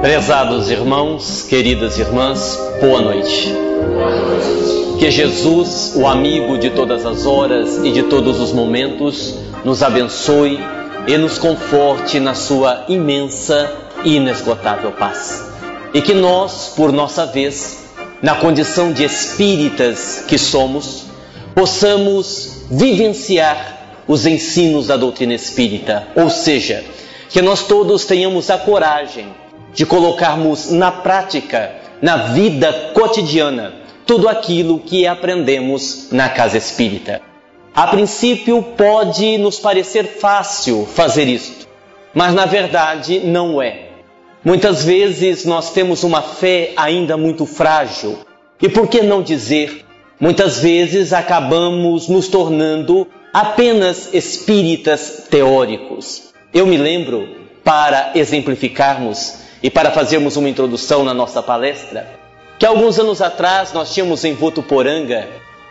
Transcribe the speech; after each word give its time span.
Prezados 0.00 0.70
irmãos, 0.70 1.42
queridas 1.42 1.98
irmãs, 1.98 2.58
boa 2.80 3.02
noite. 3.02 3.52
Que 4.98 5.10
Jesus, 5.10 5.92
o 5.94 6.06
amigo 6.06 6.56
de 6.56 6.70
todas 6.70 7.04
as 7.04 7.26
horas 7.26 7.84
e 7.84 7.92
de 7.92 8.04
todos 8.04 8.40
os 8.40 8.50
momentos, 8.50 9.34
nos 9.62 9.82
abençoe 9.82 10.58
e 11.06 11.18
nos 11.18 11.36
conforte 11.36 12.18
na 12.18 12.32
sua 12.32 12.86
imensa 12.88 13.70
e 14.02 14.16
inesgotável 14.16 14.90
paz. 14.92 15.52
E 15.92 16.00
que 16.00 16.14
nós, 16.14 16.72
por 16.74 16.90
nossa 16.92 17.26
vez, 17.26 17.90
na 18.22 18.36
condição 18.36 18.94
de 18.94 19.04
espíritas 19.04 20.24
que 20.26 20.38
somos, 20.38 21.04
possamos 21.54 22.64
vivenciar 22.70 23.98
os 24.08 24.24
ensinos 24.24 24.86
da 24.86 24.96
doutrina 24.96 25.34
espírita, 25.34 26.08
ou 26.16 26.30
seja, 26.30 26.82
que 27.28 27.42
nós 27.42 27.64
todos 27.64 28.06
tenhamos 28.06 28.48
a 28.48 28.56
coragem 28.56 29.26
de 29.72 29.86
colocarmos 29.86 30.70
na 30.70 30.90
prática, 30.90 31.72
na 32.02 32.16
vida 32.16 32.72
cotidiana, 32.94 33.74
tudo 34.06 34.28
aquilo 34.28 34.78
que 34.80 35.06
aprendemos 35.06 36.08
na 36.10 36.28
casa 36.28 36.58
espírita. 36.58 37.20
A 37.74 37.86
princípio 37.86 38.62
pode 38.76 39.38
nos 39.38 39.58
parecer 39.58 40.18
fácil 40.18 40.86
fazer 40.86 41.28
isto, 41.28 41.68
mas 42.12 42.34
na 42.34 42.44
verdade 42.44 43.20
não 43.20 43.62
é. 43.62 43.90
Muitas 44.44 44.84
vezes 44.84 45.44
nós 45.44 45.72
temos 45.72 46.02
uma 46.02 46.22
fé 46.22 46.72
ainda 46.76 47.16
muito 47.16 47.46
frágil 47.46 48.18
e 48.60 48.68
por 48.68 48.88
que 48.88 49.02
não 49.02 49.22
dizer, 49.22 49.84
muitas 50.18 50.58
vezes 50.58 51.12
acabamos 51.12 52.08
nos 52.08 52.26
tornando 52.26 53.06
apenas 53.32 54.12
espíritas 54.12 55.26
teóricos. 55.30 56.32
Eu 56.52 56.66
me 56.66 56.76
lembro, 56.76 57.28
para 57.62 58.12
exemplificarmos, 58.14 59.49
e 59.62 59.70
para 59.70 59.90
fazermos 59.90 60.36
uma 60.36 60.48
introdução 60.48 61.04
na 61.04 61.12
nossa 61.12 61.42
palestra, 61.42 62.08
que 62.58 62.66
alguns 62.66 62.98
anos 62.98 63.22
atrás 63.22 63.72
nós 63.72 63.92
tínhamos 63.92 64.24
em 64.24 64.34
Votuporanga 64.34 65.28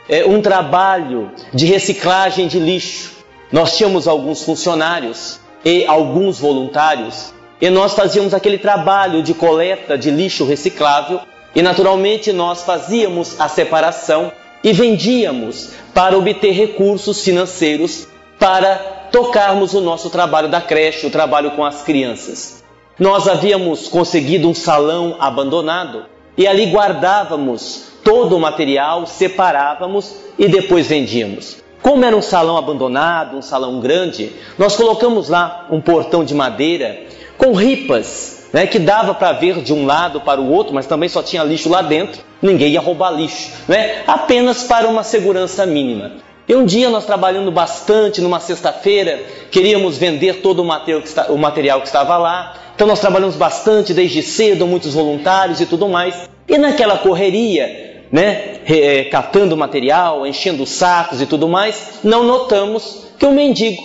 é, 0.07 0.25
um 0.25 0.41
trabalho 0.41 1.31
de 1.53 1.65
reciclagem 1.65 2.47
de 2.47 2.59
lixo. 2.59 3.11
Nós 3.51 3.77
tínhamos 3.77 4.07
alguns 4.07 4.43
funcionários 4.43 5.39
e 5.63 5.85
alguns 5.85 6.39
voluntários 6.39 7.33
e 7.61 7.69
nós 7.69 7.93
fazíamos 7.93 8.33
aquele 8.33 8.57
trabalho 8.57 9.21
de 9.21 9.33
coleta 9.33 9.97
de 9.97 10.09
lixo 10.09 10.45
reciclável 10.45 11.21
e 11.53 11.61
naturalmente 11.61 12.31
nós 12.31 12.63
fazíamos 12.63 13.39
a 13.39 13.47
separação 13.49 14.31
e 14.63 14.71
vendíamos 14.73 15.71
para 15.93 16.17
obter 16.17 16.51
recursos 16.51 17.23
financeiros 17.23 18.07
para 18.37 18.75
tocarmos 19.11 19.73
o 19.73 19.81
nosso 19.81 20.09
trabalho 20.09 20.47
da 20.47 20.61
creche, 20.61 21.05
o 21.05 21.09
trabalho 21.09 21.51
com 21.51 21.65
as 21.65 21.81
crianças. 21.81 22.58
Nós 22.99 23.27
havíamos 23.29 23.87
conseguido 23.87 24.49
um 24.49 24.53
salão 24.53 25.15
abandonado 25.19 26.05
e 26.37 26.45
ali 26.45 26.65
guardávamos 26.65 27.85
todo 28.03 28.35
o 28.35 28.39
material, 28.39 29.05
separávamos 29.05 30.15
e 30.37 30.47
depois 30.47 30.87
vendíamos. 30.87 31.57
Como 31.81 32.03
era 32.03 32.15
um 32.15 32.21
salão 32.21 32.57
abandonado, 32.57 33.37
um 33.37 33.41
salão 33.41 33.79
grande, 33.79 34.33
nós 34.57 34.75
colocamos 34.75 35.29
lá 35.29 35.65
um 35.71 35.79
portão 35.79 36.25
de 36.25 36.35
madeira 36.35 36.99
com 37.37 37.53
ripas, 37.53 38.49
né, 38.51 38.67
que 38.67 38.77
dava 38.77 39.13
para 39.13 39.31
ver 39.31 39.61
de 39.61 39.71
um 39.71 39.85
lado 39.85 40.19
para 40.19 40.41
o 40.41 40.51
outro, 40.51 40.73
mas 40.73 40.85
também 40.85 41.07
só 41.07 41.23
tinha 41.23 41.43
lixo 41.43 41.69
lá 41.69 41.81
dentro. 41.81 42.21
Ninguém 42.41 42.73
ia 42.73 42.81
roubar 42.81 43.11
lixo, 43.11 43.51
né? 43.67 44.03
apenas 44.07 44.63
para 44.63 44.87
uma 44.87 45.03
segurança 45.03 45.65
mínima. 45.65 46.11
E 46.49 46.55
um 46.55 46.65
dia 46.65 46.89
nós 46.89 47.05
trabalhando 47.05 47.51
bastante, 47.51 48.21
numa 48.21 48.39
sexta-feira, 48.39 49.23
queríamos 49.51 49.99
vender 49.99 50.41
todo 50.41 50.63
o 50.63 51.37
material, 51.37 51.79
que 51.79 51.85
estava 51.85 52.17
lá. 52.17 52.55
Então 52.73 52.87
nós 52.87 52.99
trabalhamos 52.99 53.35
bastante 53.35 53.93
desde 53.93 54.23
cedo, 54.23 54.65
muitos 54.65 54.95
voluntários 54.95 55.61
e 55.61 55.67
tudo 55.67 55.87
mais. 55.87 56.27
E 56.47 56.57
naquela 56.57 56.97
correria, 56.97 58.03
né, 58.11 58.61
é, 58.65 59.03
catando 59.03 59.55
material, 59.55 60.25
enchendo 60.25 60.65
sacos 60.65 61.21
e 61.21 61.27
tudo 61.27 61.47
mais, 61.47 61.99
não 62.03 62.23
notamos 62.23 63.05
que 63.19 63.27
um 63.27 63.31
mendigo 63.31 63.83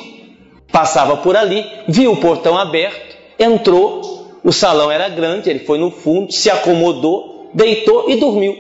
passava 0.72 1.18
por 1.18 1.36
ali, 1.36 1.66
viu 1.86 2.12
o 2.12 2.16
portão 2.16 2.56
aberto, 2.56 3.14
entrou, 3.38 4.40
o 4.42 4.52
salão 4.52 4.90
era 4.90 5.10
grande, 5.10 5.50
ele 5.50 5.58
foi 5.58 5.76
no 5.76 5.90
fundo, 5.90 6.32
se 6.32 6.50
acomodou, 6.50 7.50
deitou 7.52 8.08
e 8.08 8.16
dormiu. 8.16 8.56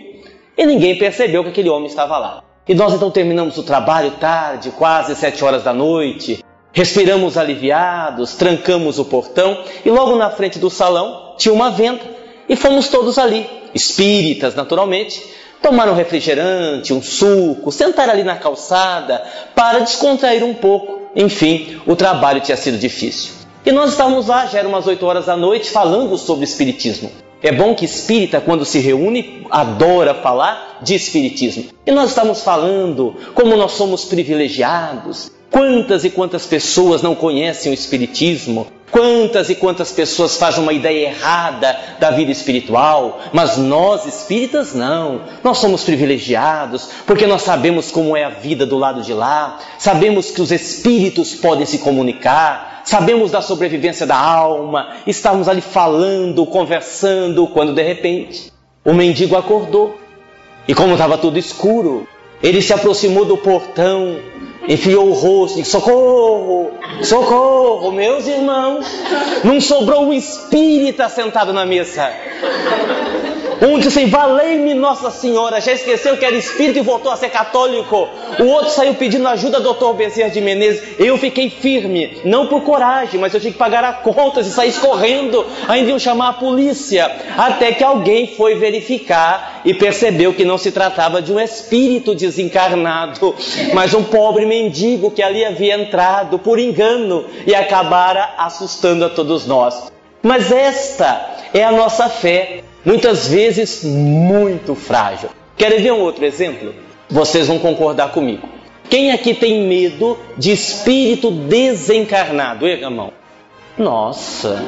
E 0.58 0.66
ninguém 0.66 0.94
percebeu 0.98 1.42
que 1.42 1.48
aquele 1.48 1.70
homem 1.70 1.86
estava 1.86 2.18
lá. 2.18 2.44
E 2.66 2.74
nós 2.74 2.94
então 2.94 3.10
terminamos 3.10 3.58
o 3.58 3.62
trabalho 3.62 4.12
tarde, 4.12 4.70
quase 4.70 5.14
sete 5.14 5.44
horas 5.44 5.62
da 5.62 5.72
noite, 5.72 6.42
Respiramos 6.74 7.38
aliviados, 7.38 8.34
trancamos 8.34 8.98
o 8.98 9.04
portão 9.04 9.62
e 9.84 9.90
logo 9.90 10.16
na 10.16 10.28
frente 10.28 10.58
do 10.58 10.68
salão 10.68 11.36
tinha 11.38 11.54
uma 11.54 11.70
venda 11.70 12.00
e 12.48 12.56
fomos 12.56 12.88
todos 12.88 13.16
ali, 13.16 13.48
espíritas 13.72 14.56
naturalmente, 14.56 15.22
tomar 15.62 15.88
um 15.88 15.94
refrigerante, 15.94 16.92
um 16.92 17.00
suco, 17.00 17.70
sentar 17.70 18.10
ali 18.10 18.24
na 18.24 18.34
calçada 18.34 19.22
para 19.54 19.78
descontrair 19.78 20.42
um 20.42 20.52
pouco. 20.52 21.02
Enfim, 21.14 21.80
o 21.86 21.94
trabalho 21.94 22.40
tinha 22.40 22.56
sido 22.56 22.76
difícil. 22.76 23.34
E 23.64 23.70
nós 23.70 23.92
estávamos 23.92 24.26
lá, 24.26 24.46
já 24.46 24.58
eram 24.58 24.70
umas 24.70 24.88
8 24.88 25.06
horas 25.06 25.26
da 25.26 25.36
noite, 25.36 25.70
falando 25.70 26.18
sobre 26.18 26.44
espiritismo. 26.44 27.08
É 27.44 27.52
bom 27.52 27.74
que 27.74 27.84
espírita, 27.84 28.40
quando 28.40 28.64
se 28.64 28.78
reúne, 28.78 29.46
adora 29.50 30.14
falar 30.14 30.78
de 30.80 30.94
espiritismo. 30.94 31.66
E 31.86 31.92
nós 31.92 32.08
estamos 32.08 32.42
falando 32.42 33.14
como 33.34 33.54
nós 33.54 33.72
somos 33.72 34.06
privilegiados, 34.06 35.30
Quantas 35.54 36.04
e 36.04 36.10
quantas 36.10 36.46
pessoas 36.46 37.00
não 37.00 37.14
conhecem 37.14 37.70
o 37.70 37.74
Espiritismo? 37.74 38.66
Quantas 38.90 39.48
e 39.50 39.54
quantas 39.54 39.92
pessoas 39.92 40.36
fazem 40.36 40.60
uma 40.60 40.72
ideia 40.72 41.10
errada 41.10 41.78
da 42.00 42.10
vida 42.10 42.32
espiritual? 42.32 43.20
Mas 43.32 43.56
nós 43.56 44.04
espíritas 44.04 44.74
não. 44.74 45.20
Nós 45.44 45.58
somos 45.58 45.84
privilegiados 45.84 46.90
porque 47.06 47.24
nós 47.24 47.42
sabemos 47.42 47.92
como 47.92 48.16
é 48.16 48.24
a 48.24 48.30
vida 48.30 48.66
do 48.66 48.76
lado 48.76 49.00
de 49.02 49.14
lá, 49.14 49.60
sabemos 49.78 50.32
que 50.32 50.42
os 50.42 50.50
espíritos 50.50 51.34
podem 51.34 51.64
se 51.64 51.78
comunicar, 51.78 52.73
sabemos 52.84 53.30
da 53.30 53.42
sobrevivência 53.42 54.06
da 54.06 54.16
alma, 54.16 54.96
estamos 55.06 55.48
ali 55.48 55.60
falando, 55.60 56.46
conversando, 56.46 57.46
quando 57.46 57.74
de 57.74 57.82
repente 57.82 58.52
o 58.84 58.92
mendigo 58.92 59.36
acordou. 59.36 59.98
E 60.66 60.74
como 60.74 60.92
estava 60.92 61.18
tudo 61.18 61.38
escuro, 61.38 62.08
ele 62.42 62.62
se 62.62 62.72
aproximou 62.72 63.24
do 63.24 63.36
portão 63.36 64.16
enfiou 64.68 65.08
o 65.08 65.12
rosto 65.12 65.60
e 65.60 65.64
socorro, 65.64 66.72
socorro, 67.02 67.92
meus 67.92 68.26
irmãos. 68.26 68.86
Não 69.42 69.60
sobrou 69.60 70.06
um 70.06 70.12
espírita 70.12 71.08
sentado 71.08 71.52
na 71.52 71.66
mesa. 71.66 72.10
Um 73.60 73.78
disse 73.78 74.00
assim, 74.00 74.10
valei-me 74.10 74.74
Nossa 74.74 75.10
Senhora, 75.10 75.60
já 75.60 75.72
esqueceu 75.72 76.16
que 76.16 76.24
era 76.24 76.36
espírito 76.36 76.78
e 76.78 76.82
voltou 76.82 77.12
a 77.12 77.16
ser 77.16 77.30
católico. 77.30 78.08
O 78.38 78.44
outro 78.44 78.70
saiu 78.70 78.94
pedindo 78.94 79.26
ajuda 79.28 79.58
ao 79.58 79.62
doutor 79.62 79.94
Bezerra 79.94 80.30
de 80.30 80.40
Menezes. 80.40 80.82
Eu 80.98 81.16
fiquei 81.18 81.48
firme, 81.50 82.18
não 82.24 82.46
por 82.46 82.62
coragem, 82.62 83.20
mas 83.20 83.32
eu 83.32 83.40
tinha 83.40 83.52
que 83.52 83.58
pagar 83.58 83.84
a 83.84 83.92
conta 83.92 84.40
e 84.40 84.44
sair 84.44 84.72
correndo. 84.74 85.46
Ainda 85.68 85.90
iam 85.90 85.98
chamar 85.98 86.30
a 86.30 86.32
polícia. 86.34 87.10
Até 87.36 87.72
que 87.72 87.84
alguém 87.84 88.34
foi 88.36 88.56
verificar 88.56 89.62
e 89.64 89.72
percebeu 89.72 90.34
que 90.34 90.44
não 90.44 90.58
se 90.58 90.70
tratava 90.72 91.22
de 91.22 91.32
um 91.32 91.40
espírito 91.40 92.14
desencarnado, 92.14 93.34
mas 93.72 93.94
um 93.94 94.02
pobre 94.02 94.44
mendigo 94.46 95.10
que 95.10 95.22
ali 95.22 95.44
havia 95.44 95.76
entrado 95.80 96.38
por 96.38 96.58
engano 96.58 97.24
e 97.46 97.54
acabara 97.54 98.34
assustando 98.38 99.04
a 99.04 99.08
todos 99.08 99.46
nós. 99.46 99.92
Mas 100.22 100.50
esta 100.50 101.34
é 101.52 101.62
a 101.62 101.72
nossa 101.72 102.08
fé 102.08 102.64
muitas 102.84 103.28
vezes 103.28 103.84
muito 103.84 104.74
frágil. 104.74 105.30
Querem 105.56 105.80
ver 105.80 105.92
um 105.92 106.00
outro 106.00 106.24
exemplo? 106.24 106.74
Vocês 107.08 107.46
vão 107.46 107.58
concordar 107.58 108.12
comigo. 108.12 108.48
Quem 108.88 109.12
aqui 109.12 109.34
tem 109.34 109.66
medo 109.66 110.18
de 110.36 110.52
espírito 110.52 111.30
desencarnado? 111.30 112.66
Erga 112.66 112.90
mão. 112.90 113.12
Nossa, 113.78 114.62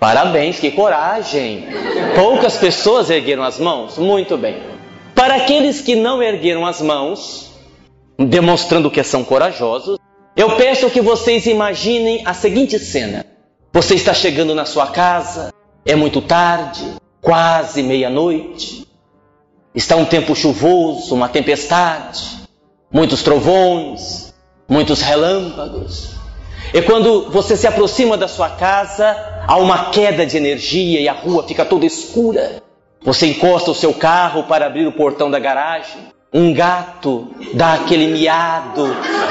parabéns, 0.00 0.58
que 0.58 0.70
coragem. 0.70 1.66
Poucas 2.14 2.56
pessoas 2.56 3.08
ergueram 3.08 3.42
as 3.42 3.58
mãos? 3.58 3.98
Muito 3.98 4.36
bem. 4.36 4.56
Para 5.14 5.36
aqueles 5.36 5.80
que 5.80 5.94
não 5.94 6.22
ergueram 6.22 6.66
as 6.66 6.80
mãos, 6.80 7.52
demonstrando 8.18 8.90
que 8.90 9.02
são 9.02 9.24
corajosos, 9.24 9.98
eu 10.36 10.56
peço 10.56 10.90
que 10.90 11.00
vocês 11.00 11.46
imaginem 11.46 12.22
a 12.24 12.34
seguinte 12.34 12.78
cena: 12.78 13.24
você 13.72 13.94
está 13.94 14.12
chegando 14.12 14.54
na 14.54 14.64
sua 14.64 14.86
casa, 14.86 15.52
é 15.84 15.94
muito 15.94 16.20
tarde, 16.20 16.84
quase 17.22 17.82
meia-noite. 17.82 18.86
Está 19.74 19.96
um 19.96 20.04
tempo 20.04 20.34
chuvoso, 20.34 21.14
uma 21.14 21.30
tempestade, 21.30 22.20
muitos 22.92 23.22
trovões, 23.22 24.34
muitos 24.68 25.00
relâmpagos. 25.00 26.10
E 26.74 26.82
quando 26.82 27.30
você 27.30 27.56
se 27.56 27.66
aproxima 27.66 28.18
da 28.18 28.28
sua 28.28 28.50
casa, 28.50 29.16
há 29.46 29.56
uma 29.56 29.90
queda 29.90 30.26
de 30.26 30.36
energia 30.36 31.00
e 31.00 31.08
a 31.08 31.12
rua 31.12 31.44
fica 31.44 31.64
toda 31.64 31.86
escura. 31.86 32.62
Você 33.02 33.26
encosta 33.26 33.70
o 33.70 33.74
seu 33.74 33.94
carro 33.94 34.44
para 34.44 34.66
abrir 34.66 34.86
o 34.86 34.92
portão 34.92 35.30
da 35.30 35.38
garagem. 35.38 36.12
Um 36.32 36.52
gato 36.52 37.28
dá 37.54 37.74
aquele 37.74 38.06
miado 38.08 38.84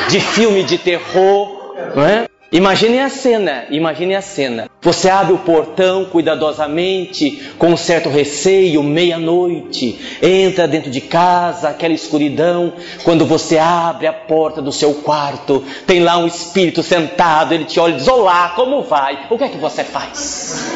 de 0.09 0.19
filme 0.19 0.63
de 0.63 0.77
terror, 0.77 1.75
não 1.95 2.03
é? 2.03 2.27
Imagine 2.53 2.99
a 2.99 3.07
cena, 3.07 3.63
imagine 3.69 4.13
a 4.13 4.21
cena. 4.21 4.69
Você 4.81 5.09
abre 5.09 5.31
o 5.31 5.37
portão 5.37 6.03
cuidadosamente, 6.03 7.53
com 7.57 7.67
um 7.67 7.77
certo 7.77 8.09
receio, 8.09 8.83
meia-noite, 8.83 9.97
entra 10.21 10.67
dentro 10.67 10.91
de 10.91 10.99
casa, 10.99 11.69
aquela 11.69 11.93
escuridão. 11.93 12.73
Quando 13.05 13.25
você 13.25 13.57
abre 13.57 14.05
a 14.05 14.11
porta 14.11 14.61
do 14.61 14.69
seu 14.69 14.95
quarto, 14.95 15.63
tem 15.87 16.01
lá 16.01 16.17
um 16.17 16.27
espírito 16.27 16.83
sentado, 16.83 17.53
ele 17.53 17.63
te 17.63 17.79
olha 17.79 17.93
e 17.93 17.97
diz: 17.97 18.07
Olá, 18.09 18.51
como 18.53 18.81
vai? 18.81 19.27
O 19.29 19.37
que 19.37 19.45
é 19.45 19.47
que 19.47 19.57
você 19.57 19.85
faz? 19.85 20.73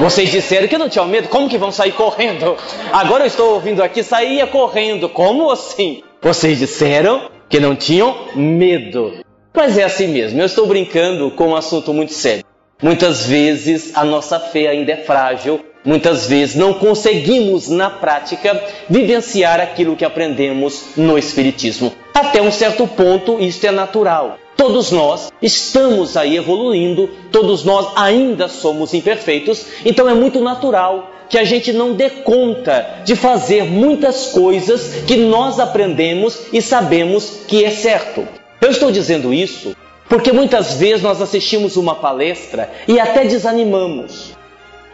Vocês 0.00 0.30
disseram 0.30 0.66
que 0.66 0.78
não 0.78 0.88
tinham 0.88 1.06
medo, 1.06 1.28
como 1.28 1.46
que 1.46 1.58
vão 1.58 1.70
sair 1.70 1.92
correndo? 1.92 2.56
Agora 2.90 3.24
eu 3.24 3.26
estou 3.26 3.52
ouvindo 3.52 3.82
aqui, 3.82 4.02
saía 4.02 4.46
correndo, 4.46 5.10
como 5.10 5.50
assim? 5.50 6.02
Vocês 6.22 6.58
disseram 6.58 7.36
que 7.48 7.60
não 7.60 7.74
tinham 7.74 8.28
medo. 8.34 9.14
Mas 9.54 9.76
é 9.78 9.84
assim 9.84 10.08
mesmo, 10.08 10.40
eu 10.40 10.46
estou 10.46 10.66
brincando 10.66 11.30
com 11.30 11.48
um 11.48 11.56
assunto 11.56 11.92
muito 11.92 12.12
sério. 12.12 12.44
Muitas 12.80 13.26
vezes 13.26 13.96
a 13.96 14.04
nossa 14.04 14.38
fé 14.38 14.68
ainda 14.68 14.92
é 14.92 14.96
frágil, 14.96 15.60
muitas 15.84 16.28
vezes 16.28 16.54
não 16.54 16.74
conseguimos 16.74 17.68
na 17.68 17.90
prática 17.90 18.62
vivenciar 18.88 19.60
aquilo 19.60 19.96
que 19.96 20.04
aprendemos 20.04 20.90
no 20.96 21.18
Espiritismo. 21.18 21.92
Até 22.14 22.40
um 22.40 22.52
certo 22.52 22.86
ponto, 22.86 23.40
isso 23.40 23.66
é 23.66 23.72
natural. 23.72 24.38
Todos 24.56 24.92
nós 24.92 25.32
estamos 25.40 26.16
aí 26.16 26.36
evoluindo, 26.36 27.08
todos 27.32 27.64
nós 27.64 27.92
ainda 27.96 28.48
somos 28.48 28.92
imperfeitos, 28.92 29.66
então 29.84 30.08
é 30.08 30.14
muito 30.14 30.40
natural 30.40 31.10
que 31.28 31.38
a 31.38 31.44
gente 31.44 31.72
não 31.72 31.94
dê 31.94 32.10
conta 32.10 33.02
de 33.04 33.14
fazer 33.14 33.64
muitas 33.64 34.28
coisas 34.28 35.02
que 35.06 35.16
nós 35.16 35.60
aprendemos 35.60 36.46
e 36.52 36.62
sabemos 36.62 37.40
que 37.46 37.64
é 37.64 37.70
certo. 37.70 38.26
Eu 38.60 38.70
estou 38.70 38.90
dizendo 38.90 39.32
isso 39.32 39.76
porque 40.08 40.32
muitas 40.32 40.74
vezes 40.74 41.02
nós 41.02 41.20
assistimos 41.20 41.76
uma 41.76 41.94
palestra 41.94 42.70
e 42.86 42.98
até 42.98 43.24
desanimamos. 43.24 44.32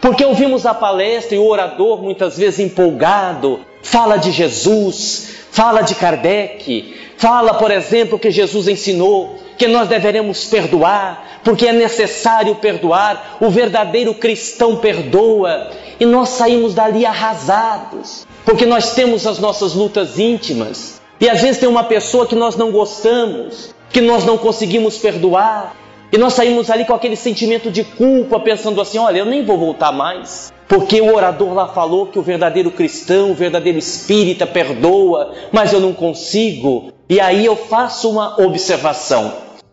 Porque 0.00 0.24
ouvimos 0.24 0.66
a 0.66 0.74
palestra 0.74 1.36
e 1.36 1.38
o 1.38 1.46
orador, 1.46 2.02
muitas 2.02 2.36
vezes 2.36 2.58
empolgado, 2.58 3.60
fala 3.80 4.16
de 4.16 4.32
Jesus, 4.32 5.43
fala 5.54 5.82
de 5.82 5.94
Kardec, 5.94 6.96
fala, 7.16 7.54
por 7.54 7.70
exemplo, 7.70 8.18
que 8.18 8.28
Jesus 8.28 8.66
ensinou 8.66 9.38
que 9.56 9.68
nós 9.68 9.88
deveremos 9.88 10.46
perdoar, 10.46 11.40
porque 11.44 11.68
é 11.68 11.72
necessário 11.72 12.56
perdoar, 12.56 13.36
o 13.40 13.48
verdadeiro 13.48 14.14
cristão 14.14 14.78
perdoa, 14.78 15.70
e 16.00 16.04
nós 16.04 16.30
saímos 16.30 16.74
dali 16.74 17.06
arrasados, 17.06 18.26
porque 18.44 18.66
nós 18.66 18.94
temos 18.94 19.28
as 19.28 19.38
nossas 19.38 19.74
lutas 19.74 20.18
íntimas. 20.18 21.00
E 21.20 21.30
às 21.30 21.40
vezes 21.40 21.58
tem 21.58 21.68
uma 21.68 21.84
pessoa 21.84 22.26
que 22.26 22.34
nós 22.34 22.56
não 22.56 22.72
gostamos, 22.72 23.72
que 23.90 24.00
nós 24.00 24.24
não 24.24 24.36
conseguimos 24.36 24.98
perdoar, 24.98 25.72
e 26.12 26.18
nós 26.18 26.34
saímos 26.34 26.70
ali 26.70 26.84
com 26.84 26.94
aquele 26.94 27.16
sentimento 27.16 27.70
de 27.70 27.84
culpa, 27.84 28.38
pensando 28.40 28.80
assim: 28.80 28.98
olha, 28.98 29.18
eu 29.18 29.24
nem 29.24 29.44
vou 29.44 29.58
voltar 29.58 29.92
mais, 29.92 30.52
porque 30.68 31.00
o 31.00 31.14
orador 31.14 31.52
lá 31.52 31.68
falou 31.68 32.06
que 32.06 32.18
o 32.18 32.22
verdadeiro 32.22 32.70
cristão, 32.70 33.30
o 33.30 33.34
verdadeiro 33.34 33.78
espírita 33.78 34.46
perdoa, 34.46 35.32
mas 35.52 35.72
eu 35.72 35.80
não 35.80 35.92
consigo. 35.92 36.92
E 37.08 37.20
aí 37.20 37.44
eu 37.44 37.56
faço 37.56 38.10
uma 38.10 38.40
observação. 38.42 39.32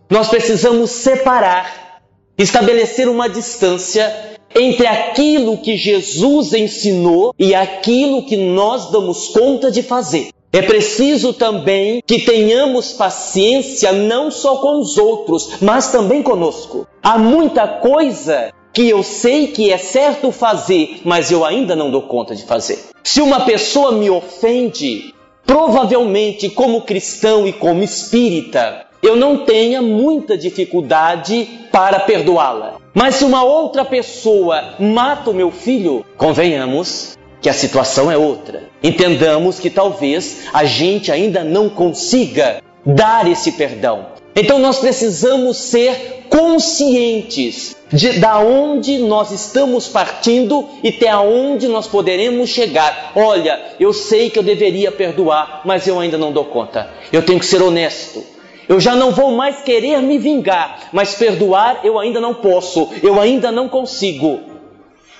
Nós 0.10 0.28
precisamos 0.28 0.92
separar, 0.92 2.02
estabelecer 2.38 3.08
uma 3.08 3.30
distância 3.30 4.32
entre 4.54 4.86
aquilo 4.86 5.58
que 5.58 5.78
Jesus 5.78 6.54
ensinou 6.54 7.34
e 7.40 7.56
aquilo 7.56 8.26
que 8.26 8.36
nós 8.36 8.92
damos 8.92 9.30
conta 9.30 9.72
de 9.72 9.82
fazer. 9.82 10.30
É 10.54 10.62
preciso 10.62 11.32
também 11.32 12.04
que 12.06 12.20
tenhamos 12.20 12.92
paciência 12.92 13.94
não 13.94 14.30
só 14.30 14.58
com 14.58 14.82
os 14.82 14.98
outros, 14.98 15.62
mas 15.62 15.90
também 15.94 16.22
conosco. 16.22 16.86
Há 17.02 17.18
muita 17.18 17.66
coisa 17.66 18.52
que 18.74 18.90
eu 18.90 19.02
sei 19.02 19.48
que 19.48 19.72
é 19.72 19.78
certo 19.78 20.30
fazer, 20.30 21.00
mas 21.06 21.32
eu 21.32 21.46
ainda 21.46 21.74
não 21.74 21.90
dou 21.90 22.02
conta 22.02 22.36
de 22.36 22.44
fazer. 22.44 22.80
Se 23.02 23.22
uma 23.22 23.46
pessoa 23.46 23.94
me 23.94 24.10
ofende, 24.10 25.14
provavelmente 25.46 26.50
como 26.50 26.82
cristão 26.82 27.48
e 27.48 27.54
como 27.54 27.82
espírita, 27.82 28.88
eu 29.02 29.16
não 29.16 29.46
tenha 29.46 29.82
muita 29.82 30.38
dificuldade 30.38 31.48
para 31.72 32.02
perdoá-la. 32.02 32.76
Mas 32.94 33.16
se 33.16 33.24
uma 33.24 33.42
outra 33.42 33.86
pessoa 33.86 34.76
mata 34.78 35.30
o 35.30 35.34
meu 35.34 35.50
filho, 35.50 36.06
convenhamos 36.18 37.18
que 37.42 37.50
a 37.50 37.54
situação 37.54 38.12
é 38.12 38.18
outra. 38.18 38.70
Entendamos 38.84 39.60
que 39.60 39.70
talvez 39.70 40.44
a 40.54 40.64
gente 40.64 41.12
ainda 41.12 41.44
não 41.44 41.70
consiga 41.70 42.62
dar 42.86 43.28
esse 43.28 43.54
perdão. 43.54 44.06
Então 44.36 44.60
nós 44.60 44.80
precisamos 44.80 45.58
ser 45.58 46.26
conscientes 46.30 47.76
de 47.92 48.20
da 48.20 48.40
onde 48.40 49.00
nós 49.00 49.32
estamos 49.32 49.90
partindo 49.90 50.70
e 50.82 50.88
até 50.88 51.14
onde 51.18 51.68
nós 51.68 51.88
poderemos 51.88 52.50
chegar. 52.50 53.12
Olha, 53.16 53.60
eu 53.80 53.92
sei 53.92 54.30
que 54.30 54.40
eu 54.40 54.44
deveria 54.44 54.92
perdoar, 54.92 55.62
mas 55.66 55.86
eu 55.88 56.00
ainda 56.00 56.18
não 56.18 56.32
dou 56.32 56.46
conta. 56.46 56.90
Eu 57.12 57.26
tenho 57.26 57.40
que 57.40 57.46
ser 57.46 57.62
honesto. 57.62 58.24
Eu 58.70 58.80
já 58.80 58.96
não 58.96 59.12
vou 59.12 59.32
mais 59.32 59.62
querer 59.64 60.02
me 60.02 60.18
vingar, 60.18 60.90
mas 60.94 61.16
perdoar 61.16 61.82
eu 61.84 62.00
ainda 62.00 62.22
não 62.22 62.34
posso, 62.34 62.88
eu 63.04 63.20
ainda 63.20 63.52
não 63.52 63.68
consigo. 63.68 64.40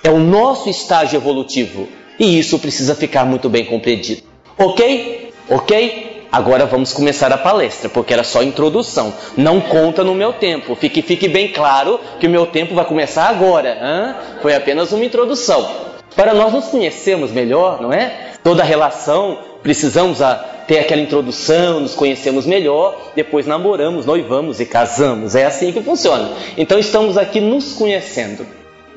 É 0.02 0.08
o 0.08 0.18
nosso 0.18 0.70
estágio 0.70 1.18
evolutivo 1.18 1.86
e 2.18 2.38
isso 2.38 2.58
precisa 2.58 2.94
ficar 2.94 3.24
muito 3.24 3.48
bem 3.48 3.64
compreendido. 3.64 4.22
Ok? 4.58 5.32
Ok? 5.48 6.12
Agora 6.32 6.64
vamos 6.64 6.94
começar 6.94 7.30
a 7.30 7.36
palestra, 7.36 7.90
porque 7.90 8.12
era 8.12 8.24
só 8.24 8.42
introdução. 8.42 9.12
Não 9.36 9.60
conta 9.60 10.02
no 10.02 10.14
meu 10.14 10.32
tempo. 10.32 10.74
Fique, 10.74 11.02
fique 11.02 11.28
bem 11.28 11.48
claro 11.48 12.00
que 12.18 12.26
o 12.26 12.30
meu 12.30 12.46
tempo 12.46 12.74
vai 12.74 12.86
começar 12.86 13.28
agora. 13.28 13.70
Hein? 13.74 14.14
Foi 14.40 14.54
apenas 14.54 14.92
uma 14.92 15.04
introdução. 15.04 15.68
Para 16.16 16.32
nós 16.32 16.52
nos 16.52 16.68
conhecermos 16.68 17.30
melhor, 17.30 17.82
não 17.82 17.92
é? 17.92 18.32
Toda 18.42 18.64
relação 18.64 19.38
precisamos 19.62 20.22
a 20.22 20.34
ter 20.66 20.78
aquela 20.78 21.02
introdução, 21.02 21.80
nos 21.80 21.94
conhecemos 21.94 22.46
melhor, 22.46 23.12
depois 23.14 23.46
namoramos, 23.46 24.06
noivamos 24.06 24.58
e 24.58 24.64
casamos. 24.64 25.34
É 25.34 25.44
assim 25.44 25.70
que 25.70 25.82
funciona. 25.82 26.30
Então 26.56 26.78
estamos 26.78 27.18
aqui 27.18 27.40
nos 27.40 27.74
conhecendo. 27.74 28.46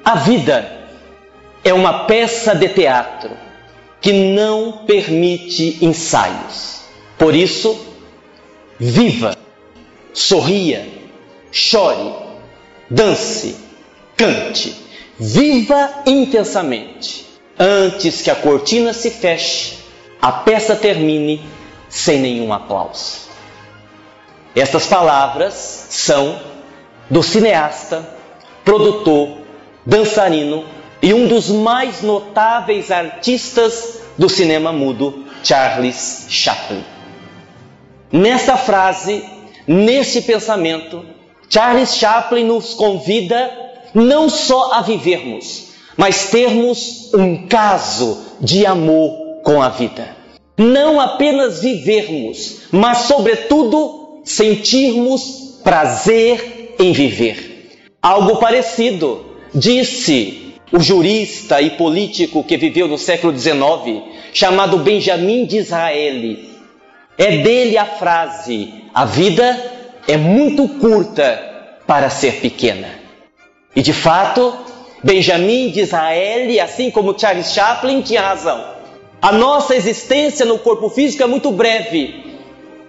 A 0.03 0.15
vida 0.15 0.84
é 1.65 1.73
uma 1.73 2.05
peça 2.05 2.53
de 2.53 2.69
teatro 2.69 3.31
que 3.99 4.13
não 4.13 4.85
permite 4.85 5.83
ensaios. 5.83 6.81
Por 7.17 7.33
isso, 7.33 7.75
viva, 8.79 9.35
sorria, 10.13 10.87
chore, 11.51 12.13
dance, 12.87 13.55
cante, 14.15 14.75
viva 15.19 16.03
intensamente. 16.05 17.25
Antes 17.57 18.21
que 18.21 18.29
a 18.29 18.35
cortina 18.35 18.93
se 18.93 19.09
feche, 19.09 19.79
a 20.21 20.31
peça 20.31 20.75
termine 20.75 21.41
sem 21.89 22.19
nenhum 22.19 22.53
aplauso. 22.53 23.21
Estas 24.55 24.85
palavras 24.85 25.87
são 25.89 26.39
do 27.09 27.23
cineasta, 27.23 28.07
produtor, 28.63 29.39
dançarino 29.83 30.74
e 31.05 31.13
um 31.13 31.27
dos 31.27 31.49
mais 31.49 32.01
notáveis 32.01 32.89
artistas 32.89 33.99
do 34.17 34.27
cinema 34.27 34.73
mudo, 34.73 35.23
Charles 35.43 36.25
Chaplin. 36.27 36.83
Nesta 38.11 38.57
frase, 38.57 39.23
nesse 39.67 40.23
pensamento, 40.23 41.05
Charles 41.47 41.95
Chaplin 41.95 42.45
nos 42.45 42.73
convida 42.73 43.51
não 43.93 44.27
só 44.27 44.73
a 44.73 44.81
vivermos, 44.81 45.75
mas 45.95 46.31
termos 46.31 47.13
um 47.13 47.47
caso 47.47 48.25
de 48.41 48.65
amor 48.65 49.41
com 49.43 49.61
a 49.61 49.69
vida 49.69 50.25
não 50.57 50.99
apenas 50.99 51.61
vivermos, 51.61 52.61
mas, 52.71 52.99
sobretudo, 52.99 54.21
sentirmos 54.23 55.59
prazer 55.63 56.75
em 56.79 56.93
viver. 56.93 57.69
Algo 58.01 58.37
parecido 58.37 59.25
disse 59.53 60.44
o 60.71 60.79
jurista 60.79 61.61
e 61.61 61.71
político 61.71 62.43
que 62.43 62.57
viveu 62.57 62.87
no 62.87 62.97
século 62.97 63.37
XIX, 63.37 64.03
chamado 64.33 64.79
Benjamin 64.79 65.45
Disraeli. 65.45 66.49
É 67.17 67.37
dele 67.37 67.77
a 67.77 67.85
frase: 67.85 68.73
a 68.93 69.05
vida 69.05 69.73
é 70.07 70.17
muito 70.17 70.67
curta 70.67 71.41
para 71.87 72.09
ser 72.09 72.41
pequena. 72.41 72.89
E 73.75 73.81
de 73.81 73.93
fato, 73.93 74.53
Benjamin 75.03 75.69
Disraeli, 75.69 76.59
assim 76.59 76.89
como 76.89 77.17
Charles 77.17 77.53
Chaplin, 77.53 78.01
tinha 78.01 78.21
razão. 78.21 78.75
A 79.21 79.31
nossa 79.31 79.75
existência 79.75 80.45
no 80.45 80.59
corpo 80.59 80.89
físico 80.89 81.23
é 81.23 81.27
muito 81.27 81.51
breve. 81.51 82.23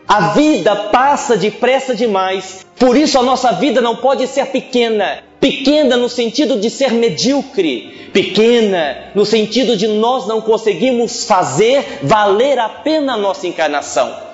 A 0.09 0.29
vida 0.29 0.77
passa 0.93 1.37
depressa 1.37 1.95
demais. 1.95 2.65
Por 2.79 2.97
isso 2.97 3.19
a 3.19 3.23
nossa 3.23 3.53
vida 3.53 3.81
não 3.81 3.97
pode 3.97 4.27
ser 4.27 4.47
pequena. 4.47 5.26
Pequena 5.41 5.97
no 5.97 6.09
sentido 6.09 6.59
de 6.59 6.71
ser 6.71 6.93
medíocre. 6.93 8.11
Pequena 8.13 9.11
no 9.15 9.27
sentido 9.27 9.77
de 9.77 9.87
nós 9.87 10.27
não 10.27 10.41
conseguimos 10.41 11.25
fazer 11.25 12.01
valer 12.03 12.59
a 12.59 12.69
pena 12.69 13.15
a 13.15 13.17
nossa 13.17 13.47
encarnação. 13.47 14.27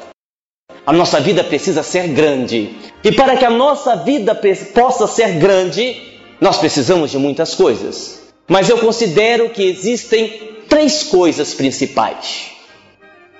A 0.86 0.92
nossa 0.92 1.20
vida 1.20 1.44
precisa 1.44 1.82
ser 1.82 2.08
grande. 2.08 2.70
E 3.04 3.12
para 3.12 3.36
que 3.36 3.44
a 3.44 3.50
nossa 3.50 3.96
vida 3.96 4.34
possa 4.74 5.06
ser 5.06 5.32
grande, 5.38 6.00
nós 6.40 6.58
precisamos 6.58 7.10
de 7.10 7.18
muitas 7.18 7.54
coisas. 7.54 8.22
Mas 8.48 8.68
eu 8.68 8.78
considero 8.78 9.50
que 9.50 9.62
existem 9.62 10.50
três 10.68 11.04
coisas 11.04 11.54
principais. 11.54 12.50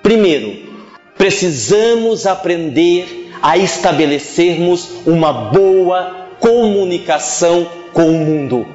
Primeiro, 0.01 0.73
precisamos 1.17 2.25
aprender 2.25 3.31
a 3.41 3.57
estabelecermos 3.57 4.87
uma 5.05 5.33
boa 5.51 6.22
comunicação 6.43 7.65
com 7.93 8.05
o 8.05 8.25
mundo. 8.25 8.67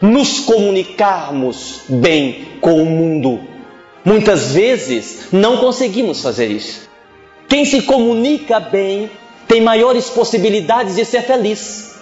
Nos 0.00 0.38
comunicarmos 0.38 1.80
bem 1.88 2.46
com 2.60 2.80
o 2.80 2.86
mundo. 2.86 3.40
Muitas 4.04 4.52
vezes 4.52 5.26
não 5.32 5.56
conseguimos 5.56 6.22
fazer 6.22 6.46
isso. 6.46 6.88
Quem 7.48 7.64
se 7.64 7.82
comunica 7.82 8.60
bem 8.60 9.10
tem 9.48 9.60
maiores 9.60 10.08
possibilidades 10.10 10.94
de 10.94 11.04
ser 11.04 11.22
feliz, 11.22 11.96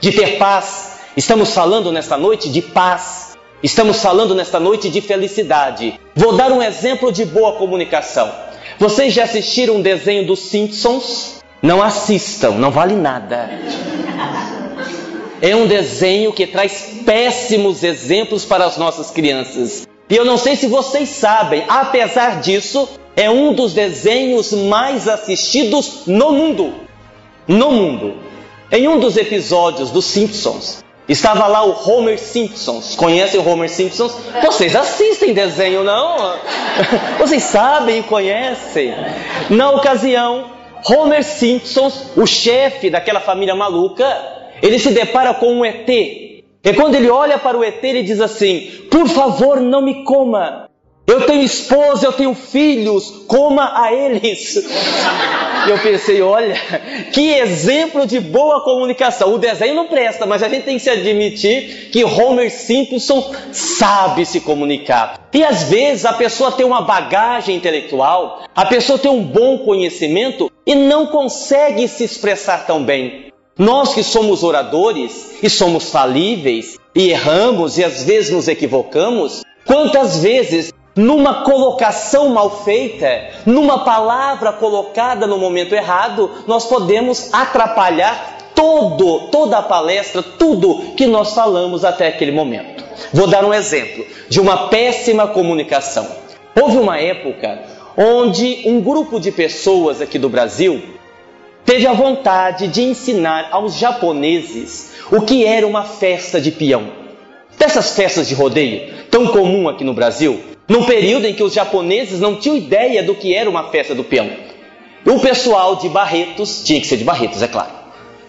de 0.00 0.12
ter 0.12 0.38
paz. 0.38 1.00
Estamos 1.16 1.52
falando 1.52 1.90
nesta 1.90 2.16
noite 2.16 2.48
de 2.48 2.62
paz. 2.62 3.36
Estamos 3.60 4.00
falando 4.00 4.36
nesta 4.36 4.60
noite 4.60 4.88
de 4.88 5.00
felicidade. 5.00 5.98
Vou 6.14 6.36
dar 6.36 6.52
um 6.52 6.62
exemplo 6.62 7.10
de 7.10 7.24
boa 7.24 7.54
comunicação. 7.54 8.32
Vocês 8.78 9.12
já 9.12 9.24
assistiram 9.24 9.76
um 9.76 9.82
desenho 9.82 10.24
dos 10.24 10.38
Simpsons? 10.38 11.37
Não 11.60 11.82
assistam, 11.82 12.52
não 12.52 12.70
vale 12.70 12.94
nada. 12.94 13.50
É 15.40 15.54
um 15.56 15.66
desenho 15.66 16.32
que 16.32 16.46
traz 16.46 17.00
péssimos 17.04 17.82
exemplos 17.82 18.44
para 18.44 18.64
as 18.64 18.76
nossas 18.76 19.10
crianças. 19.10 19.86
E 20.08 20.16
eu 20.16 20.24
não 20.24 20.38
sei 20.38 20.56
se 20.56 20.66
vocês 20.66 21.08
sabem, 21.08 21.64
apesar 21.68 22.40
disso, 22.40 22.88
é 23.16 23.28
um 23.28 23.52
dos 23.52 23.72
desenhos 23.72 24.52
mais 24.52 25.08
assistidos 25.08 26.06
no 26.06 26.32
mundo. 26.32 26.74
No 27.46 27.72
mundo. 27.72 28.14
Em 28.70 28.86
um 28.86 29.00
dos 29.00 29.16
episódios 29.16 29.90
dos 29.90 30.04
Simpsons, 30.04 30.84
estava 31.08 31.46
lá 31.46 31.64
o 31.64 31.90
Homer 31.90 32.18
Simpsons. 32.18 32.94
Conhecem 32.94 33.40
o 33.40 33.48
Homer 33.48 33.68
Simpsons? 33.68 34.14
Vocês 34.44 34.76
assistem 34.76 35.34
desenho, 35.34 35.82
não? 35.82 36.36
Vocês 37.18 37.42
sabem 37.42 38.00
e 38.00 38.02
conhecem. 38.02 38.94
Na 39.50 39.70
ocasião, 39.70 40.57
Homer 40.86 41.22
Simpsons, 41.22 42.12
o 42.16 42.26
chefe 42.26 42.90
daquela 42.90 43.20
família 43.20 43.54
maluca, 43.54 44.06
ele 44.62 44.78
se 44.78 44.90
depara 44.90 45.34
com 45.34 45.52
um 45.52 45.64
ET 45.64 45.88
e 46.64 46.74
quando 46.74 46.96
ele 46.96 47.08
olha 47.08 47.38
para 47.38 47.56
o 47.56 47.64
ET, 47.64 47.82
ele 47.82 48.02
diz 48.02 48.20
assim: 48.20 48.68
Por 48.90 49.08
favor, 49.08 49.60
não 49.60 49.80
me 49.80 50.04
coma. 50.04 50.68
Eu 51.06 51.24
tenho 51.24 51.42
esposa, 51.42 52.04
eu 52.04 52.12
tenho 52.12 52.34
filhos, 52.34 53.24
coma 53.26 53.72
a 53.82 53.92
eles. 53.92 54.56
Eu 55.66 55.78
pensei, 55.78 56.22
olha, 56.22 56.54
que 57.12 57.30
exemplo 57.30 58.06
de 58.06 58.20
boa 58.20 58.62
comunicação. 58.62 59.34
O 59.34 59.38
desenho 59.38 59.74
não 59.74 59.86
presta, 59.88 60.24
mas 60.24 60.42
a 60.42 60.48
gente 60.48 60.64
tem 60.64 60.76
que 60.76 60.82
se 60.82 60.88
admitir 60.88 61.90
que 61.90 62.04
Homer 62.04 62.50
Simpson 62.50 63.34
sabe 63.52 64.24
se 64.24 64.40
comunicar. 64.40 65.28
E 65.32 65.44
às 65.44 65.64
vezes 65.64 66.06
a 66.06 66.12
pessoa 66.14 66.52
tem 66.52 66.64
uma 66.64 66.82
bagagem 66.82 67.56
intelectual, 67.56 68.44
a 68.54 68.64
pessoa 68.64 68.98
tem 68.98 69.10
um 69.10 69.22
bom 69.22 69.58
conhecimento 69.58 70.50
e 70.68 70.74
não 70.74 71.06
consegue 71.06 71.88
se 71.88 72.04
expressar 72.04 72.66
tão 72.66 72.84
bem. 72.84 73.32
Nós 73.56 73.94
que 73.94 74.04
somos 74.04 74.42
oradores 74.42 75.38
e 75.42 75.48
somos 75.48 75.90
falíveis 75.90 76.78
e 76.94 77.08
erramos 77.08 77.78
e 77.78 77.84
às 77.84 78.04
vezes 78.04 78.30
nos 78.30 78.48
equivocamos, 78.48 79.42
quantas 79.64 80.18
vezes 80.22 80.70
numa 80.94 81.42
colocação 81.42 82.28
mal 82.28 82.64
feita, 82.64 83.30
numa 83.46 83.82
palavra 83.82 84.52
colocada 84.52 85.26
no 85.26 85.38
momento 85.38 85.74
errado, 85.74 86.30
nós 86.46 86.66
podemos 86.66 87.32
atrapalhar 87.32 88.36
todo, 88.54 89.28
toda 89.30 89.58
a 89.58 89.62
palestra, 89.62 90.22
tudo 90.22 90.92
que 90.96 91.06
nós 91.06 91.32
falamos 91.32 91.82
até 91.82 92.08
aquele 92.08 92.32
momento. 92.32 92.84
Vou 93.12 93.26
dar 93.26 93.44
um 93.44 93.54
exemplo 93.54 94.04
de 94.28 94.38
uma 94.38 94.68
péssima 94.68 95.28
comunicação. 95.28 96.06
Houve 96.60 96.76
uma 96.76 96.98
época 96.98 97.77
onde 98.00 98.62
um 98.64 98.80
grupo 98.80 99.18
de 99.18 99.32
pessoas 99.32 100.00
aqui 100.00 100.20
do 100.20 100.28
Brasil 100.28 100.80
teve 101.64 101.84
a 101.84 101.92
vontade 101.92 102.68
de 102.68 102.80
ensinar 102.80 103.48
aos 103.50 103.76
japoneses 103.76 104.92
o 105.10 105.22
que 105.22 105.44
era 105.44 105.66
uma 105.66 105.82
festa 105.82 106.40
de 106.40 106.52
peão. 106.52 106.92
Dessas 107.58 107.96
festas 107.96 108.28
de 108.28 108.36
rodeio, 108.36 108.94
tão 109.10 109.26
comum 109.26 109.68
aqui 109.68 109.82
no 109.82 109.92
Brasil, 109.92 110.40
num 110.68 110.84
período 110.84 111.26
em 111.26 111.34
que 111.34 111.42
os 111.42 111.52
japoneses 111.52 112.20
não 112.20 112.36
tinham 112.36 112.56
ideia 112.56 113.02
do 113.02 113.16
que 113.16 113.34
era 113.34 113.50
uma 113.50 113.64
festa 113.70 113.96
do 113.96 114.04
peão. 114.04 114.30
O 115.04 115.18
pessoal 115.18 115.74
de 115.74 115.88
Barretos, 115.88 116.62
tinha 116.62 116.80
que 116.80 116.86
ser 116.86 116.98
de 116.98 117.04
Barretos, 117.04 117.42
é 117.42 117.48
claro, 117.48 117.72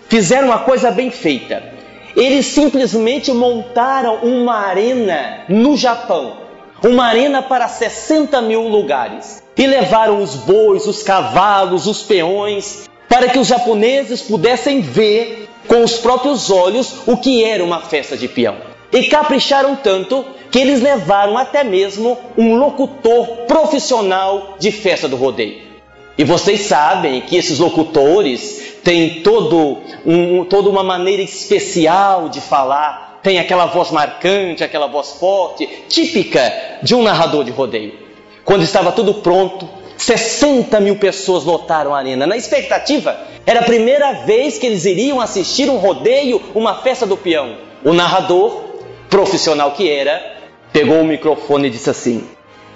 fizeram 0.08 0.48
uma 0.48 0.60
coisa 0.60 0.90
bem 0.90 1.12
feita. 1.12 1.62
Eles 2.16 2.48
simplesmente 2.48 3.32
montaram 3.32 4.16
uma 4.24 4.56
arena 4.66 5.46
no 5.48 5.78
Japão, 5.78 6.38
uma 6.84 7.06
arena 7.06 7.44
para 7.44 7.68
60 7.68 8.42
mil 8.42 8.68
lugares, 8.68 9.44
e 9.60 9.68
levaram 9.68 10.24
os 10.24 10.36
bois, 10.36 10.88
os 10.88 11.04
cavalos, 11.04 11.86
os 11.86 12.01
peões, 12.01 12.89
para 13.10 13.28
que 13.28 13.38
os 13.38 13.48
japoneses 13.48 14.22
pudessem 14.22 14.80
ver 14.80 15.50
com 15.68 15.84
os 15.84 15.98
próprios 15.98 16.50
olhos 16.50 16.96
o 17.06 17.18
que 17.18 17.44
era 17.44 17.62
uma 17.62 17.82
festa 17.82 18.16
de 18.16 18.30
peão. 18.30 18.56
E 18.89 19.04
capricharam 19.04 19.75
tanto 19.75 20.24
que 20.50 20.60
eles 20.60 20.82
levaram 20.82 21.38
até 21.38 21.62
mesmo 21.62 22.18
um 22.38 22.56
locutor 22.56 23.28
profissional 23.48 24.56
de 24.58 24.72
festa 24.72 25.10
do 25.10 25.18
rodeio. 25.18 25.68
E 26.18 26.24
vocês 26.24 26.62
sabem 26.62 27.20
que 27.22 27.36
esses 27.36 27.60
locutores 27.60 28.78
têm 28.82 29.22
todo 29.22 29.80
um, 30.06 30.46
toda 30.46 30.70
uma 30.70 30.84
maneira 30.84 31.22
especial 31.22 32.30
de 32.30 32.39
falar, 32.39 33.20
tem 33.22 33.39
aquela 33.39 33.66
voz 33.66 33.92
marcante, 33.92 34.63
aquela 34.63 34.88
voz 34.88 35.12
forte, 35.20 35.68
típica 35.89 36.80
de 36.82 36.96
um 36.96 37.04
narrador 37.04 37.44
de 37.44 37.51
rodeio. 37.51 38.09
Quando 38.50 38.63
estava 38.63 38.91
tudo 38.91 39.13
pronto, 39.13 39.70
60 39.96 40.79
mil 40.79 40.96
pessoas 40.96 41.44
lotaram 41.44 41.94
a 41.94 42.00
arena. 42.00 42.25
Na 42.25 42.36
expectativa, 42.36 43.15
era 43.46 43.60
a 43.60 43.63
primeira 43.63 44.25
vez 44.25 44.58
que 44.58 44.65
eles 44.65 44.86
iriam 44.86 45.22
assistir 45.22 45.70
um 45.70 45.77
rodeio, 45.77 46.41
uma 46.56 46.82
festa 46.82 47.06
do 47.06 47.15
peão. 47.15 47.58
O 47.84 47.94
narrador, 47.94 48.63
profissional 49.08 49.74
que 49.74 49.88
era, 49.88 50.20
pegou 50.74 51.00
o 51.00 51.06
microfone 51.06 51.68
e 51.68 51.70
disse 51.70 51.91
assim: 51.91 52.27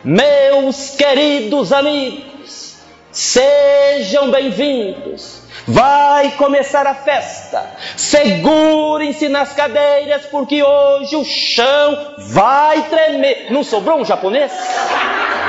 Meus 0.03 0.91
queridos 0.91 1.73
amigos, 1.73 2.75
sejam 3.11 4.29
bem-vindos 4.29 5.43
Vai 5.67 6.31
começar 6.31 6.85
a 6.85 6.93
festa. 6.93 7.65
Segurem-se 7.95 9.29
nas 9.29 9.53
cadeiras, 9.53 10.25
porque 10.25 10.61
hoje 10.61 11.15
o 11.15 11.23
chão 11.23 12.15
vai 12.17 12.89
tremer. 12.89 13.47
Não 13.49 13.63
sobrou 13.63 13.99
um 13.99 14.05
japonês? 14.05 14.51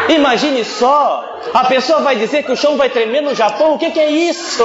Imagine 0.08 0.64
só, 0.64 1.40
a 1.52 1.64
pessoa 1.64 2.00
vai 2.00 2.16
dizer 2.16 2.42
que 2.42 2.52
o 2.52 2.56
chão 2.56 2.76
vai 2.76 2.90
tremer 2.90 3.22
no 3.22 3.34
Japão. 3.34 3.74
O 3.74 3.78
que, 3.78 3.90
que 3.90 4.00
é 4.00 4.10
isso? 4.10 4.64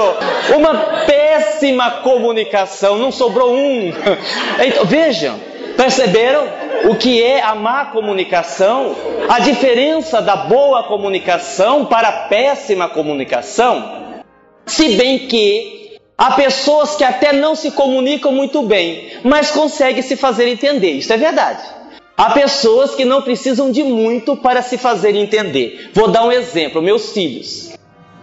Uma 0.55 0.75
péssima 1.05 1.91
comunicação. 2.01 2.97
Não 2.97 3.11
sobrou 3.11 3.53
um. 3.53 3.93
Então, 4.65 4.85
vejam, 4.85 5.39
perceberam 5.77 6.47
o 6.85 6.95
que 6.95 7.23
é 7.23 7.41
a 7.41 7.55
má 7.55 7.85
comunicação? 7.85 8.95
A 9.29 9.39
diferença 9.39 10.21
da 10.21 10.35
boa 10.35 10.83
comunicação 10.83 11.85
para 11.85 12.09
a 12.09 12.27
péssima 12.27 12.89
comunicação? 12.89 14.21
Se 14.65 14.89
bem 14.95 15.19
que 15.19 15.97
há 16.17 16.31
pessoas 16.31 16.95
que 16.95 17.03
até 17.03 17.31
não 17.31 17.55
se 17.55 17.71
comunicam 17.71 18.31
muito 18.31 18.61
bem, 18.63 19.09
mas 19.23 19.51
conseguem 19.51 20.01
se 20.01 20.15
fazer 20.15 20.47
entender. 20.47 20.91
Isso 20.91 21.13
é 21.13 21.17
verdade. 21.17 21.78
Há 22.19 22.31
pessoas 22.31 22.95
que 22.95 23.05
não 23.05 23.21
precisam 23.21 23.71
de 23.71 23.81
muito 23.81 24.35
para 24.35 24.61
se 24.61 24.77
fazer 24.77 25.15
entender. 25.15 25.89
Vou 25.93 26.09
dar 26.09 26.25
um 26.25 26.31
exemplo: 26.33 26.81
meus 26.81 27.13
filhos. 27.13 27.71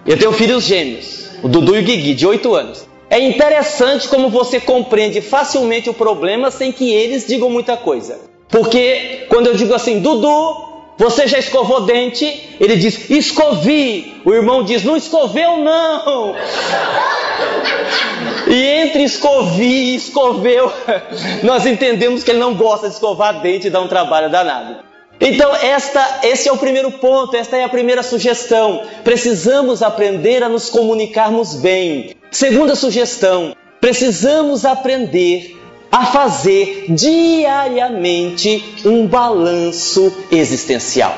Eu 0.07 0.19
tenho 0.19 0.35
filhos 0.35 0.65
gêmeos, 0.65 1.31
o 1.43 1.49
Dudu 1.49 1.75
e 1.75 1.79
o 1.79 1.83
Guigui, 1.83 2.12
de 2.12 2.26
8 2.26 2.55
anos. 2.55 2.87
É 3.09 3.19
interessante 3.19 4.07
como 4.07 4.29
você 4.29 4.61
compreende 4.61 5.23
facilmente 5.23 5.88
o 5.88 5.95
problema 5.95 6.50
sem 6.50 6.73
que 6.73 6.93
eles 6.93 7.26
digam 7.26 7.49
muita 7.49 7.75
coisa. 7.75 8.21
Porque 8.50 9.25
quando 9.31 9.47
eu 9.47 9.55
digo 9.55 9.73
assim, 9.73 10.00
Dudu, 10.00 10.93
você 10.99 11.26
já 11.26 11.38
escovou 11.38 11.87
dente? 11.87 12.50
Ele 12.61 12.76
diz, 12.76 13.09
escovi. 13.09 14.21
O 14.26 14.35
irmão 14.35 14.62
diz, 14.62 14.85
não 14.85 14.95
escoveu 14.95 15.57
não. 15.57 16.37
E 18.47 18.65
entre 18.65 19.03
escovi 19.03 19.93
e 19.93 19.97
escoveu, 19.97 20.73
nós 21.43 21.67
entendemos 21.67 22.23
que 22.23 22.31
ele 22.31 22.38
não 22.38 22.55
gosta 22.55 22.88
de 22.88 22.95
escovar 22.95 23.41
dente 23.41 23.67
e 23.67 23.71
dá 23.71 23.81
um 23.81 23.88
trabalho 23.88 24.31
danado. 24.31 24.87
Então, 25.21 25.55
esta, 25.57 26.21
esse 26.23 26.49
é 26.49 26.53
o 26.53 26.59
primeiro 26.59 26.93
ponto, 26.93 27.35
esta 27.37 27.57
é 27.57 27.65
a 27.65 27.69
primeira 27.69 28.03
sugestão. 28.03 28.83
Precisamos 29.03 29.83
aprender 29.83 30.43
a 30.43 30.49
nos 30.49 30.69
comunicarmos 30.69 31.55
bem. 31.55 32.15
Segunda 32.31 32.75
sugestão, 32.75 33.57
precisamos 33.81 34.65
aprender 34.65 35.57
a 35.91 36.05
fazer 36.07 36.87
diariamente 36.91 38.62
um 38.85 39.07
balanço 39.07 40.15
existencial. 40.31 41.15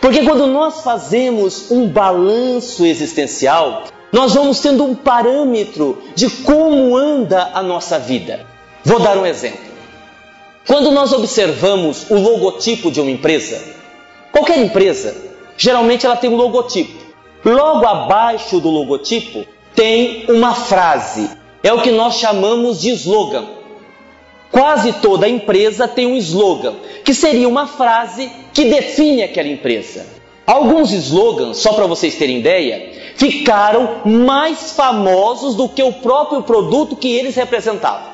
Porque 0.00 0.24
quando 0.24 0.46
nós 0.46 0.82
fazemos 0.82 1.70
um 1.70 1.88
balanço 1.88 2.86
existencial, 2.86 3.84
nós 4.12 4.34
vamos 4.34 4.60
tendo 4.60 4.84
um 4.84 4.94
parâmetro 4.94 6.02
de 6.14 6.28
como 6.30 6.96
anda 6.96 7.50
a 7.54 7.62
nossa 7.62 7.98
vida. 7.98 8.46
Vou 8.84 8.98
dar 9.00 9.18
um 9.18 9.26
exemplo. 9.26 9.68
Quando 10.66 10.90
nós 10.90 11.12
observamos 11.12 12.10
o 12.10 12.14
logotipo 12.14 12.90
de 12.90 13.00
uma 13.00 13.10
empresa, 13.10 13.62
qualquer 14.32 14.58
empresa, 14.58 15.16
geralmente 15.56 16.06
ela 16.06 16.16
tem 16.16 16.30
um 16.30 16.36
logotipo. 16.36 16.98
Logo 17.44 17.86
abaixo 17.86 18.60
do 18.60 18.68
logotipo 18.68 19.46
tem 19.74 20.24
uma 20.28 20.54
frase. 20.54 21.30
É 21.62 21.72
o 21.72 21.80
que 21.80 21.90
nós 21.90 22.14
chamamos 22.14 22.80
de 22.80 22.90
slogan. 22.90 23.46
Quase 24.50 24.94
toda 24.94 25.28
empresa 25.28 25.86
tem 25.86 26.06
um 26.06 26.16
slogan, 26.16 26.74
que 27.04 27.12
seria 27.12 27.48
uma 27.48 27.66
frase 27.66 28.30
que 28.54 28.64
define 28.64 29.22
aquela 29.22 29.48
empresa. 29.48 30.17
Alguns 30.48 30.90
slogans, 30.92 31.58
só 31.58 31.74
para 31.74 31.86
vocês 31.86 32.14
terem 32.14 32.38
ideia, 32.38 33.12
ficaram 33.16 34.00
mais 34.06 34.72
famosos 34.72 35.54
do 35.54 35.68
que 35.68 35.82
o 35.82 35.92
próprio 35.92 36.42
produto 36.42 36.96
que 36.96 37.14
eles 37.14 37.36
representavam. 37.36 38.08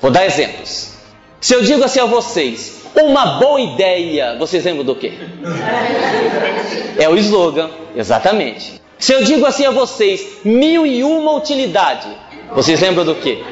Vou 0.00 0.10
dar 0.10 0.24
exemplos. 0.24 0.94
Se 1.38 1.54
eu 1.54 1.62
digo 1.62 1.84
assim 1.84 2.00
a 2.00 2.06
vocês, 2.06 2.80
uma 2.94 3.38
boa 3.38 3.60
ideia, 3.60 4.38
vocês 4.38 4.64
lembram 4.64 4.86
do 4.86 4.94
quê? 4.94 5.12
É 6.96 7.06
o 7.10 7.16
slogan, 7.18 7.68
exatamente. 7.94 8.80
Se 8.98 9.12
eu 9.12 9.22
digo 9.22 9.44
assim 9.44 9.66
a 9.66 9.70
vocês, 9.70 10.38
mil 10.42 10.86
e 10.86 11.04
uma 11.04 11.32
utilidade, 11.32 12.08
vocês 12.54 12.80
lembram 12.80 13.04
do 13.04 13.16
quê? 13.16 13.44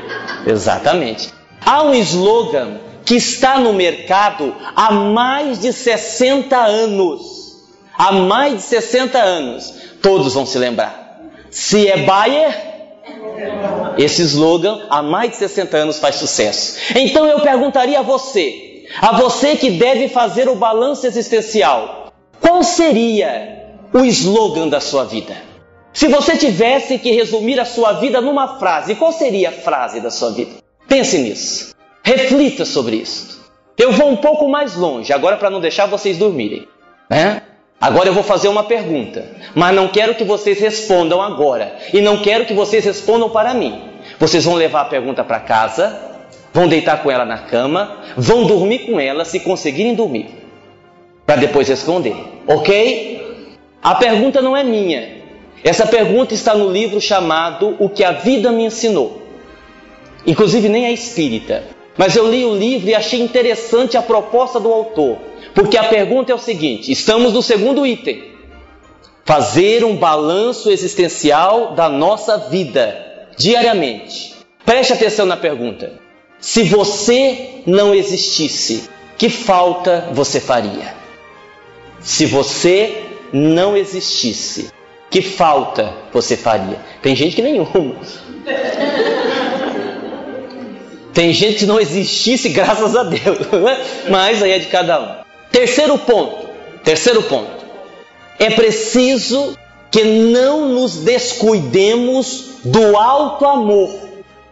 Exatamente. 0.47 1.29
Há 1.61 1.83
um 1.83 1.93
slogan 1.93 2.81
que 3.05 3.17
está 3.17 3.59
no 3.59 3.75
mercado 3.75 4.57
há 4.75 4.91
mais 4.93 5.61
de 5.61 5.75
60 5.75 6.57
anos. 6.57 7.38
Há 7.99 8.13
mais 8.13 8.55
de 8.55 8.63
60 8.63 9.19
anos. 9.19 9.75
Todos 10.01 10.33
vão 10.33 10.47
se 10.47 10.57
lembrar. 10.57 11.21
Se 11.51 11.89
é 11.89 11.97
Bayer, 12.05 12.69
esse 13.99 14.23
slogan 14.23 14.87
há 14.89 15.03
mais 15.03 15.33
de 15.33 15.37
60 15.39 15.77
anos 15.77 15.99
faz 15.99 16.15
sucesso. 16.15 16.79
Então 16.95 17.27
eu 17.27 17.41
perguntaria 17.41 17.99
a 17.99 18.03
você, 18.03 18.85
a 19.03 19.17
você 19.17 19.57
que 19.57 19.73
deve 19.73 20.09
fazer 20.09 20.49
o 20.49 20.55
balanço 20.55 21.07
existencial, 21.07 22.13
qual 22.41 22.63
seria 22.63 23.75
o 23.93 24.05
slogan 24.05 24.69
da 24.69 24.81
sua 24.81 25.05
vida? 25.05 25.37
Se 25.93 26.07
você 26.07 26.37
tivesse 26.37 26.99
que 26.99 27.11
resumir 27.11 27.59
a 27.59 27.65
sua 27.65 27.95
vida 27.95 28.21
numa 28.21 28.59
frase, 28.61 28.95
qual 28.95 29.11
seria 29.11 29.49
a 29.49 29.53
frase 29.53 30.01
da 30.01 30.11
sua 30.11 30.31
vida? 30.31 30.53
Pense 30.87 31.19
nisso. 31.19 31.75
Reflita 32.05 32.65
sobre 32.65 32.97
isso. 32.97 33.39
Eu 33.77 33.93
vou 33.93 34.09
um 34.09 34.17
pouco 34.17 34.49
mais 34.49 34.77
longe, 34.77 35.13
agora 35.13 35.37
para 35.37 35.51
não 35.51 35.61
deixar 35.61 35.87
vocês 35.87 36.17
dormirem. 36.17 36.69
Né? 37.11 37.43
Agora 37.81 38.09
eu 38.09 38.15
vou 38.15 38.25
fazer 38.25 38.49
uma 38.49 38.65
pergunta, 38.65 39.25
mas 39.55 39.75
não 39.75 39.87
quero 39.87 40.17
que 40.17 40.25
vocês 40.25 40.59
respondam 40.59 41.23
agora. 41.23 41.77
E 41.93 42.01
não 42.01 42.19
quero 42.19 42.45
que 42.45 42.53
vocês 42.53 42.85
respondam 42.85 43.31
para 43.31 43.55
mim. 43.55 43.81
Vocês 44.19 44.45
vão 44.45 44.55
levar 44.55 44.83
a 44.83 44.87
pergunta 44.87 45.23
para 45.23 45.39
casa, 45.39 45.97
vão 46.53 46.67
deitar 46.67 47.03
com 47.03 47.11
ela 47.11 47.25
na 47.25 47.39
cama, 47.39 47.99
vão 48.17 48.45
dormir 48.45 48.81
com 48.81 48.99
ela 48.99 49.25
se 49.25 49.39
conseguirem 49.41 49.95
dormir. 49.95 50.27
Para 51.25 51.37
depois 51.37 51.69
responder, 51.69 52.17
ok? 52.49 53.57
A 53.81 53.95
pergunta 53.95 54.43
não 54.43 54.57
é 54.57 54.65
minha. 54.65 55.19
Essa 55.63 55.87
pergunta 55.87 56.35
está 56.35 56.55
no 56.55 56.71
livro 56.71 57.01
chamado 57.01 57.77
O 57.79 57.89
que 57.89 58.03
a 58.03 58.13
Vida 58.13 58.51
Me 58.51 58.65
Ensinou. 58.65 59.23
Inclusive 60.27 60.69
nem 60.69 60.87
é 60.87 60.93
espírita. 60.93 61.63
Mas 61.97 62.17
eu 62.17 62.29
li 62.29 62.45
o 62.45 62.55
livro 62.55 62.89
e 62.89 62.95
achei 62.95 63.21
interessante 63.21 63.97
a 63.97 64.03
proposta 64.03 64.59
do 64.59 64.73
autor. 64.73 65.28
Porque 65.59 65.77
a 65.77 65.89
pergunta 65.89 66.31
é 66.31 66.35
o 66.37 66.39
seguinte: 66.39 66.93
estamos 66.93 67.33
no 67.33 67.43
segundo 67.43 67.85
item. 67.85 68.23
Fazer 69.25 69.85
um 69.85 69.97
balanço 69.97 70.71
existencial 70.71 71.75
da 71.75 71.89
nossa 71.89 72.39
vida 72.39 73.27
diariamente. 73.37 74.37
Preste 74.65 74.93
atenção 74.93 75.27
na 75.27 75.37
pergunta. 75.37 75.95
Se 76.39 76.63
você 76.63 77.63
não 77.67 77.93
existisse, 77.93 78.89
que 79.19 79.29
falta 79.29 80.09
você 80.13 80.39
faria? 80.39 80.95
Se 81.99 82.25
você 82.25 83.03
não 83.33 83.77
existisse, 83.77 84.71
que 85.11 85.21
falta 85.21 85.93
você 86.13 86.37
faria? 86.37 86.79
Tem 87.03 87.17
gente 87.17 87.35
que 87.35 87.43
nenhuma. 87.43 87.97
Tem 91.13 91.33
gente 91.33 91.57
que 91.57 91.67
não 91.67 91.81
existisse, 91.81 92.49
graças 92.51 92.95
a 92.95 93.03
Deus. 93.03 93.39
Mas 94.09 94.41
aí 94.41 94.53
é 94.53 94.59
de 94.61 94.67
cada 94.67 95.01
um. 95.25 95.28
Terceiro 95.51 95.99
ponto. 95.99 96.49
Terceiro 96.85 97.23
ponto. 97.23 97.67
É 98.39 98.51
preciso 98.51 99.57
que 99.91 100.05
não 100.05 100.69
nos 100.69 100.97
descuidemos 100.97 102.59
do 102.65 102.97
alto 102.97 103.45
amor 103.45 103.91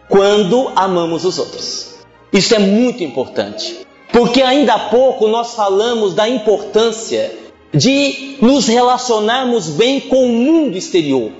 quando 0.09 0.71
amamos 0.75 1.25
os 1.25 1.37
outros. 1.37 1.95
Isso 2.33 2.55
é 2.55 2.59
muito 2.59 3.03
importante. 3.03 3.85
Porque 4.11 4.41
ainda 4.41 4.73
há 4.73 4.79
pouco 4.89 5.27
nós 5.27 5.53
falamos 5.53 6.13
da 6.13 6.27
importância 6.27 7.33
de 7.73 8.37
nos 8.41 8.67
relacionarmos 8.67 9.69
bem 9.69 9.99
com 9.99 10.25
o 10.25 10.29
mundo 10.29 10.77
exterior. 10.77 11.31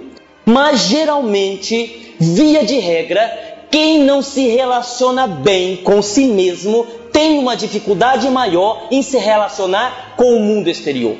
Mas 0.46 0.82
geralmente, 0.82 2.16
via 2.20 2.64
de 2.64 2.78
regra, 2.80 3.66
quem 3.72 4.00
não 4.04 4.22
se 4.22 4.48
relaciona 4.48 5.28
bem 5.28 5.78
com 5.78 6.02
si 6.02 6.26
mesmo 6.26 6.86
tem 7.18 7.40
uma 7.40 7.58
dificuldade 7.58 8.30
maior 8.30 8.90
em 8.92 9.02
se 9.02 9.18
relacionar 9.18 10.14
com 10.16 10.36
o 10.36 10.40
mundo 10.40 10.70
exterior. 10.70 11.18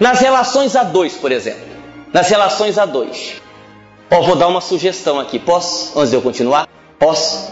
Nas 0.00 0.18
relações 0.18 0.74
a 0.74 0.82
dois, 0.82 1.12
por 1.14 1.30
exemplo. 1.30 1.68
Nas 2.12 2.28
relações 2.28 2.76
a 2.76 2.84
dois. 2.84 3.34
Ó, 4.10 4.22
vou 4.22 4.34
dar 4.34 4.48
uma 4.48 4.60
sugestão 4.60 5.20
aqui. 5.20 5.38
Posso? 5.38 5.96
Antes 5.96 6.10
de 6.10 6.16
eu 6.16 6.20
continuar? 6.20 6.68
Posso? 6.98 7.48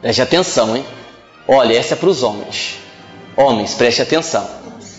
Preste 0.00 0.22
atenção, 0.22 0.74
hein? 0.74 0.86
Olha, 1.46 1.76
essa 1.76 1.92
é 1.92 1.96
para 1.98 2.08
os 2.08 2.22
homens. 2.22 2.78
Homens, 3.36 3.74
preste 3.74 4.00
atenção. 4.00 4.48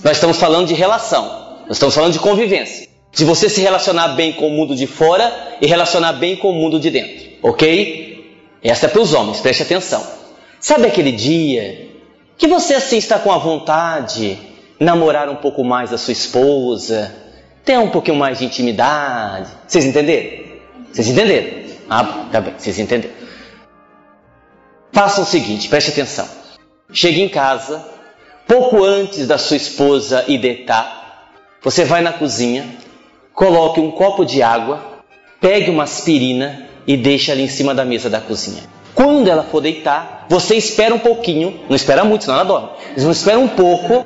Nós 0.04 0.18
estamos 0.18 0.38
falando 0.38 0.68
de 0.68 0.76
relação. 0.76 1.26
Nós 1.62 1.78
estamos 1.78 1.96
falando 1.96 2.14
de 2.14 2.20
convivência. 2.20 2.88
De 3.12 3.26
você 3.26 3.50
se 3.50 3.60
relacionar 3.60 4.10
bem 4.10 4.34
com 4.34 4.46
o 4.46 4.52
mundo 4.52 4.76
de 4.76 4.86
fora 4.86 5.58
e 5.60 5.66
relacionar 5.66 6.14
bem 6.14 6.36
com 6.36 6.52
o 6.52 6.54
mundo 6.54 6.80
de 6.80 6.92
dentro. 6.92 7.26
Ok? 7.42 8.38
Essa 8.62 8.86
é 8.86 8.90
para 8.90 9.02
os 9.02 9.16
homens, 9.16 9.40
preste 9.40 9.64
atenção. 9.64 10.21
Sabe 10.62 10.86
aquele 10.86 11.12
dia 11.12 11.90
que 12.38 12.48
você 12.48 12.76
assim 12.76 12.98
está 12.98 13.18
com 13.18 13.32
a 13.32 13.40
vontade 13.40 14.36
de 14.36 14.86
namorar 14.86 15.28
um 15.28 15.36
pouco 15.36 15.64
mais 15.64 15.90
da 15.90 15.98
sua 15.98 16.12
esposa, 16.12 17.12
ter 17.66 17.80
um 17.80 17.90
pouquinho 17.90 18.16
mais 18.16 18.38
de 18.38 18.46
intimidade? 18.46 19.50
Vocês 19.68 19.86
entenderam? 19.86 20.44
Vocês 20.94 21.08
entenderam? 21.08 21.64
Ah, 21.90 22.28
tá 22.32 22.40
bem, 22.40 22.54
vocês 22.56 22.78
entenderam. 22.78 23.16
Faça 24.92 25.22
o 25.22 25.26
seguinte, 25.26 25.68
preste 25.68 25.90
atenção. 25.90 26.28
Chegue 26.94 27.22
em 27.22 27.30
casa, 27.30 27.84
pouco 28.48 28.84
antes 28.84 29.26
da 29.26 29.40
sua 29.40 29.58
esposa 29.58 30.24
ir 30.28 30.38
deitar, 30.38 31.32
você 31.64 31.86
vai 31.86 32.02
na 32.02 32.14
cozinha, 32.14 32.68
coloque 33.34 33.80
um 33.80 33.90
copo 33.90 34.24
de 34.24 34.44
água, 34.44 35.02
pegue 35.40 35.72
uma 35.72 35.84
aspirina 35.84 36.68
e 36.86 36.96
deixe 36.96 37.32
ali 37.32 37.44
em 37.44 37.48
cima 37.48 37.74
da 37.74 37.84
mesa 37.84 38.12
da 38.12 38.22
cozinha. 38.22 38.81
Quando 38.94 39.30
ela 39.30 39.44
for 39.44 39.62
deitar, 39.62 40.26
você 40.30 40.56
espera 40.56 40.94
um 40.94 41.00
pouquinho, 41.00 41.62
não 41.70 41.76
espera 41.76 42.04
muito, 42.04 42.24
senão 42.26 42.38
ela 42.38 42.46
dorme. 42.46 42.70
Mas 42.94 43.04
não 43.04 43.12
espera 43.12 43.40
um 43.40 43.48
pouco 43.48 44.06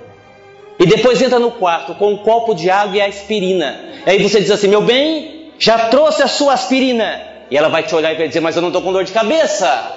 e 0.77 0.85
depois 0.85 1.21
entra 1.21 1.39
no 1.39 1.51
quarto 1.51 1.95
com 1.95 2.11
um 2.11 2.17
copo 2.17 2.53
de 2.53 2.69
água 2.69 2.97
e 2.97 3.01
a 3.01 3.07
aspirina. 3.07 3.79
Aí 4.05 4.21
você 4.21 4.41
diz 4.41 4.51
assim: 4.51 4.67
Meu 4.67 4.81
bem, 4.81 5.51
já 5.57 5.87
trouxe 5.89 6.21
a 6.21 6.27
sua 6.27 6.53
aspirina. 6.53 7.21
E 7.49 7.57
ela 7.57 7.69
vai 7.69 7.83
te 7.83 7.95
olhar 7.95 8.13
e 8.13 8.17
vai 8.17 8.27
dizer: 8.27 8.41
Mas 8.41 8.55
eu 8.55 8.61
não 8.61 8.69
estou 8.69 8.81
com 8.81 8.91
dor 8.91 9.03
de 9.03 9.13
cabeça. 9.13 9.93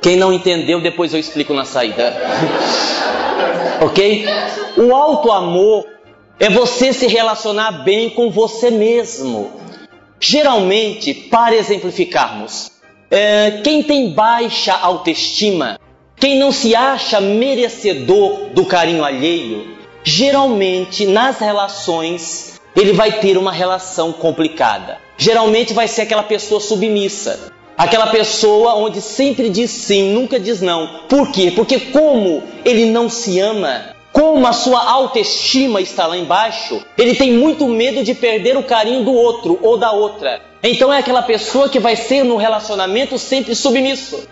Quem 0.00 0.16
não 0.16 0.32
entendeu, 0.32 0.80
depois 0.80 1.14
eu 1.14 1.20
explico 1.20 1.54
na 1.54 1.64
saída. 1.64 2.12
ok? 3.80 4.26
O 4.76 4.92
alto 4.92 5.30
amor 5.30 5.86
é 6.40 6.50
você 6.50 6.92
se 6.92 7.06
relacionar 7.06 7.84
bem 7.84 8.10
com 8.10 8.28
você 8.30 8.68
mesmo. 8.68 9.52
Geralmente, 10.24 11.12
para 11.12 11.56
exemplificarmos, 11.56 12.70
é, 13.10 13.60
quem 13.64 13.82
tem 13.82 14.10
baixa 14.10 14.72
autoestima, 14.72 15.80
quem 16.14 16.38
não 16.38 16.52
se 16.52 16.76
acha 16.76 17.20
merecedor 17.20 18.50
do 18.54 18.64
carinho 18.64 19.04
alheio, 19.04 19.76
geralmente 20.04 21.06
nas 21.06 21.40
relações 21.40 22.60
ele 22.76 22.92
vai 22.92 23.18
ter 23.18 23.36
uma 23.36 23.50
relação 23.50 24.12
complicada. 24.12 24.96
Geralmente 25.18 25.74
vai 25.74 25.88
ser 25.88 26.02
aquela 26.02 26.22
pessoa 26.22 26.60
submissa, 26.60 27.52
aquela 27.76 28.06
pessoa 28.06 28.76
onde 28.76 29.00
sempre 29.00 29.50
diz 29.50 29.72
sim, 29.72 30.12
nunca 30.12 30.38
diz 30.38 30.60
não. 30.60 31.00
Por 31.08 31.32
quê? 31.32 31.50
Porque 31.50 31.80
como 31.80 32.44
ele 32.64 32.86
não 32.86 33.10
se 33.10 33.40
ama, 33.40 33.96
como 34.12 34.46
a 34.46 34.52
sua 34.52 34.90
autoestima 34.90 35.80
está 35.80 36.06
lá 36.06 36.16
embaixo, 36.16 36.84
ele 36.98 37.14
tem 37.14 37.32
muito 37.32 37.66
medo 37.66 38.04
de 38.04 38.14
perder 38.14 38.56
o 38.56 38.62
carinho 38.62 39.04
do 39.04 39.12
outro 39.12 39.58
ou 39.62 39.78
da 39.78 39.90
outra. 39.90 40.40
Então 40.62 40.92
é 40.92 40.98
aquela 40.98 41.22
pessoa 41.22 41.68
que 41.68 41.80
vai 41.80 41.96
ser 41.96 42.22
no 42.22 42.36
relacionamento 42.36 43.18
sempre 43.18 43.54
submisso. 43.54 44.28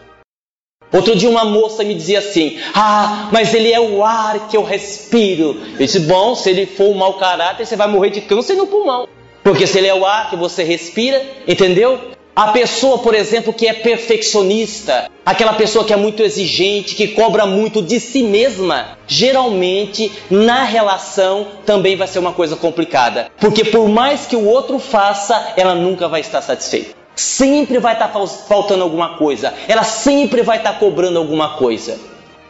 Outro 0.93 1.15
dia 1.17 1.31
uma 1.31 1.45
moça 1.45 1.85
me 1.85 1.95
dizia 1.95 2.19
assim: 2.19 2.59
Ah, 2.75 3.29
mas 3.33 3.55
ele 3.55 3.73
é 3.73 3.81
o 3.81 4.05
ar 4.05 4.49
que 4.49 4.57
eu 4.57 4.63
respiro. 4.63 5.57
Eu 5.73 5.79
disse: 5.79 6.01
Bom, 6.01 6.35
se 6.35 6.51
ele 6.51 6.67
for 6.67 6.89
um 6.89 6.95
mau 6.95 7.15
caráter, 7.15 7.65
você 7.65 7.77
vai 7.77 7.89
morrer 7.89 8.11
de 8.11 8.21
câncer 8.21 8.55
no 8.55 8.67
pulmão. 8.67 9.09
Porque 9.43 9.67
se 9.67 9.79
ele 9.79 9.87
é 9.87 9.95
o 9.95 10.05
ar 10.05 10.29
que 10.29 10.37
você 10.37 10.63
respira, 10.63 11.23
entendeu? 11.47 11.99
A 12.35 12.53
pessoa, 12.53 12.99
por 12.99 13.15
exemplo, 13.15 13.53
que 13.53 13.67
é 13.67 13.73
perfeccionista, 13.73 15.11
aquela 15.27 15.55
pessoa 15.55 15.85
que 15.85 15.93
é 15.93 15.97
muito 15.97 16.23
exigente, 16.23 16.95
que 16.95 17.09
cobra 17.09 17.45
muito 17.45 17.83
de 17.83 17.99
si 17.99 18.23
mesma, 18.23 18.99
geralmente 19.07 20.13
na 20.31 20.65
relação 20.65 21.49
também 21.67 21.97
vai 21.97 22.07
ser 22.07 22.21
uma 22.21 22.33
coisa 22.33 22.57
complicada. 22.57 23.31
Porque 23.41 23.65
por 23.65 23.89
mais 23.89 24.27
que 24.27 24.37
o 24.37 24.47
outro 24.47 24.79
faça, 24.79 25.53
ela 25.57 25.75
nunca 25.75 26.09
vai 26.09 26.21
estar 26.21 26.41
satisfeita. 26.41 26.95
Sempre 27.17 27.79
vai 27.79 27.95
estar 27.95 28.09
faltando 28.49 28.85
alguma 28.85 29.19
coisa, 29.19 29.53
ela 29.67 29.83
sempre 29.83 30.43
vai 30.43 30.59
estar 30.59 30.79
cobrando 30.79 31.19
alguma 31.19 31.57
coisa. 31.57 31.99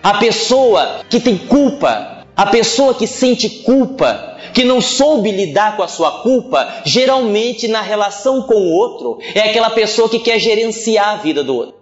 A 0.03 0.15
pessoa 0.19 1.01
que 1.09 1.19
tem 1.19 1.37
culpa, 1.37 2.25
a 2.37 2.47
pessoa 2.47 2.95
que 2.95 3.07
sente 3.07 3.49
culpa, 3.49 4.37
que 4.53 4.65
não 4.65 4.81
soube 4.81 5.31
lidar 5.31 5.77
com 5.77 5.83
a 5.83 5.89
sua 5.89 6.23
culpa, 6.23 6.83
geralmente 6.85 7.69
na 7.69 7.81
relação 7.81 8.43
com 8.43 8.55
o 8.55 8.73
outro, 8.73 9.19
é 9.35 9.41
aquela 9.41 9.71
pessoa 9.71 10.09
que 10.09 10.19
quer 10.19 10.39
gerenciar 10.39 11.11
a 11.11 11.17
vida 11.17 11.43
do 11.43 11.55
outro. 11.55 11.75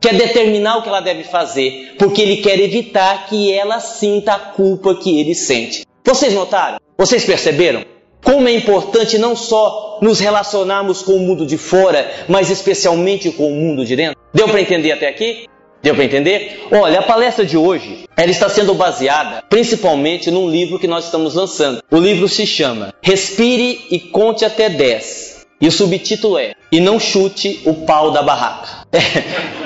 Quer 0.00 0.14
determinar 0.14 0.78
o 0.78 0.82
que 0.82 0.88
ela 0.88 1.00
deve 1.00 1.24
fazer, 1.24 1.94
porque 1.98 2.22
ele 2.22 2.36
quer 2.36 2.60
evitar 2.60 3.26
que 3.26 3.52
ela 3.52 3.80
sinta 3.80 4.34
a 4.34 4.38
culpa 4.38 4.94
que 4.94 5.18
ele 5.18 5.34
sente. 5.34 5.84
Vocês 6.04 6.32
notaram? 6.32 6.78
Vocês 6.96 7.24
perceberam? 7.24 7.84
Como 8.22 8.48
é 8.48 8.52
importante 8.52 9.18
não 9.18 9.36
só 9.36 9.98
nos 10.02 10.18
relacionarmos 10.18 11.02
com 11.02 11.12
o 11.12 11.20
mundo 11.20 11.46
de 11.46 11.56
fora, 11.56 12.10
mas 12.28 12.50
especialmente 12.50 13.30
com 13.30 13.52
o 13.52 13.54
mundo 13.54 13.84
de 13.84 13.96
dentro? 13.96 14.18
Deu 14.32 14.48
para 14.48 14.60
entender 14.60 14.92
até 14.92 15.08
aqui? 15.08 15.46
Deu 15.86 15.94
para 15.94 16.02
entender? 16.02 16.66
Olha, 16.72 16.98
a 16.98 17.02
palestra 17.02 17.44
de 17.44 17.56
hoje, 17.56 18.08
ela 18.16 18.28
está 18.28 18.48
sendo 18.48 18.74
baseada 18.74 19.44
principalmente 19.48 20.32
num 20.32 20.50
livro 20.50 20.80
que 20.80 20.88
nós 20.88 21.04
estamos 21.04 21.34
lançando. 21.34 21.80
O 21.88 21.98
livro 21.98 22.28
se 22.28 22.44
chama 22.44 22.92
Respire 23.00 23.86
e 23.88 24.00
Conte 24.00 24.44
até 24.44 24.68
10. 24.68 25.46
E 25.60 25.68
o 25.68 25.70
subtítulo 25.70 26.38
é 26.38 26.54
E 26.72 26.80
não 26.80 26.98
chute 26.98 27.60
o 27.64 27.72
pau 27.72 28.10
da 28.10 28.20
barraca. 28.20 28.84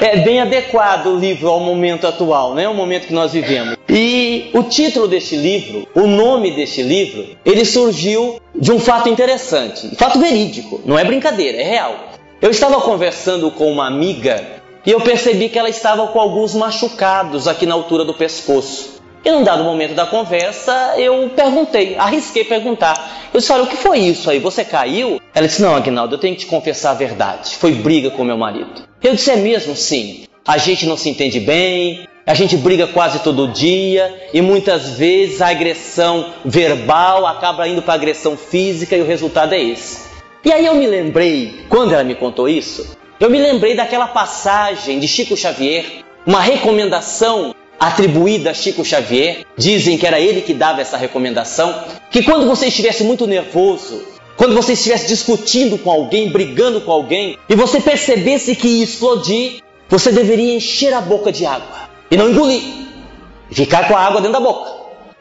É, 0.02 0.16
é 0.16 0.16
bem 0.18 0.40
adequado 0.40 1.06
o 1.06 1.18
livro 1.18 1.48
ao 1.48 1.60
momento 1.60 2.06
atual, 2.06 2.54
né? 2.54 2.66
O 2.68 2.74
momento 2.74 3.06
que 3.06 3.12
nós 3.12 3.32
vivemos. 3.32 3.76
E 3.88 4.50
o 4.54 4.62
título 4.62 5.06
deste 5.06 5.36
livro, 5.36 5.86
o 5.94 6.06
nome 6.06 6.50
deste 6.52 6.82
livro, 6.82 7.26
ele 7.44 7.64
surgiu 7.66 8.40
de 8.54 8.72
um 8.72 8.78
fato 8.78 9.10
interessante, 9.10 9.94
fato 9.96 10.18
verídico, 10.18 10.80
não 10.86 10.98
é 10.98 11.04
brincadeira, 11.04 11.58
é 11.58 11.64
real. 11.64 12.10
Eu 12.40 12.50
estava 12.50 12.80
conversando 12.80 13.50
com 13.50 13.70
uma 13.70 13.86
amiga 13.86 14.59
e 14.84 14.90
eu 14.90 15.00
percebi 15.00 15.48
que 15.48 15.58
ela 15.58 15.68
estava 15.68 16.06
com 16.08 16.20
alguns 16.20 16.54
machucados 16.54 17.46
aqui 17.46 17.66
na 17.66 17.74
altura 17.74 18.04
do 18.04 18.14
pescoço. 18.14 19.00
E 19.22 19.30
num 19.30 19.44
dado 19.44 19.62
momento 19.62 19.94
da 19.94 20.06
conversa, 20.06 20.94
eu 20.96 21.30
perguntei, 21.36 21.94
arrisquei 21.96 22.42
perguntar. 22.42 23.28
Eu 23.32 23.40
disse: 23.40 23.52
Olha, 23.52 23.64
o 23.64 23.66
que 23.66 23.76
foi 23.76 23.98
isso 23.98 24.30
aí? 24.30 24.38
Você 24.38 24.64
caiu? 24.64 25.20
Ela 25.34 25.46
disse: 25.46 25.60
Não, 25.60 25.74
Agnaldo, 25.74 26.14
eu 26.14 26.18
tenho 26.18 26.34
que 26.34 26.40
te 26.40 26.46
confessar 26.46 26.92
a 26.92 26.94
verdade. 26.94 27.56
Foi 27.56 27.72
briga 27.72 28.10
com 28.10 28.24
meu 28.24 28.38
marido. 28.38 28.88
Eu 29.02 29.14
disse: 29.14 29.30
É 29.30 29.36
mesmo? 29.36 29.76
Sim. 29.76 30.24
A 30.46 30.56
gente 30.56 30.86
não 30.86 30.96
se 30.96 31.10
entende 31.10 31.38
bem, 31.38 32.08
a 32.26 32.32
gente 32.32 32.56
briga 32.56 32.86
quase 32.86 33.18
todo 33.18 33.48
dia 33.48 34.28
e 34.32 34.40
muitas 34.40 34.90
vezes 34.90 35.42
a 35.42 35.48
agressão 35.48 36.32
verbal 36.44 37.26
acaba 37.26 37.68
indo 37.68 37.82
para 37.82 37.94
agressão 37.94 38.36
física 38.36 38.96
e 38.96 39.02
o 39.02 39.06
resultado 39.06 39.54
é 39.54 39.60
esse. 39.60 40.08
E 40.42 40.50
aí 40.50 40.64
eu 40.64 40.74
me 40.74 40.86
lembrei, 40.86 41.66
quando 41.68 41.92
ela 41.92 42.02
me 42.02 42.14
contou 42.14 42.48
isso, 42.48 42.96
eu 43.20 43.28
me 43.28 43.38
lembrei 43.38 43.74
daquela 43.74 44.08
passagem 44.08 44.98
de 44.98 45.06
Chico 45.06 45.36
Xavier, 45.36 45.84
uma 46.26 46.40
recomendação 46.40 47.54
atribuída 47.78 48.50
a 48.50 48.54
Chico 48.54 48.82
Xavier, 48.82 49.44
dizem 49.58 49.98
que 49.98 50.06
era 50.06 50.18
ele 50.18 50.40
que 50.40 50.54
dava 50.54 50.80
essa 50.80 50.96
recomendação, 50.96 51.84
que 52.10 52.22
quando 52.22 52.46
você 52.46 52.68
estivesse 52.68 53.04
muito 53.04 53.26
nervoso, 53.26 54.02
quando 54.38 54.54
você 54.54 54.72
estivesse 54.72 55.06
discutindo 55.06 55.76
com 55.76 55.90
alguém, 55.90 56.30
brigando 56.30 56.80
com 56.80 56.90
alguém, 56.90 57.36
e 57.46 57.54
você 57.54 57.78
percebesse 57.78 58.56
que 58.56 58.66
ia 58.66 58.84
explodir, 58.84 59.62
você 59.86 60.10
deveria 60.10 60.54
encher 60.54 60.94
a 60.94 61.00
boca 61.02 61.30
de 61.30 61.44
água 61.44 61.90
e 62.10 62.16
não 62.16 62.30
engolir, 62.30 62.62
ficar 63.50 63.86
com 63.86 63.94
a 63.94 64.00
água 64.00 64.22
dentro 64.22 64.32
da 64.32 64.40
boca, 64.40 64.72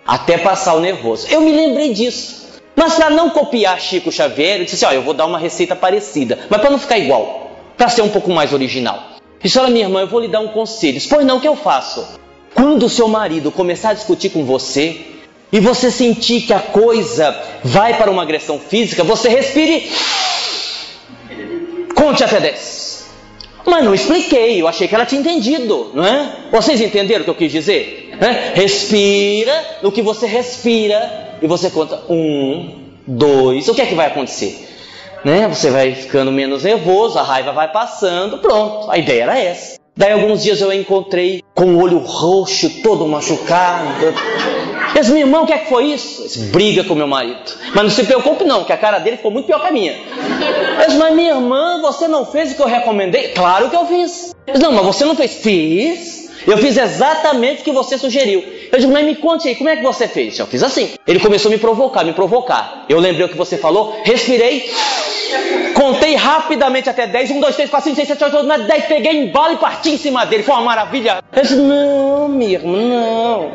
até 0.07 0.37
passar 0.37 0.75
o 0.75 0.79
nervoso. 0.79 1.27
Eu 1.29 1.41
me 1.41 1.51
lembrei 1.51 1.93
disso. 1.93 2.39
Mas 2.77 2.93
para 2.93 3.09
não 3.09 3.29
copiar 3.31 3.81
Chico 3.81 4.09
Xavier, 4.09 4.59
eu 4.59 4.63
disse 4.63 4.75
assim: 4.75 4.85
ó, 4.85 4.97
eu 4.97 5.03
vou 5.03 5.13
dar 5.13 5.25
uma 5.25 5.37
receita 5.37 5.75
parecida, 5.75 6.39
mas 6.49 6.61
para 6.61 6.69
não 6.69 6.79
ficar 6.79 6.97
igual 6.97 7.48
para 7.79 7.87
ser 7.87 8.01
um 8.01 8.09
pouco 8.09 8.29
mais 8.29 8.51
original. 8.51 9.01
Disse, 9.41 9.57
olha 9.57 9.69
minha 9.69 9.85
irmã, 9.85 10.01
eu 10.01 10.07
vou 10.07 10.19
lhe 10.19 10.27
dar 10.27 10.41
um 10.41 10.49
conselho. 10.49 11.01
Pois 11.09 11.25
não, 11.25 11.39
que 11.39 11.47
eu 11.47 11.55
faço? 11.55 12.05
Quando 12.53 12.85
o 12.85 12.89
seu 12.89 13.07
marido 13.07 13.51
começar 13.51 13.91
a 13.91 13.93
discutir 13.93 14.31
com 14.31 14.43
você 14.43 14.99
e 15.49 15.61
você 15.61 15.89
sentir 15.89 16.41
que 16.41 16.51
a 16.51 16.59
coisa 16.59 17.33
vai 17.63 17.97
para 17.97 18.11
uma 18.11 18.21
agressão 18.21 18.59
física, 18.59 19.01
você 19.01 19.29
respire, 19.29 19.89
conte 21.95 22.21
até 22.21 22.41
10. 22.41 23.07
Mas 23.65 23.85
não 23.85 23.93
expliquei, 23.93 24.61
eu 24.61 24.67
achei 24.67 24.87
que 24.87 24.95
ela 24.95 25.05
tinha 25.05 25.21
entendido, 25.21 25.91
não 25.93 26.05
é? 26.05 26.47
Vocês 26.51 26.81
entenderam 26.81 27.21
o 27.21 27.23
que 27.23 27.29
eu 27.29 27.35
quis 27.35 27.51
dizer? 27.51 28.11
É? 28.19 28.59
Respira 28.59 29.79
no 29.81 29.91
que 29.91 30.01
você 30.01 30.27
respira 30.27 31.37
e 31.41 31.47
você 31.47 31.69
conta 31.69 32.03
um, 32.09 32.89
dois. 33.07 33.69
O 33.69 33.73
que 33.73 33.81
é 33.81 33.85
que 33.85 33.95
vai 33.95 34.07
acontecer? 34.07 34.67
Né? 35.23 35.47
Você 35.47 35.69
vai 35.69 35.93
ficando 35.93 36.31
menos 36.31 36.63
nervoso, 36.63 37.17
a 37.17 37.23
raiva 37.23 37.51
vai 37.51 37.71
passando, 37.71 38.37
pronto. 38.37 38.89
A 38.89 38.97
ideia 38.97 39.23
era 39.23 39.39
essa. 39.39 39.79
Daí 39.95 40.13
alguns 40.13 40.43
dias 40.43 40.61
eu 40.61 40.71
encontrei 40.71 41.43
com 41.53 41.75
o 41.75 41.81
olho 41.81 41.97
roxo, 41.97 42.81
todo 42.81 43.05
machucado. 43.05 44.05
Eu 44.95 45.01
disse, 45.01 45.11
meu 45.11 45.21
irmão, 45.21 45.43
o 45.43 45.45
que 45.45 45.51
é 45.51 45.57
que 45.57 45.67
foi 45.67 45.87
isso? 45.87 46.23
Disse, 46.23 46.39
briga 46.51 46.85
com 46.85 46.95
meu 46.95 47.07
marido. 47.07 47.51
Mas 47.75 47.83
não 47.83 47.89
se 47.89 48.05
preocupe 48.05 48.45
não, 48.45 48.63
que 48.63 48.71
a 48.71 48.77
cara 48.77 48.99
dele 48.99 49.17
ficou 49.17 49.29
muito 49.29 49.47
pior 49.47 49.59
que 49.59 49.67
a 49.67 49.71
minha. 49.71 49.91
Eu 50.79 50.85
disse, 50.85 50.97
mas 50.97 51.13
minha 51.13 51.31
irmã, 51.31 51.81
você 51.81 52.07
não 52.07 52.25
fez 52.25 52.53
o 52.53 52.55
que 52.55 52.61
eu 52.61 52.67
recomendei? 52.67 53.29
Claro 53.29 53.69
que 53.69 53.75
eu 53.75 53.85
fiz. 53.87 54.33
Eu 54.47 54.53
disse, 54.53 54.65
não, 54.65 54.71
mas 54.71 54.85
você 54.85 55.03
não 55.03 55.15
fez? 55.15 55.33
Fiz. 55.33 56.29
Eu 56.47 56.57
fiz 56.57 56.77
exatamente 56.77 57.61
o 57.61 57.63
que 57.65 57.71
você 57.71 57.97
sugeriu. 57.97 58.41
Eu 58.71 58.79
digo, 58.79 58.91
mas 58.91 59.05
me 59.05 59.15
conte 59.15 59.47
aí, 59.47 59.55
como 59.55 59.69
é 59.69 59.75
que 59.75 59.83
você 59.83 60.07
fez? 60.07 60.39
Eu 60.39 60.47
fiz 60.47 60.63
assim. 60.63 60.91
Ele 61.05 61.19
começou 61.19 61.49
a 61.49 61.51
me 61.53 61.59
provocar, 61.59 62.03
me 62.03 62.13
provocar. 62.13 62.85
Eu 62.87 62.99
lembrei 62.99 63.25
o 63.25 63.29
que 63.29 63.37
você 63.37 63.57
falou, 63.57 63.99
respirei, 64.03 64.71
Contei 65.73 66.15
rapidamente 66.15 66.89
até 66.89 67.07
10. 67.07 67.31
1, 67.31 67.39
2, 67.39 67.55
3, 67.55 67.69
4, 67.69 67.89
5, 67.89 67.95
6, 67.95 68.07
7, 68.19 68.23
8, 68.23 68.43
9, 68.43 68.63
10. 68.63 68.85
Peguei 68.85 69.11
em 69.11 69.27
bala 69.31 69.53
e 69.53 69.57
parti 69.57 69.91
em 69.91 69.97
cima 69.97 70.25
dele. 70.25 70.43
Foi 70.43 70.55
uma 70.55 70.63
maravilha. 70.63 71.23
Eu 71.31 71.41
disse, 71.41 71.55
não, 71.55 72.27
minha 72.27 72.51
irmã, 72.51 72.77
não. 72.77 73.51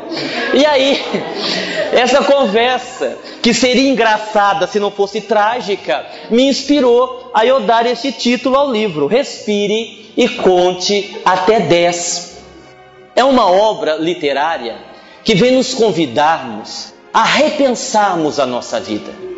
E 0.53 0.65
aí, 0.65 1.01
essa 1.93 2.23
conversa, 2.23 3.17
que 3.41 3.53
seria 3.53 3.89
engraçada 3.89 4.67
se 4.67 4.79
não 4.79 4.91
fosse 4.91 5.21
trágica, 5.21 6.05
me 6.29 6.47
inspirou 6.47 7.31
a 7.33 7.45
eu 7.45 7.61
dar 7.61 7.85
esse 7.85 8.11
título 8.11 8.55
ao 8.55 8.71
livro. 8.71 9.07
Respire 9.07 10.11
e 10.17 10.27
conte 10.29 11.17
até 11.25 11.59
10. 11.59 12.43
É 13.15 13.23
uma 13.23 13.49
obra 13.49 13.95
literária 13.95 14.77
que 15.23 15.35
vem 15.35 15.51
nos 15.51 15.73
convidarmos 15.73 16.93
a 17.13 17.23
repensarmos 17.23 18.39
a 18.39 18.45
nossa 18.45 18.79
vida 18.79 19.34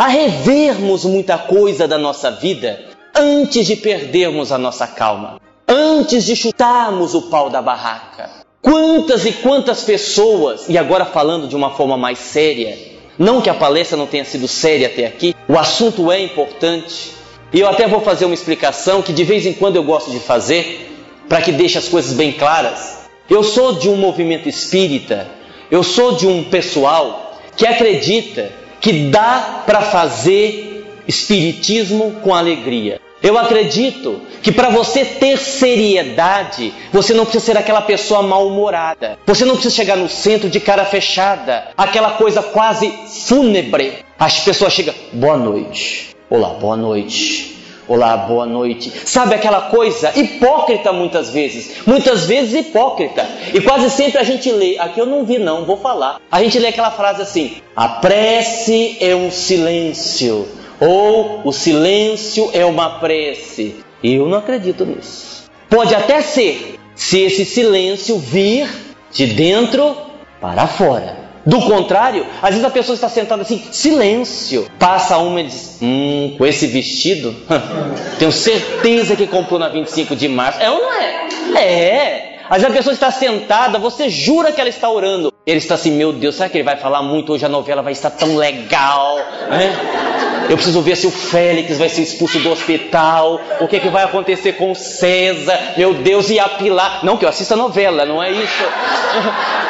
a 0.00 0.06
revermos 0.06 1.04
muita 1.04 1.36
coisa 1.36 1.86
da 1.86 1.98
nossa 1.98 2.30
vida 2.30 2.86
antes 3.14 3.66
de 3.66 3.76
perdermos 3.76 4.50
a 4.50 4.56
nossa 4.56 4.86
calma, 4.86 5.38
antes 5.68 6.24
de 6.24 6.34
chutarmos 6.34 7.12
o 7.12 7.28
pau 7.28 7.50
da 7.50 7.60
barraca. 7.60 8.30
Quantas 8.62 9.26
e 9.26 9.32
quantas 9.32 9.82
pessoas, 9.82 10.70
e 10.70 10.78
agora 10.78 11.04
falando 11.04 11.46
de 11.46 11.54
uma 11.54 11.72
forma 11.72 11.98
mais 11.98 12.18
séria, 12.18 12.78
não 13.18 13.42
que 13.42 13.50
a 13.50 13.54
palestra 13.54 13.94
não 13.94 14.06
tenha 14.06 14.24
sido 14.24 14.48
séria 14.48 14.86
até 14.86 15.04
aqui, 15.04 15.36
o 15.46 15.58
assunto 15.58 16.10
é 16.10 16.18
importante, 16.18 17.12
e 17.52 17.60
eu 17.60 17.68
até 17.68 17.86
vou 17.86 18.00
fazer 18.00 18.24
uma 18.24 18.32
explicação 18.32 19.02
que 19.02 19.12
de 19.12 19.22
vez 19.22 19.44
em 19.44 19.52
quando 19.52 19.76
eu 19.76 19.84
gosto 19.84 20.10
de 20.10 20.18
fazer, 20.18 20.96
para 21.28 21.42
que 21.42 21.52
deixe 21.52 21.76
as 21.76 21.88
coisas 21.88 22.14
bem 22.14 22.32
claras. 22.32 23.00
Eu 23.28 23.42
sou 23.42 23.74
de 23.74 23.90
um 23.90 23.96
movimento 23.96 24.48
espírita, 24.48 25.28
eu 25.70 25.82
sou 25.82 26.16
de 26.16 26.26
um 26.26 26.44
pessoal 26.44 27.38
que 27.54 27.66
acredita 27.66 28.59
que 28.80 29.10
dá 29.10 29.62
para 29.66 29.82
fazer 29.82 31.02
espiritismo 31.06 32.12
com 32.22 32.34
alegria. 32.34 33.00
Eu 33.22 33.36
acredito 33.36 34.22
que 34.42 34.50
para 34.50 34.70
você 34.70 35.04
ter 35.04 35.36
seriedade, 35.36 36.72
você 36.90 37.12
não 37.12 37.24
precisa 37.24 37.44
ser 37.52 37.58
aquela 37.58 37.82
pessoa 37.82 38.22
mal-humorada. 38.22 39.18
Você 39.26 39.44
não 39.44 39.54
precisa 39.54 39.74
chegar 39.74 39.96
no 39.96 40.08
centro 40.08 40.48
de 40.48 40.58
cara 40.58 40.86
fechada, 40.86 41.68
aquela 41.76 42.12
coisa 42.12 42.42
quase 42.42 42.90
fúnebre. 43.26 43.98
As 44.18 44.40
pessoas 44.40 44.72
chegam, 44.72 44.94
boa 45.12 45.36
noite. 45.36 46.16
Olá, 46.30 46.48
boa 46.48 46.76
noite. 46.76 47.59
Olá, 47.90 48.16
boa 48.16 48.46
noite. 48.46 48.92
Sabe 49.04 49.34
aquela 49.34 49.62
coisa 49.62 50.16
hipócrita 50.16 50.92
muitas 50.92 51.30
vezes, 51.30 51.84
muitas 51.84 52.24
vezes 52.24 52.54
hipócrita. 52.54 53.28
E 53.52 53.60
quase 53.60 53.90
sempre 53.90 54.20
a 54.20 54.22
gente 54.22 54.48
lê, 54.52 54.78
aqui 54.78 55.00
eu 55.00 55.06
não 55.06 55.24
vi 55.24 55.40
não, 55.40 55.64
vou 55.64 55.76
falar. 55.76 56.20
A 56.30 56.40
gente 56.40 56.56
lê 56.60 56.68
aquela 56.68 56.92
frase 56.92 57.22
assim: 57.22 57.56
a 57.74 57.88
prece 57.88 58.96
é 59.00 59.12
um 59.16 59.28
silêncio, 59.28 60.46
ou 60.78 61.40
o 61.44 61.50
silêncio 61.50 62.48
é 62.52 62.64
uma 62.64 63.00
prece. 63.00 63.84
Eu 64.04 64.28
não 64.28 64.38
acredito 64.38 64.86
nisso. 64.86 65.50
Pode 65.68 65.92
até 65.92 66.20
ser, 66.20 66.78
se 66.94 67.20
esse 67.20 67.44
silêncio 67.44 68.20
vir 68.20 68.70
de 69.10 69.26
dentro 69.26 69.96
para 70.40 70.68
fora. 70.68 71.19
Do 71.44 71.60
contrário, 71.62 72.26
às 72.42 72.50
vezes 72.50 72.64
a 72.64 72.70
pessoa 72.70 72.94
está 72.94 73.08
sentada 73.08 73.42
assim, 73.42 73.62
silêncio. 73.72 74.68
Passa 74.78 75.18
uma 75.18 75.40
e 75.40 75.44
diz: 75.44 75.78
Hum, 75.80 76.34
com 76.36 76.46
esse 76.46 76.66
vestido, 76.66 77.34
tenho 78.18 78.32
certeza 78.32 79.16
que 79.16 79.26
comprou 79.26 79.58
na 79.58 79.68
25 79.68 80.14
de 80.14 80.28
março. 80.28 80.60
É 80.60 80.70
ou 80.70 80.80
não 80.80 80.92
é? 80.92 81.28
É. 81.56 82.30
Às 82.50 82.62
vezes 82.62 82.74
a 82.74 82.76
pessoa 82.78 82.92
está 82.92 83.10
sentada, 83.12 83.78
você 83.78 84.08
jura 84.08 84.50
que 84.50 84.60
ela 84.60 84.68
está 84.68 84.90
orando. 84.90 85.32
Ele 85.46 85.58
está 85.58 85.76
assim, 85.76 85.92
meu 85.92 86.12
Deus, 86.12 86.34
será 86.34 86.48
que 86.48 86.56
ele 86.56 86.64
vai 86.64 86.76
falar 86.76 87.00
muito? 87.00 87.32
Hoje 87.32 87.46
a 87.46 87.48
novela 87.48 87.80
vai 87.80 87.92
estar 87.92 88.10
tão 88.10 88.34
legal, 88.36 89.16
né? 89.48 90.46
Eu 90.50 90.56
preciso 90.56 90.82
ver 90.82 90.96
se 90.96 91.06
o 91.06 91.12
Félix 91.12 91.78
vai 91.78 91.88
ser 91.88 92.02
expulso 92.02 92.40
do 92.40 92.50
hospital, 92.50 93.40
o 93.60 93.68
que, 93.68 93.76
é 93.76 93.78
que 93.78 93.88
vai 93.88 94.02
acontecer 94.02 94.54
com 94.54 94.72
o 94.72 94.74
César, 94.74 95.74
meu 95.76 95.94
Deus, 95.94 96.28
e 96.28 96.40
a 96.40 96.48
Pilar. 96.48 97.04
Não 97.04 97.16
que 97.16 97.24
eu 97.24 97.28
assista 97.28 97.54
novela, 97.54 98.04
não 98.04 98.20
é 98.20 98.32
isso. 98.32 98.64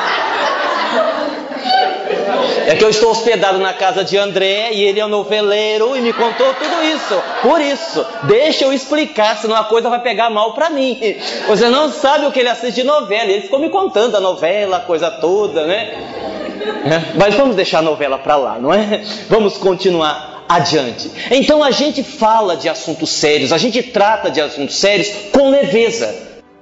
É 2.70 2.76
que 2.76 2.84
eu 2.84 2.88
estou 2.88 3.10
hospedado 3.10 3.58
na 3.58 3.72
casa 3.72 4.04
de 4.04 4.16
André 4.16 4.70
e 4.72 4.84
ele 4.84 5.00
é 5.00 5.04
um 5.04 5.08
noveleiro 5.08 5.96
e 5.96 6.00
me 6.00 6.12
contou 6.12 6.54
tudo 6.54 6.84
isso. 6.84 7.20
Por 7.42 7.60
isso, 7.60 8.06
deixa 8.22 8.64
eu 8.64 8.72
explicar, 8.72 9.36
senão 9.38 9.56
a 9.56 9.64
coisa 9.64 9.90
vai 9.90 10.00
pegar 10.00 10.30
mal 10.30 10.54
para 10.54 10.70
mim. 10.70 10.96
Você 11.48 11.68
não 11.68 11.90
sabe 11.90 12.26
o 12.26 12.30
que 12.30 12.38
ele 12.38 12.48
assiste 12.48 12.76
de 12.76 12.84
novela. 12.84 13.28
Ele 13.28 13.40
ficou 13.40 13.58
me 13.58 13.70
contando 13.70 14.16
a 14.16 14.20
novela, 14.20 14.76
a 14.76 14.80
coisa 14.80 15.10
toda, 15.10 15.66
né? 15.66 15.90
É, 16.84 17.18
mas 17.18 17.34
vamos 17.34 17.56
deixar 17.56 17.80
a 17.80 17.82
novela 17.82 18.18
para 18.18 18.36
lá, 18.36 18.56
não 18.56 18.72
é? 18.72 19.02
Vamos 19.28 19.56
continuar 19.56 20.44
adiante. 20.48 21.10
Então 21.28 21.64
a 21.64 21.72
gente 21.72 22.04
fala 22.04 22.56
de 22.56 22.68
assuntos 22.68 23.10
sérios, 23.10 23.52
a 23.52 23.58
gente 23.58 23.82
trata 23.82 24.30
de 24.30 24.40
assuntos 24.40 24.76
sérios 24.76 25.10
com 25.32 25.50
leveza, 25.50 26.14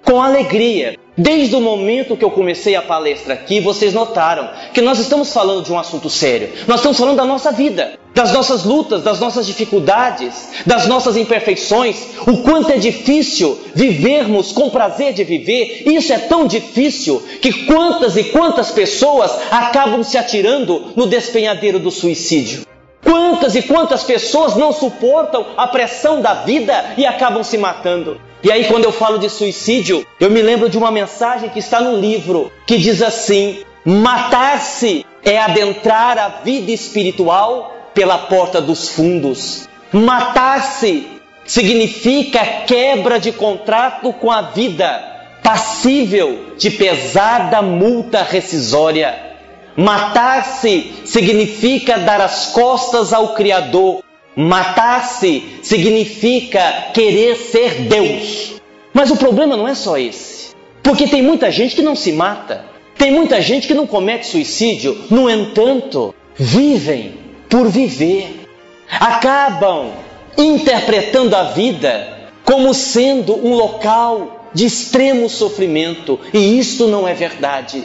com 0.03 0.23
alegria. 0.23 0.97
Desde 1.19 1.57
o 1.57 1.61
momento 1.61 2.17
que 2.17 2.25
eu 2.25 2.31
comecei 2.31 2.77
a 2.77 2.83
palestra 2.83 3.35
aqui, 3.35 3.59
vocês 3.59 3.93
notaram 3.93 4.49
que 4.73 4.81
nós 4.81 5.01
estamos 5.01 5.33
falando 5.33 5.65
de 5.65 5.73
um 5.73 5.79
assunto 5.79 6.09
sério. 6.09 6.49
Nós 6.69 6.77
estamos 6.77 6.97
falando 6.97 7.17
da 7.17 7.25
nossa 7.25 7.51
vida, 7.51 7.99
das 8.15 8.33
nossas 8.33 8.63
lutas, 8.63 9.03
das 9.03 9.19
nossas 9.19 9.45
dificuldades, 9.45 10.49
das 10.65 10.87
nossas 10.87 11.17
imperfeições, 11.17 11.97
o 12.25 12.37
quanto 12.45 12.71
é 12.71 12.77
difícil 12.77 13.59
vivermos 13.75 14.53
com 14.53 14.71
prazer 14.71 15.13
de 15.13 15.25
viver. 15.25 15.83
Isso 15.87 16.13
é 16.13 16.19
tão 16.19 16.47
difícil 16.47 17.21
que 17.43 17.65
quantas 17.67 18.17
e 18.17 18.23
quantas 18.23 18.71
pessoas 18.71 19.33
acabam 19.51 20.05
se 20.05 20.17
atirando 20.17 20.93
no 20.95 21.09
despenhadeiro 21.09 21.81
do 21.81 21.91
suicídio. 21.91 22.63
Quantas 23.03 23.57
e 23.57 23.63
quantas 23.63 24.05
pessoas 24.05 24.55
não 24.55 24.73
suportam 24.73 25.47
a 25.57 25.67
pressão 25.67 26.21
da 26.21 26.35
vida 26.35 26.95
e 26.97 27.05
acabam 27.05 27.43
se 27.43 27.59
matando? 27.59 28.28
E 28.43 28.53
aí, 28.53 28.65
quando 28.65 28.85
eu 28.85 28.93
falo 28.93 29.19
de 29.19 29.29
suicídio, 29.29 30.07
eu 30.21 30.31
me 30.31 30.41
lembro 30.41 30.69
de 30.69 30.79
uma 30.79 30.91
mensagem 30.91 31.49
que 31.51 31.59
está 31.59 31.81
no 31.81 31.99
livro 31.99 32.53
que 32.67 32.79
diz 32.79 33.03
assim: 33.03 33.65
matar-se 33.85 35.05
é 35.25 35.39
adentrar 35.39 36.19
a 36.19 36.29
vida 36.29 36.71
espiritual 36.71 37.75
pela 37.93 38.19
porta 38.19 38.61
dos 38.61 38.91
fundos. 38.91 39.69
Matar-se 39.93 41.09
significa 41.45 42.45
quebra 42.67 43.19
de 43.19 43.33
contrato 43.33 44.13
com 44.13 44.31
a 44.31 44.43
vida, 44.43 45.03
passível 45.43 46.55
de 46.57 46.71
pesada 46.71 47.61
multa 47.61 48.23
rescisória. 48.23 49.29
Matar-se 49.77 51.03
significa 51.05 51.99
dar 51.99 52.21
as 52.21 52.47
costas 52.47 53.13
ao 53.13 53.35
Criador 53.35 54.03
Matar-se 54.37 55.43
significa 55.63 56.91
querer 56.95 57.37
ser 57.37 57.83
Deus. 57.83 58.55
Mas 58.93 59.11
o 59.11 59.17
problema 59.17 59.57
não 59.57 59.67
é 59.67 59.75
só 59.75 59.99
esse. 59.99 60.55
Porque 60.83 61.07
tem 61.07 61.23
muita 61.23 61.51
gente 61.51 61.75
que 61.75 61.83
não 61.83 61.95
se 61.95 62.13
mata. 62.13 62.65
Tem 62.97 63.11
muita 63.11 63.41
gente 63.41 63.67
que 63.67 63.75
não 63.75 63.87
comete 63.87 64.27
suicídio. 64.27 65.05
No 65.11 65.29
entanto, 65.29 66.15
vivem 66.35 67.15
por 67.49 67.69
viver. 67.69 68.49
Acabam 68.91 69.93
interpretando 70.37 71.35
a 71.35 71.45
vida 71.45 72.31
como 72.45 72.73
sendo 72.73 73.35
um 73.47 73.55
local 73.55 74.51
de 74.55 74.67
extremo 74.67 75.29
sofrimento. 75.29 76.19
E 76.33 76.59
isto 76.59 76.87
não 76.87 77.07
é 77.07 77.15
verdade. 77.15 77.85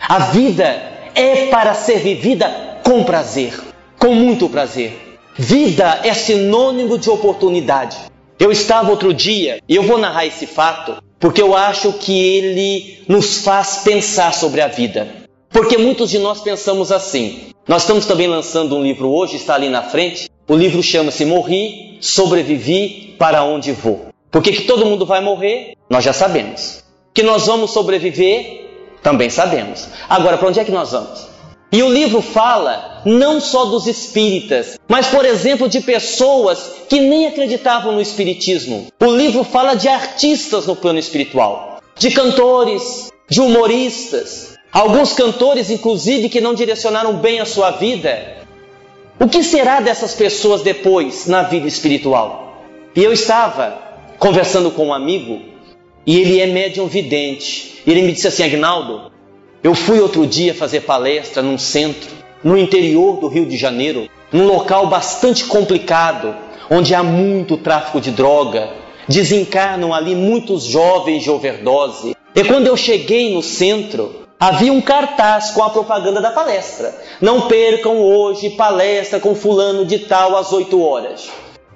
A 0.00 0.18
vida 0.18 0.64
é 1.14 1.46
para 1.46 1.74
ser 1.74 1.98
vivida 1.98 2.80
com 2.82 3.04
prazer, 3.04 3.58
com 3.98 4.14
muito 4.14 4.48
prazer. 4.48 5.11
Vida 5.36 6.00
é 6.04 6.12
sinônimo 6.12 6.98
de 6.98 7.08
oportunidade. 7.08 7.96
Eu 8.38 8.52
estava 8.52 8.90
outro 8.90 9.14
dia, 9.14 9.60
e 9.66 9.76
eu 9.76 9.82
vou 9.82 9.96
narrar 9.96 10.26
esse 10.26 10.46
fato, 10.46 11.02
porque 11.18 11.40
eu 11.40 11.56
acho 11.56 11.92
que 11.94 12.12
ele 12.12 13.02
nos 13.08 13.38
faz 13.38 13.78
pensar 13.78 14.34
sobre 14.34 14.60
a 14.60 14.68
vida. 14.68 15.08
Porque 15.48 15.78
muitos 15.78 16.10
de 16.10 16.18
nós 16.18 16.40
pensamos 16.40 16.92
assim. 16.92 17.52
Nós 17.66 17.82
estamos 17.82 18.04
também 18.04 18.26
lançando 18.26 18.76
um 18.76 18.82
livro 18.82 19.08
hoje, 19.08 19.36
está 19.36 19.54
ali 19.54 19.68
na 19.68 19.82
frente. 19.82 20.28
O 20.46 20.54
livro 20.54 20.82
chama-se 20.82 21.24
Morri, 21.24 21.98
Sobrevivi, 22.00 23.14
Para 23.18 23.44
Onde 23.44 23.72
Vou. 23.72 24.08
Porque 24.30 24.52
que 24.52 24.62
todo 24.62 24.84
mundo 24.84 25.06
vai 25.06 25.20
morrer, 25.20 25.74
nós 25.88 26.04
já 26.04 26.12
sabemos. 26.12 26.84
Que 27.14 27.22
nós 27.22 27.46
vamos 27.46 27.70
sobreviver, 27.70 28.68
também 29.02 29.30
sabemos. 29.30 29.88
Agora, 30.08 30.36
para 30.36 30.48
onde 30.48 30.60
é 30.60 30.64
que 30.64 30.72
nós 30.72 30.92
vamos? 30.92 31.31
E 31.72 31.82
o 31.82 31.90
livro 31.90 32.20
fala 32.20 33.00
não 33.06 33.40
só 33.40 33.64
dos 33.64 33.86
espíritas, 33.86 34.78
mas, 34.86 35.06
por 35.06 35.24
exemplo, 35.24 35.70
de 35.70 35.80
pessoas 35.80 36.70
que 36.86 37.00
nem 37.00 37.26
acreditavam 37.26 37.92
no 37.92 38.00
espiritismo. 38.00 38.88
O 39.00 39.06
livro 39.06 39.42
fala 39.42 39.74
de 39.74 39.88
artistas 39.88 40.66
no 40.66 40.76
plano 40.76 40.98
espiritual, 40.98 41.80
de 41.96 42.10
cantores, 42.10 43.10
de 43.26 43.40
humoristas, 43.40 44.58
alguns 44.70 45.14
cantores, 45.14 45.70
inclusive, 45.70 46.28
que 46.28 46.42
não 46.42 46.52
direcionaram 46.52 47.14
bem 47.14 47.40
a 47.40 47.46
sua 47.46 47.70
vida. 47.70 48.42
O 49.18 49.26
que 49.26 49.42
será 49.42 49.80
dessas 49.80 50.14
pessoas 50.14 50.60
depois 50.60 51.26
na 51.26 51.42
vida 51.42 51.66
espiritual? 51.66 52.64
E 52.94 53.02
eu 53.02 53.12
estava 53.12 53.78
conversando 54.18 54.70
com 54.70 54.88
um 54.88 54.94
amigo, 54.94 55.40
e 56.06 56.18
ele 56.18 56.38
é 56.38 56.46
médium 56.46 56.86
vidente. 56.86 57.80
E 57.86 57.90
ele 57.90 58.02
me 58.02 58.12
disse 58.12 58.28
assim: 58.28 58.42
Agnaldo, 58.42 59.11
eu 59.62 59.76
fui 59.76 60.00
outro 60.00 60.26
dia 60.26 60.52
fazer 60.52 60.80
palestra 60.80 61.40
num 61.40 61.56
centro, 61.56 62.10
no 62.42 62.58
interior 62.58 63.20
do 63.20 63.28
Rio 63.28 63.46
de 63.46 63.56
Janeiro, 63.56 64.08
num 64.32 64.44
local 64.44 64.88
bastante 64.88 65.44
complicado, 65.44 66.34
onde 66.68 66.94
há 66.94 67.02
muito 67.02 67.56
tráfico 67.56 68.00
de 68.00 68.10
droga. 68.10 68.70
Desencarnam 69.08 69.94
ali 69.94 70.16
muitos 70.16 70.64
jovens 70.64 71.22
de 71.22 71.30
overdose. 71.30 72.16
E 72.34 72.44
quando 72.44 72.66
eu 72.66 72.76
cheguei 72.76 73.32
no 73.32 73.42
centro, 73.42 74.26
havia 74.38 74.72
um 74.72 74.80
cartaz 74.80 75.52
com 75.52 75.62
a 75.62 75.70
propaganda 75.70 76.20
da 76.20 76.32
palestra. 76.32 76.92
Não 77.20 77.42
percam 77.42 78.00
hoje 78.00 78.50
palestra 78.50 79.20
com 79.20 79.34
fulano 79.34 79.84
de 79.84 80.00
tal 80.00 80.36
às 80.36 80.52
8 80.52 80.82
horas. 80.82 81.28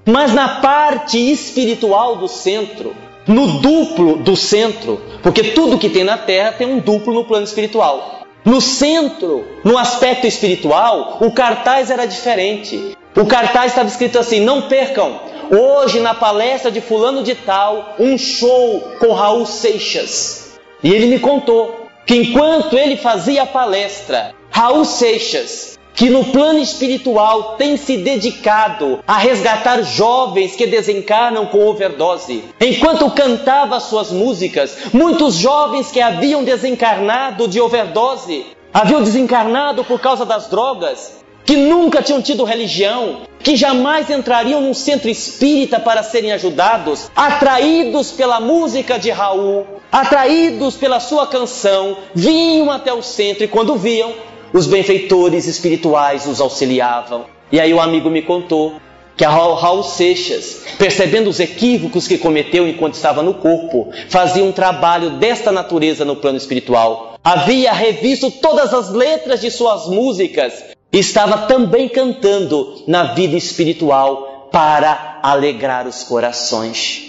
Mas 0.05 0.33
na 0.33 0.61
parte 0.61 1.19
espiritual 1.19 2.17
do 2.17 2.27
centro, 2.27 2.95
no 3.27 3.59
duplo 3.59 4.17
do 4.17 4.37
centro, 4.37 5.01
porque 5.23 5.43
tudo 5.45 5.79
que 5.79 5.89
tem 5.89 6.05
na 6.05 6.17
terra 6.17 6.53
tem 6.53 6.67
um 6.67 6.79
duplo 6.79 7.13
no 7.13 7.25
plano 7.25 7.45
espiritual. 7.45 8.27
No 8.45 8.61
centro, 8.61 9.45
no 9.65 9.77
aspecto 9.77 10.27
espiritual, 10.27 11.19
o 11.21 11.33
cartaz 11.33 11.91
era 11.91 12.07
diferente. 12.07 12.97
O 13.17 13.27
cartaz 13.27 13.73
estava 13.73 13.89
escrito 13.89 14.19
assim: 14.19 14.41
não 14.41 14.63
percam, 14.63 15.21
hoje 15.51 15.99
na 16.01 16.15
palestra 16.15 16.71
de 16.71 16.81
Fulano 16.81 17.25
de 17.25 17.35
Tal, 17.35 17.97
um 17.99 18.17
show 18.17 18.93
com 19.01 19.13
Raul 19.13 19.47
Seixas. 19.47 20.59
E 20.83 20.93
ele 20.93 21.07
me 21.07 21.19
contou 21.19 21.89
que 22.07 22.15
enquanto 22.15 22.79
ele 22.79 22.97
fazia 22.97 23.43
a 23.43 23.47
palestra, 23.47 24.33
Raul 24.49 24.85
Seixas 24.85 25.76
que 25.97 26.11
no 26.11 26.27
plano 26.27 26.59
espiritual 26.59 27.57
tem 27.57 27.77
se 27.79 27.97
dedicado 27.97 29.01
a 29.07 29.17
resgatar 29.17 29.83
jovens 29.83 30.55
que 30.55 30.67
desencarnam 30.67 31.47
com 31.47 31.67
overdose. 31.67 32.45
Enquanto 32.61 33.11
cantava 33.11 33.81
suas 33.81 34.13
músicas, 34.13 34.77
muitos 34.93 35.37
jovens 35.37 35.91
que 35.91 36.01
haviam 36.01 36.45
desencarnado 36.45 37.49
de 37.49 37.59
overdose, 37.59 38.45
haviam 38.75 39.03
desencarnado 39.03 39.85
por 39.85 39.99
causa 39.99 40.27
das 40.27 40.49
drogas, 40.49 41.25
que 41.47 41.57
nunca 41.57 42.03
tinham 42.03 42.21
tido 42.21 42.45
religião, 42.45 43.23
que 43.39 43.57
jamais 43.57 44.11
entrariam 44.11 44.61
num 44.61 44.75
centro 44.75 45.09
espírita 45.09 45.81
para 45.81 46.03
serem 46.03 46.33
ajudados, 46.33 47.11
atraídos 47.17 48.11
pela 48.11 48.39
música 48.39 48.99
de 48.99 49.11
Raul, 49.11 49.65
atraídos 49.91 50.75
pela 50.75 51.01
sua 51.01 51.27
canção, 51.27 51.97
vinham 52.15 52.71
até 52.71 52.93
o 52.93 53.01
centro 53.01 53.45
e 53.45 53.49
quando 53.49 53.77
viam, 53.77 54.13
os 54.53 54.67
benfeitores 54.67 55.47
espirituais 55.47 56.27
os 56.27 56.41
auxiliavam. 56.41 57.27
E 57.51 57.61
aí 57.61 57.73
o 57.73 57.81
amigo 57.81 58.11
me 58.11 58.23
contou 58.23 58.81
que 59.17 59.25
a 59.25 59.31
Raul 59.31 59.83
Seixas, 59.83 60.63
percebendo 60.79 61.31
os 61.31 61.41
equívocos 61.41 62.07
que 62.07 62.19
cometeu 62.19 62.69
enquanto 62.69 62.95
estava 62.95 63.23
no 63.23 63.35
corpo, 63.35 63.91
fazia 64.09 64.45
um 64.45 64.53
trabalho 64.53 65.11
desta 65.19 65.51
natureza 65.51 66.05
no 66.05 66.17
plano 66.17 66.37
espiritual. 66.37 67.19
Havia 67.25 67.73
revisto 67.73 68.31
todas 68.31 68.75
as 68.75 68.91
letras 68.91 69.41
de 69.41 69.51
suas 69.51 69.89
músicas 69.89 70.53
e 70.93 70.99
estava 70.99 71.47
também 71.47 71.89
cantando 71.89 72.85
na 72.87 73.15
vida 73.15 73.37
espiritual 73.37 74.49
para 74.53 75.19
alegrar 75.23 75.87
os 75.87 76.03
corações. 76.03 77.03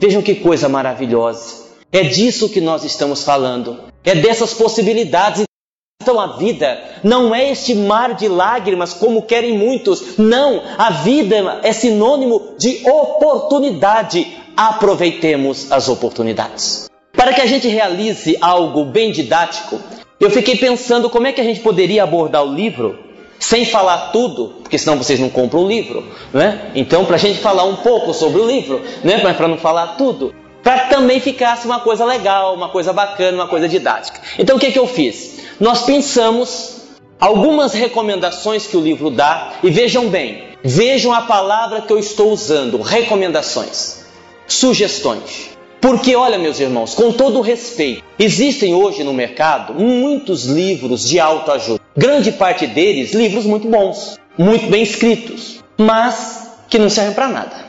Vejam 0.00 0.22
que 0.22 0.34
coisa 0.36 0.68
maravilhosa. 0.68 1.62
É 1.92 2.02
disso 2.02 2.48
que 2.48 2.60
nós 2.60 2.82
estamos 2.84 3.22
falando. 3.22 3.78
É 4.02 4.14
dessas 4.14 4.54
possibilidades. 4.54 5.44
Então 6.02 6.18
a 6.18 6.36
vida 6.36 6.82
não 7.04 7.32
é 7.32 7.52
este 7.52 7.76
mar 7.76 8.14
de 8.14 8.26
lágrimas 8.26 8.92
como 8.92 9.22
querem 9.22 9.56
muitos. 9.56 10.18
Não, 10.18 10.60
a 10.76 10.90
vida 10.90 11.60
é 11.62 11.72
sinônimo 11.72 12.54
de 12.58 12.82
oportunidade. 12.84 14.36
Aproveitemos 14.56 15.70
as 15.70 15.88
oportunidades. 15.88 16.90
Para 17.12 17.32
que 17.32 17.40
a 17.40 17.46
gente 17.46 17.68
realize 17.68 18.36
algo 18.40 18.84
bem 18.84 19.12
didático, 19.12 19.78
eu 20.18 20.28
fiquei 20.28 20.56
pensando 20.56 21.08
como 21.08 21.28
é 21.28 21.32
que 21.32 21.40
a 21.40 21.44
gente 21.44 21.60
poderia 21.60 22.02
abordar 22.02 22.44
o 22.44 22.52
livro 22.52 22.98
sem 23.38 23.64
falar 23.64 24.10
tudo, 24.10 24.54
porque 24.60 24.78
senão 24.78 24.96
vocês 24.96 25.20
não 25.20 25.28
compram 25.28 25.64
o 25.64 25.68
livro, 25.68 26.04
né? 26.32 26.70
Então, 26.74 27.04
para 27.04 27.16
a 27.16 27.18
gente 27.18 27.38
falar 27.38 27.64
um 27.64 27.76
pouco 27.76 28.12
sobre 28.12 28.40
o 28.40 28.46
livro, 28.46 28.80
né? 29.04 29.20
Mas 29.22 29.36
para 29.36 29.48
não 29.48 29.56
falar 29.56 29.96
tudo, 29.96 30.34
para 30.62 30.86
também 30.86 31.20
ficasse 31.20 31.66
uma 31.66 31.80
coisa 31.80 32.04
legal, 32.04 32.54
uma 32.54 32.68
coisa 32.68 32.92
bacana, 32.92 33.36
uma 33.36 33.48
coisa 33.48 33.68
didática. 33.68 34.20
Então, 34.38 34.56
o 34.56 34.60
que, 34.60 34.70
que 34.70 34.78
eu 34.78 34.86
fiz? 34.86 35.40
Nós 35.58 35.82
pensamos 35.82 36.82
algumas 37.20 37.72
recomendações 37.72 38.66
que 38.66 38.76
o 38.76 38.80
livro 38.80 39.10
dá 39.10 39.54
e 39.62 39.70
vejam 39.70 40.08
bem, 40.08 40.44
vejam 40.62 41.12
a 41.12 41.22
palavra 41.22 41.82
que 41.82 41.92
eu 41.92 41.98
estou 41.98 42.32
usando: 42.32 42.80
recomendações, 42.80 44.04
sugestões. 44.46 45.52
Porque, 45.80 46.14
olha, 46.14 46.38
meus 46.38 46.60
irmãos, 46.60 46.94
com 46.94 47.10
todo 47.10 47.40
respeito, 47.40 48.04
existem 48.16 48.72
hoje 48.72 49.02
no 49.02 49.12
mercado 49.12 49.74
muitos 49.74 50.44
livros 50.44 51.08
de 51.08 51.18
autoajuda. 51.18 51.80
Grande 51.96 52.30
parte 52.30 52.68
deles, 52.68 53.12
livros 53.12 53.44
muito 53.44 53.66
bons, 53.66 54.16
muito 54.38 54.66
bem 54.66 54.84
escritos, 54.84 55.62
mas 55.76 56.52
que 56.68 56.78
não 56.78 56.88
servem 56.88 57.14
para 57.14 57.26
nada. 57.26 57.61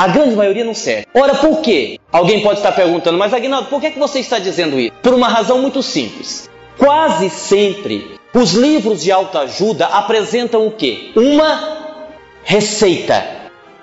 A 0.00 0.08
grande 0.08 0.34
maioria 0.34 0.64
não 0.64 0.72
serve. 0.72 1.06
Ora, 1.12 1.34
por 1.34 1.60
quê? 1.60 2.00
Alguém 2.10 2.40
pode 2.40 2.60
estar 2.60 2.72
perguntando, 2.72 3.18
mas 3.18 3.34
Aguinaldo, 3.34 3.68
por 3.68 3.82
que, 3.82 3.88
é 3.88 3.90
que 3.90 3.98
você 3.98 4.20
está 4.20 4.38
dizendo 4.38 4.80
isso? 4.80 4.92
Por 5.02 5.12
uma 5.12 5.28
razão 5.28 5.58
muito 5.58 5.82
simples. 5.82 6.48
Quase 6.78 7.28
sempre 7.28 8.18
os 8.32 8.52
livros 8.52 9.02
de 9.02 9.12
autoajuda 9.12 9.84
apresentam 9.84 10.66
o 10.66 10.70
quê? 10.70 11.10
Uma 11.14 12.06
receita. 12.42 13.22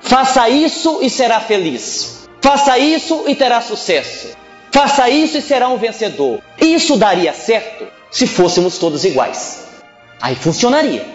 Faça 0.02 0.50
isso 0.50 1.02
e 1.04 1.10
será 1.12 1.40
feliz. 1.40 2.28
Faça 2.42 2.80
isso 2.80 3.26
e 3.28 3.36
terá 3.36 3.62
sucesso. 3.62 4.36
Faça 4.72 5.08
isso 5.12 5.38
e 5.38 5.42
será 5.44 5.68
um 5.68 5.78
vencedor. 5.78 6.42
Isso 6.60 6.98
daria 6.98 7.32
certo 7.32 7.86
se 8.10 8.26
fôssemos 8.26 8.80
todos 8.80 9.06
iguais. 9.06 9.68
Aí 10.20 10.34
funcionaria. 10.34 11.06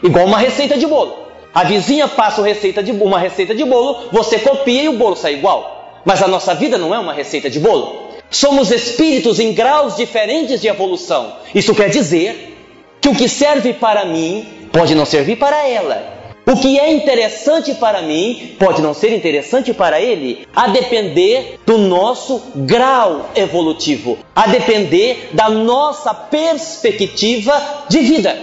Igual 0.00 0.24
uma 0.24 0.38
receita 0.38 0.78
de 0.78 0.86
bolo. 0.86 1.21
A 1.54 1.64
vizinha 1.64 2.08
passa 2.08 2.42
receita 2.42 2.82
de, 2.82 2.92
uma 2.92 3.18
receita 3.18 3.54
de 3.54 3.64
bolo, 3.64 4.08
você 4.10 4.38
copia 4.38 4.84
e 4.84 4.88
o 4.88 4.94
bolo 4.94 5.16
sai 5.16 5.34
igual. 5.34 6.00
Mas 6.04 6.22
a 6.22 6.28
nossa 6.28 6.54
vida 6.54 6.78
não 6.78 6.94
é 6.94 6.98
uma 6.98 7.12
receita 7.12 7.50
de 7.50 7.60
bolo. 7.60 8.10
Somos 8.30 8.70
espíritos 8.70 9.38
em 9.38 9.52
graus 9.52 9.96
diferentes 9.96 10.60
de 10.60 10.68
evolução. 10.68 11.34
Isso 11.54 11.74
quer 11.74 11.90
dizer 11.90 12.56
que 13.00 13.08
o 13.08 13.14
que 13.14 13.28
serve 13.28 13.74
para 13.74 14.04
mim 14.06 14.46
pode 14.72 14.94
não 14.94 15.04
servir 15.04 15.36
para 15.36 15.68
ela. 15.68 16.22
O 16.46 16.56
que 16.56 16.78
é 16.78 16.92
interessante 16.92 17.74
para 17.74 18.02
mim 18.02 18.56
pode 18.58 18.82
não 18.82 18.94
ser 18.94 19.14
interessante 19.14 19.72
para 19.72 20.00
ele, 20.00 20.46
a 20.56 20.68
depender 20.68 21.60
do 21.64 21.78
nosso 21.78 22.42
grau 22.56 23.30
evolutivo, 23.34 24.18
a 24.34 24.48
depender 24.48 25.30
da 25.32 25.48
nossa 25.48 26.12
perspectiva 26.12 27.84
de 27.88 28.00
vida. 28.00 28.36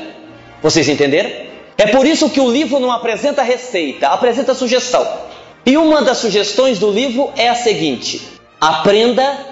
Vocês 0.62 0.88
entenderam? 0.88 1.49
É 1.80 1.88
por 1.88 2.06
isso 2.06 2.30
que 2.30 2.42
o 2.42 2.52
livro 2.52 2.78
não 2.78 2.92
apresenta 2.92 3.42
receita, 3.42 4.10
apresenta 4.10 4.54
sugestão. 4.54 5.08
E 5.66 5.78
uma 5.78 6.02
das 6.02 6.18
sugestões 6.18 6.78
do 6.78 6.92
livro 6.92 7.32
é 7.38 7.48
a 7.48 7.56
seguinte: 7.56 8.22
aprenda 8.60 9.46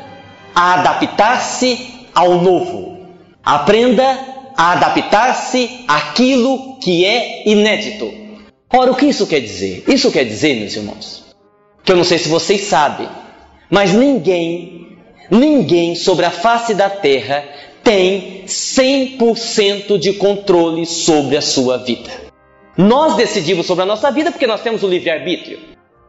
a 0.53 0.73
adaptar-se 0.73 2.05
ao 2.13 2.41
novo. 2.41 2.97
Aprenda 3.41 4.19
a 4.57 4.73
adaptar-se 4.73 5.85
àquilo 5.87 6.77
que 6.79 7.05
é 7.05 7.47
inédito. 7.47 8.13
Ora, 8.73 8.91
o 8.91 8.95
que 8.95 9.05
isso 9.05 9.25
quer 9.25 9.39
dizer? 9.39 9.85
Isso 9.87 10.11
quer 10.11 10.25
dizer, 10.25 10.55
meus 10.55 10.75
irmãos, 10.75 11.23
que 11.81 11.93
eu 11.93 11.95
não 11.95 12.03
sei 12.03 12.17
se 12.17 12.27
vocês 12.27 12.63
sabem, 12.63 13.07
mas 13.69 13.93
ninguém, 13.93 14.97
ninguém 15.31 15.95
sobre 15.95 16.25
a 16.25 16.31
face 16.31 16.73
da 16.73 16.89
terra 16.89 17.45
tem 17.87 18.43
100% 18.45 19.97
de 19.97 20.11
controle 20.11 20.85
sobre 20.85 21.37
a 21.37 21.41
sua 21.41 21.77
vida. 21.77 22.11
Nós 22.77 23.15
decidimos 23.15 23.65
sobre 23.65 23.83
a 23.83 23.85
nossa 23.85 24.11
vida 24.11 24.29
porque 24.29 24.45
nós 24.45 24.59
temos 24.59 24.83
o 24.83 24.87
livre-arbítrio. 24.89 25.57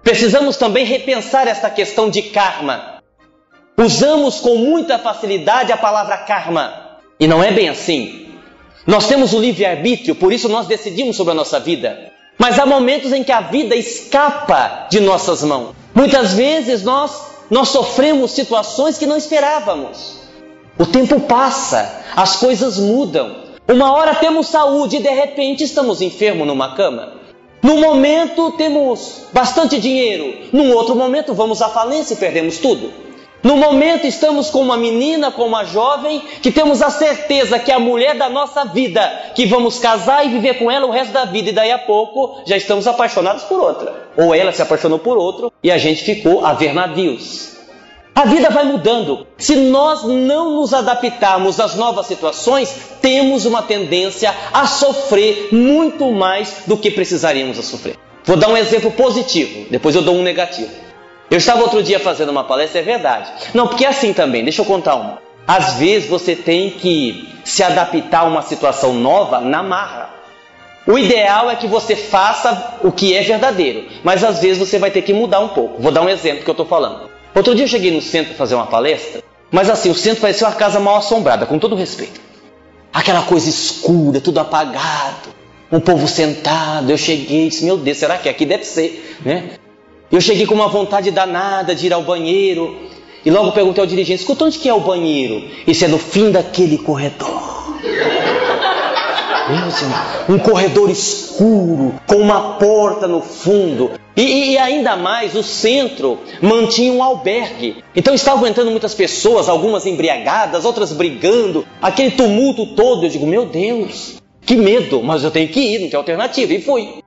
Precisamos 0.02 0.56
também 0.56 0.84
repensar 0.84 1.46
esta 1.46 1.70
questão 1.70 2.10
de 2.10 2.22
karma. 2.22 3.00
Usamos 3.78 4.40
com 4.40 4.56
muita 4.56 4.98
facilidade 4.98 5.70
a 5.70 5.76
palavra 5.76 6.18
karma, 6.18 6.98
e 7.20 7.28
não 7.28 7.44
é 7.44 7.52
bem 7.52 7.68
assim. 7.68 8.26
Nós 8.84 9.06
temos 9.06 9.32
o 9.32 9.38
livre-arbítrio, 9.38 10.16
por 10.16 10.32
isso 10.32 10.48
nós 10.48 10.66
decidimos 10.66 11.14
sobre 11.14 11.30
a 11.30 11.36
nossa 11.36 11.60
vida. 11.60 12.10
Mas 12.36 12.58
há 12.58 12.66
momentos 12.66 13.12
em 13.12 13.22
que 13.22 13.30
a 13.30 13.42
vida 13.42 13.76
escapa 13.76 14.88
de 14.90 14.98
nossas 14.98 15.44
mãos. 15.44 15.76
Muitas 15.94 16.32
vezes 16.32 16.82
nós, 16.82 17.22
nós 17.48 17.68
sofremos 17.68 18.32
situações 18.32 18.98
que 18.98 19.06
não 19.06 19.16
esperávamos. 19.16 20.17
O 20.78 20.86
tempo 20.86 21.18
passa, 21.18 22.04
as 22.14 22.36
coisas 22.36 22.78
mudam. 22.78 23.34
Uma 23.68 23.92
hora 23.92 24.14
temos 24.14 24.46
saúde 24.46 24.96
e 24.96 25.02
de 25.02 25.08
repente 25.08 25.64
estamos 25.64 26.00
enfermos 26.00 26.46
numa 26.46 26.76
cama. 26.76 27.14
Num 27.60 27.80
momento 27.80 28.52
temos 28.52 29.24
bastante 29.32 29.80
dinheiro, 29.80 30.32
num 30.52 30.72
outro 30.72 30.94
momento 30.94 31.34
vamos 31.34 31.60
à 31.60 31.68
falência 31.68 32.14
e 32.14 32.16
perdemos 32.16 32.58
tudo. 32.58 32.92
No 33.42 33.56
momento 33.56 34.06
estamos 34.06 34.50
com 34.50 34.60
uma 34.60 34.76
menina, 34.76 35.32
com 35.32 35.46
uma 35.46 35.64
jovem, 35.64 36.20
que 36.40 36.52
temos 36.52 36.80
a 36.80 36.90
certeza 36.90 37.58
que 37.58 37.72
é 37.72 37.74
a 37.74 37.80
mulher 37.80 38.16
da 38.16 38.28
nossa 38.28 38.64
vida, 38.64 39.32
que 39.34 39.46
vamos 39.46 39.80
casar 39.80 40.24
e 40.24 40.28
viver 40.28 40.58
com 40.58 40.70
ela 40.70 40.86
o 40.86 40.90
resto 40.90 41.12
da 41.12 41.24
vida, 41.24 41.50
e 41.50 41.52
daí 41.52 41.72
a 41.72 41.78
pouco 41.78 42.40
já 42.46 42.56
estamos 42.56 42.86
apaixonados 42.86 43.42
por 43.42 43.60
outra. 43.60 44.10
Ou 44.16 44.32
ela 44.32 44.52
se 44.52 44.62
apaixonou 44.62 45.00
por 45.00 45.18
outro 45.18 45.52
e 45.60 45.72
a 45.72 45.78
gente 45.78 46.04
ficou 46.04 46.46
a 46.46 46.52
ver 46.52 46.72
navios. 46.72 47.57
A 48.18 48.24
vida 48.24 48.50
vai 48.50 48.64
mudando. 48.64 49.28
Se 49.38 49.54
nós 49.54 50.02
não 50.02 50.56
nos 50.56 50.74
adaptarmos 50.74 51.60
às 51.60 51.76
novas 51.76 52.06
situações, 52.06 52.74
temos 53.00 53.46
uma 53.46 53.62
tendência 53.62 54.34
a 54.52 54.66
sofrer 54.66 55.50
muito 55.52 56.10
mais 56.10 56.64
do 56.66 56.76
que 56.76 56.90
precisaríamos 56.90 57.60
a 57.60 57.62
sofrer. 57.62 57.96
Vou 58.24 58.36
dar 58.36 58.48
um 58.48 58.56
exemplo 58.56 58.90
positivo, 58.90 59.68
depois 59.70 59.94
eu 59.94 60.02
dou 60.02 60.16
um 60.16 60.24
negativo. 60.24 60.68
Eu 61.30 61.38
estava 61.38 61.62
outro 61.62 61.80
dia 61.80 62.00
fazendo 62.00 62.30
uma 62.30 62.42
palestra, 62.42 62.80
é 62.80 62.82
verdade. 62.82 63.30
Não, 63.54 63.68
porque 63.68 63.84
é 63.84 63.88
assim 63.88 64.12
também, 64.12 64.42
deixa 64.42 64.62
eu 64.62 64.66
contar 64.66 64.96
uma. 64.96 65.18
Às 65.46 65.74
vezes 65.74 66.08
você 66.08 66.34
tem 66.34 66.70
que 66.70 67.28
se 67.44 67.62
adaptar 67.62 68.22
a 68.22 68.24
uma 68.24 68.42
situação 68.42 68.94
nova 68.94 69.38
na 69.38 69.62
marra. 69.62 70.10
O 70.88 70.98
ideal 70.98 71.48
é 71.48 71.54
que 71.54 71.68
você 71.68 71.94
faça 71.94 72.78
o 72.82 72.90
que 72.90 73.14
é 73.14 73.22
verdadeiro, 73.22 73.86
mas 74.02 74.24
às 74.24 74.40
vezes 74.40 74.58
você 74.58 74.76
vai 74.76 74.90
ter 74.90 75.02
que 75.02 75.12
mudar 75.12 75.38
um 75.38 75.50
pouco. 75.50 75.80
Vou 75.80 75.92
dar 75.92 76.02
um 76.02 76.08
exemplo 76.08 76.42
que 76.42 76.50
eu 76.50 76.52
estou 76.52 76.66
falando. 76.66 77.07
Outro 77.34 77.54
dia 77.54 77.64
eu 77.64 77.68
cheguei 77.68 77.90
no 77.90 78.00
centro 78.00 78.28
para 78.28 78.38
fazer 78.38 78.54
uma 78.54 78.66
palestra, 78.66 79.22
mas 79.50 79.70
assim, 79.70 79.90
o 79.90 79.94
centro 79.94 80.20
parecia 80.20 80.46
uma 80.46 80.54
casa 80.54 80.80
mal 80.80 80.96
assombrada, 80.96 81.46
com 81.46 81.58
todo 81.58 81.74
respeito. 81.76 82.20
Aquela 82.92 83.22
coisa 83.22 83.48
escura, 83.48 84.20
tudo 84.20 84.40
apagado, 84.40 85.28
um 85.70 85.80
povo 85.80 86.08
sentado. 86.08 86.90
Eu 86.90 86.98
cheguei 86.98 87.46
e 87.46 87.48
disse: 87.48 87.64
Meu 87.64 87.76
Deus, 87.76 87.98
será 87.98 88.18
que 88.18 88.28
aqui 88.28 88.44
deve 88.44 88.64
ser? 88.64 89.18
Né? 89.24 89.50
Eu 90.10 90.20
cheguei 90.20 90.46
com 90.46 90.54
uma 90.54 90.68
vontade 90.68 91.10
danada 91.10 91.74
de 91.74 91.86
ir 91.86 91.92
ao 91.92 92.02
banheiro 92.02 92.76
e 93.24 93.30
logo 93.30 93.52
perguntei 93.52 93.82
ao 93.82 93.86
dirigente: 93.86 94.20
escuta, 94.20 94.44
onde 94.44 94.58
que 94.58 94.68
é 94.68 94.74
o 94.74 94.80
banheiro? 94.80 95.48
Isso 95.66 95.84
é 95.84 95.88
no 95.88 95.98
fim 95.98 96.30
daquele 96.30 96.78
corredor. 96.78 97.76
Um 100.28 100.38
corredor 100.38 100.90
escuro, 100.90 101.94
com 102.06 102.16
uma 102.16 102.58
porta 102.58 103.06
no 103.06 103.20
fundo. 103.20 103.92
E, 104.16 104.52
e, 104.52 104.58
ainda 104.58 104.96
mais, 104.96 105.34
o 105.34 105.42
centro 105.42 106.18
mantinha 106.42 106.92
um 106.92 107.02
albergue. 107.02 107.84
Então 107.94 108.14
estavam 108.14 108.46
entrando 108.46 108.70
muitas 108.70 108.94
pessoas, 108.94 109.48
algumas 109.48 109.86
embriagadas, 109.86 110.64
outras 110.64 110.92
brigando, 110.92 111.64
aquele 111.80 112.10
tumulto 112.10 112.74
todo. 112.74 113.06
Eu 113.06 113.10
digo, 113.10 113.26
meu 113.26 113.46
Deus, 113.46 114.16
que 114.44 114.56
medo, 114.56 115.02
mas 115.02 115.22
eu 115.22 115.30
tenho 115.30 115.48
que 115.48 115.60
ir, 115.60 115.78
não 115.78 115.88
tem 115.88 115.98
alternativa. 115.98 116.52
E 116.52 116.60
fui. 116.60 116.98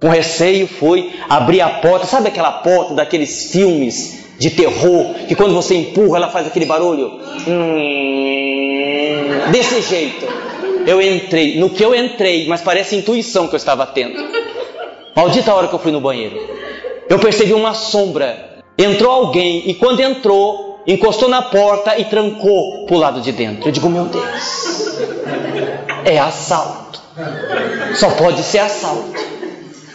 Com 0.00 0.08
receio 0.08 0.66
foi 0.66 1.12
abrir 1.28 1.60
a 1.60 1.68
porta, 1.68 2.06
sabe 2.06 2.28
aquela 2.28 2.52
porta 2.52 2.94
daqueles 2.94 3.50
filmes 3.50 4.26
de 4.38 4.50
terror 4.50 5.14
que 5.26 5.34
quando 5.34 5.54
você 5.54 5.74
empurra 5.74 6.18
ela 6.18 6.28
faz 6.28 6.46
aquele 6.46 6.66
barulho? 6.66 7.18
Hum, 7.48 9.50
desse 9.50 9.80
jeito. 9.80 10.26
Eu 10.86 11.02
entrei, 11.02 11.58
no 11.58 11.68
que 11.68 11.84
eu 11.84 11.94
entrei, 11.94 12.46
mas 12.46 12.62
parece 12.62 12.94
intuição 12.94 13.48
que 13.48 13.54
eu 13.54 13.58
estava 13.58 13.84
tendo. 13.86 14.24
Maldita 15.16 15.52
hora 15.52 15.66
que 15.66 15.74
eu 15.74 15.78
fui 15.80 15.90
no 15.90 16.00
banheiro. 16.00 16.38
Eu 17.08 17.18
percebi 17.18 17.52
uma 17.52 17.74
sombra. 17.74 18.62
Entrou 18.78 19.10
alguém 19.10 19.68
e 19.68 19.74
quando 19.74 20.00
entrou, 20.00 20.80
encostou 20.86 21.28
na 21.28 21.42
porta 21.42 21.98
e 21.98 22.04
trancou 22.04 22.86
pro 22.86 22.98
lado 22.98 23.20
de 23.20 23.32
dentro. 23.32 23.68
Eu 23.68 23.72
digo, 23.72 23.88
meu 23.88 24.04
Deus, 24.04 25.00
é 26.04 26.18
assalto. 26.18 27.02
Só 27.96 28.10
pode 28.10 28.42
ser 28.42 28.58
assalto. 28.58 29.26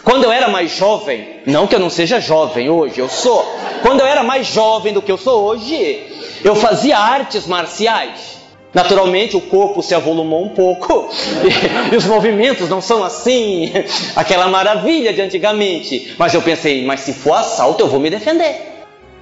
Quando 0.04 0.24
eu 0.24 0.32
era 0.32 0.48
mais 0.48 0.76
jovem, 0.76 1.40
não 1.46 1.66
que 1.66 1.74
eu 1.74 1.80
não 1.80 1.88
seja 1.88 2.20
jovem 2.20 2.68
hoje, 2.68 2.98
eu 2.98 3.08
sou. 3.08 3.42
Quando 3.80 4.00
eu 4.00 4.06
era 4.06 4.22
mais 4.22 4.46
jovem 4.48 4.92
do 4.92 5.00
que 5.00 5.12
eu 5.12 5.16
sou 5.16 5.44
hoje, 5.44 6.06
eu 6.44 6.54
fazia 6.54 6.98
artes 6.98 7.46
marciais. 7.46 8.41
Naturalmente, 8.74 9.36
o 9.36 9.40
corpo 9.40 9.82
se 9.82 9.94
avolumou 9.94 10.44
um 10.44 10.48
pouco 10.48 11.10
e, 11.44 11.92
e, 11.94 11.96
os 11.96 12.06
movimentos 12.06 12.68
não 12.68 12.80
são 12.80 13.04
assim, 13.04 13.70
aquela 14.16 14.48
maravilha 14.48 15.12
de 15.12 15.20
antigamente. 15.20 16.14
Mas 16.18 16.32
eu 16.32 16.40
pensei, 16.40 16.84
mas 16.84 17.00
se 17.00 17.12
for 17.12 17.34
assalto, 17.34 17.82
eu 17.82 17.88
vou 17.88 18.00
me 18.00 18.08
defender. 18.08 18.72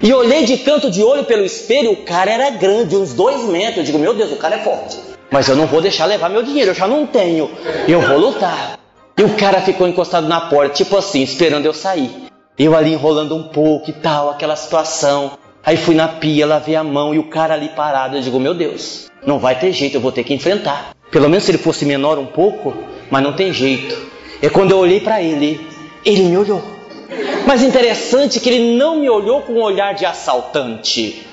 E 0.00 0.14
olhei 0.14 0.44
de 0.44 0.56
canto 0.58 0.90
de 0.90 1.02
olho 1.02 1.24
pelo 1.24 1.44
espelho, 1.44 1.92
o 1.92 1.96
cara 1.96 2.30
era 2.30 2.50
grande, 2.50 2.96
uns 2.96 3.12
dois 3.12 3.42
metros. 3.42 3.78
Eu 3.78 3.84
digo, 3.84 3.98
meu 3.98 4.14
Deus, 4.14 4.32
o 4.32 4.36
cara 4.36 4.56
é 4.56 4.58
forte. 4.60 4.98
Mas 5.30 5.48
eu 5.48 5.56
não 5.56 5.66
vou 5.66 5.82
deixar 5.82 6.06
levar 6.06 6.30
meu 6.30 6.42
dinheiro, 6.42 6.70
eu 6.70 6.74
já 6.74 6.88
não 6.88 7.06
tenho. 7.06 7.50
Eu 7.86 8.00
vou 8.00 8.18
lutar. 8.18 8.78
E 9.18 9.22
o 9.22 9.36
cara 9.36 9.60
ficou 9.60 9.86
encostado 9.86 10.26
na 10.26 10.40
porta, 10.42 10.74
tipo 10.74 10.96
assim, 10.96 11.22
esperando 11.22 11.66
eu 11.66 11.74
sair. 11.74 12.10
Eu 12.58 12.74
ali 12.74 12.92
enrolando 12.92 13.36
um 13.36 13.48
pouco 13.48 13.90
e 13.90 13.92
tal, 13.92 14.30
aquela 14.30 14.56
situação. 14.56 15.32
Aí 15.64 15.76
fui 15.76 15.94
na 15.94 16.08
pia, 16.08 16.46
lavei 16.46 16.74
a 16.74 16.82
mão 16.82 17.14
e 17.14 17.18
o 17.18 17.24
cara 17.24 17.54
ali 17.54 17.68
parado. 17.68 18.16
Eu 18.16 18.22
digo, 18.22 18.40
meu 18.40 18.54
Deus, 18.54 19.10
não 19.26 19.38
vai 19.38 19.58
ter 19.58 19.72
jeito, 19.72 19.96
eu 19.96 20.00
vou 20.00 20.12
ter 20.12 20.24
que 20.24 20.32
enfrentar. 20.32 20.94
Pelo 21.10 21.28
menos 21.28 21.44
se 21.44 21.50
ele 21.50 21.58
fosse 21.58 21.84
menor 21.84 22.18
um 22.18 22.26
pouco, 22.26 22.74
mas 23.10 23.22
não 23.22 23.32
tem 23.32 23.52
jeito. 23.52 23.96
É 24.40 24.48
quando 24.48 24.70
eu 24.70 24.78
olhei 24.78 25.00
para 25.00 25.22
ele, 25.22 25.66
ele 26.04 26.22
me 26.22 26.36
olhou. 26.36 26.62
Mas 27.46 27.62
interessante 27.62 28.40
que 28.40 28.48
ele 28.48 28.76
não 28.76 29.00
me 29.00 29.10
olhou 29.10 29.42
com 29.42 29.54
um 29.54 29.62
olhar 29.62 29.92
de 29.94 30.06
assaltante. 30.06 31.26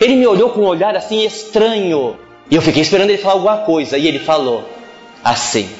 Ele 0.00 0.16
me 0.16 0.26
olhou 0.26 0.50
com 0.50 0.62
um 0.62 0.66
olhar 0.66 0.96
assim 0.96 1.24
estranho. 1.24 2.18
E 2.50 2.56
eu 2.56 2.60
fiquei 2.60 2.82
esperando 2.82 3.10
ele 3.10 3.18
falar 3.18 3.34
alguma 3.34 3.58
coisa. 3.58 3.96
E 3.96 4.06
ele 4.06 4.18
falou 4.18 4.68
assim: 5.24 5.70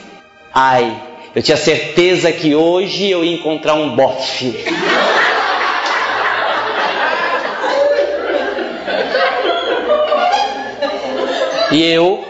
Ai, 0.55 1.03
eu 1.35 1.43
tinha 1.43 1.57
certeza 1.57 2.31
que 2.31 2.55
hoje 2.55 3.11
eu 3.11 3.25
ia 3.25 3.35
encontrar 3.35 3.75
um 3.75 3.97
bofe. 3.97 4.55
E 11.73 11.83
eu, 11.83 12.23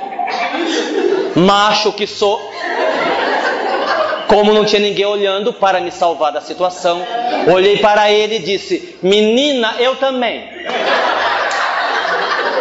macho 1.34 1.93
que 1.93 2.07
sou, 2.07 2.40
como 4.28 4.53
não 4.53 4.64
tinha 4.64 4.80
ninguém 4.80 5.05
olhando 5.05 5.53
para 5.53 5.80
me 5.80 5.90
salvar 5.90 6.32
da 6.32 6.40
situação, 6.40 7.05
olhei 7.53 7.78
para 7.78 8.11
ele 8.11 8.36
e 8.36 8.38
disse: 8.38 8.97
Menina, 9.03 9.74
eu 9.78 9.97
também. 9.97 10.45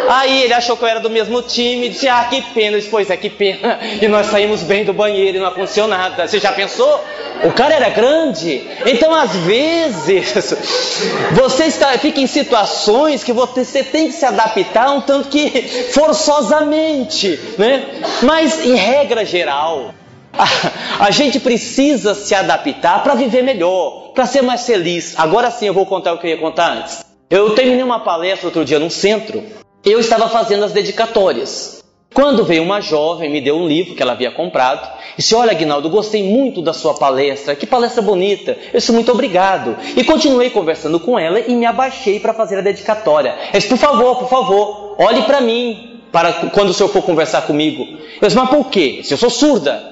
Aí 0.08 0.42
ele 0.42 0.54
achou 0.54 0.76
que 0.76 0.84
eu 0.84 0.88
era 0.88 1.00
do 1.00 1.10
mesmo 1.10 1.40
time 1.42 1.88
disse: 1.88 2.08
Ah, 2.08 2.26
que 2.28 2.42
pena. 2.54 2.76
Disse: 2.76 2.90
Pois 2.90 3.08
é, 3.10 3.16
que 3.16 3.30
pena. 3.30 3.78
E 4.00 4.08
nós 4.08 4.26
saímos 4.26 4.62
bem 4.62 4.84
do 4.84 4.92
banheiro 4.92 5.38
e 5.38 5.40
não 5.40 5.48
aconteceu 5.48 5.86
nada. 5.86 6.26
Você 6.26 6.38
já 6.38 6.52
pensou? 6.52 7.02
O 7.44 7.52
cara 7.52 7.74
era 7.74 7.88
grande. 7.88 8.68
Então, 8.86 9.14
às 9.14 9.34
vezes, 9.36 10.54
você 11.32 11.64
está, 11.64 11.96
fica 11.98 12.20
em 12.20 12.26
situações 12.26 13.24
que 13.24 13.32
você 13.32 13.82
tem 13.82 14.08
que 14.08 14.12
se 14.12 14.24
adaptar 14.24 14.90
um 14.92 15.00
tanto 15.00 15.28
que 15.28 15.62
forçosamente, 15.92 17.38
né? 17.58 17.84
Mas, 18.22 18.64
em 18.64 18.74
regra 18.74 19.24
geral, 19.24 19.94
a, 20.32 21.06
a 21.06 21.10
gente 21.10 21.40
precisa 21.40 22.14
se 22.14 22.34
adaptar 22.34 23.02
para 23.02 23.14
viver 23.14 23.42
melhor, 23.42 24.12
para 24.14 24.26
ser 24.26 24.42
mais 24.42 24.64
feliz. 24.66 25.14
Agora 25.18 25.50
sim 25.50 25.66
eu 25.66 25.74
vou 25.74 25.86
contar 25.86 26.12
o 26.12 26.18
que 26.18 26.26
eu 26.26 26.30
ia 26.30 26.38
contar 26.38 26.72
antes. 26.72 27.04
Eu 27.28 27.54
terminei 27.54 27.82
uma 27.82 28.00
palestra 28.00 28.48
outro 28.48 28.64
dia 28.64 28.78
num 28.78 28.90
centro 28.90 29.42
eu 29.84 29.98
estava 29.98 30.28
fazendo 30.28 30.64
as 30.64 30.72
dedicatórias. 30.72 31.82
Quando 32.14 32.44
veio 32.44 32.62
uma 32.62 32.80
jovem, 32.80 33.30
me 33.30 33.40
deu 33.40 33.56
um 33.56 33.66
livro 33.66 33.94
que 33.94 34.02
ela 34.02 34.12
havia 34.12 34.30
comprado, 34.30 34.86
e 35.14 35.16
disse: 35.16 35.34
Olha, 35.34 35.52
Aguinaldo, 35.52 35.88
gostei 35.88 36.22
muito 36.22 36.60
da 36.60 36.72
sua 36.72 36.94
palestra, 36.94 37.56
que 37.56 37.66
palestra 37.66 38.02
bonita, 38.02 38.56
eu 38.72 38.78
disse: 38.78 38.92
Muito 38.92 39.10
obrigado. 39.10 39.76
E 39.96 40.04
continuei 40.04 40.50
conversando 40.50 41.00
com 41.00 41.18
ela 41.18 41.40
e 41.40 41.54
me 41.54 41.64
abaixei 41.64 42.20
para 42.20 42.34
fazer 42.34 42.58
a 42.58 42.60
dedicatória. 42.60 43.34
Eu 43.46 43.58
disse: 43.58 43.68
Por 43.68 43.78
favor, 43.78 44.16
por 44.16 44.28
favor, 44.28 44.96
olhe 44.98 45.22
para 45.22 45.40
mim, 45.40 46.02
para 46.12 46.32
quando 46.50 46.70
o 46.70 46.74
senhor 46.74 46.90
for 46.90 47.02
conversar 47.02 47.42
comigo. 47.42 47.82
Eu 48.20 48.28
disse: 48.28 48.36
Mas 48.36 48.50
por 48.50 48.68
quê? 48.68 49.00
Se 49.02 49.14
eu 49.14 49.18
sou 49.18 49.30
surda. 49.30 49.82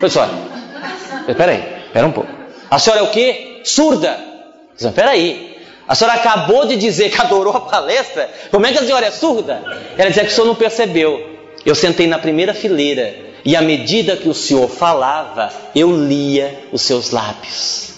Eu 0.00 0.08
disse: 0.08 0.18
Olha, 0.18 0.32
espera 1.28 1.52
aí, 1.52 1.64
espera 1.86 2.06
um 2.06 2.12
pouco. 2.12 2.30
A 2.68 2.78
senhora 2.80 3.02
é 3.02 3.04
o 3.04 3.10
quê? 3.10 3.60
Surda. 3.62 4.08
Eu 4.08 4.74
disse: 4.74 4.88
Espera 4.88 5.10
aí, 5.10 5.53
a 5.86 5.94
senhora 5.94 6.16
acabou 6.16 6.66
de 6.66 6.76
dizer 6.76 7.10
que 7.10 7.20
adorou 7.20 7.54
a 7.54 7.60
palestra. 7.60 8.30
Como 8.50 8.66
é 8.66 8.72
que 8.72 8.78
a 8.78 8.84
senhora 8.84 9.06
é 9.06 9.10
surda? 9.10 9.62
Ela 9.98 10.08
dizia 10.08 10.24
que 10.24 10.30
o 10.30 10.34
senhor 10.34 10.46
não 10.46 10.54
percebeu. 10.54 11.34
Eu 11.64 11.74
sentei 11.74 12.06
na 12.06 12.18
primeira 12.18 12.54
fileira 12.54 13.14
e 13.44 13.54
à 13.54 13.60
medida 13.60 14.16
que 14.16 14.28
o 14.28 14.34
senhor 14.34 14.68
falava, 14.68 15.52
eu 15.74 15.94
lia 15.94 16.66
os 16.72 16.82
seus 16.82 17.10
lábios. 17.10 17.94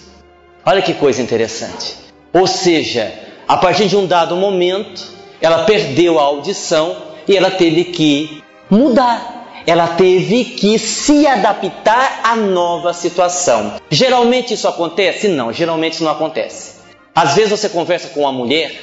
Olha 0.65 0.83
que 0.83 0.95
coisa 0.95 1.23
interessante. 1.23 1.97
Ou 2.33 2.47
seja, 2.47 3.13
a 3.47 3.57
partir 3.57 3.87
de 3.87 3.97
um 3.97 4.07
dado 4.07 4.35
momento, 4.35 5.07
ela 5.41 5.65
perdeu 5.65 6.19
a 6.19 6.23
audição 6.23 6.97
e 7.29 7.37
ela 7.37 7.51
teve 7.51 7.85
que 7.85 8.43
mudar. 8.69 9.63
Ela 9.65 9.89
teve 9.89 10.45
que 10.45 10.79
se 10.79 11.27
adaptar 11.27 12.21
à 12.25 12.37
nova 12.37 12.93
situação. 12.93 13.75
Geralmente 13.91 14.55
isso 14.55 14.67
acontece? 14.67 15.29
Não, 15.29 15.53
geralmente 15.53 15.95
isso 15.95 16.05
não 16.05 16.13
acontece. 16.13 16.76
Às 17.17 17.35
vezes 17.35 17.51
você 17.51 17.71
conversa 17.71 18.11
com 18.11 18.21
uma 18.21 18.33
mulher, 18.33 18.79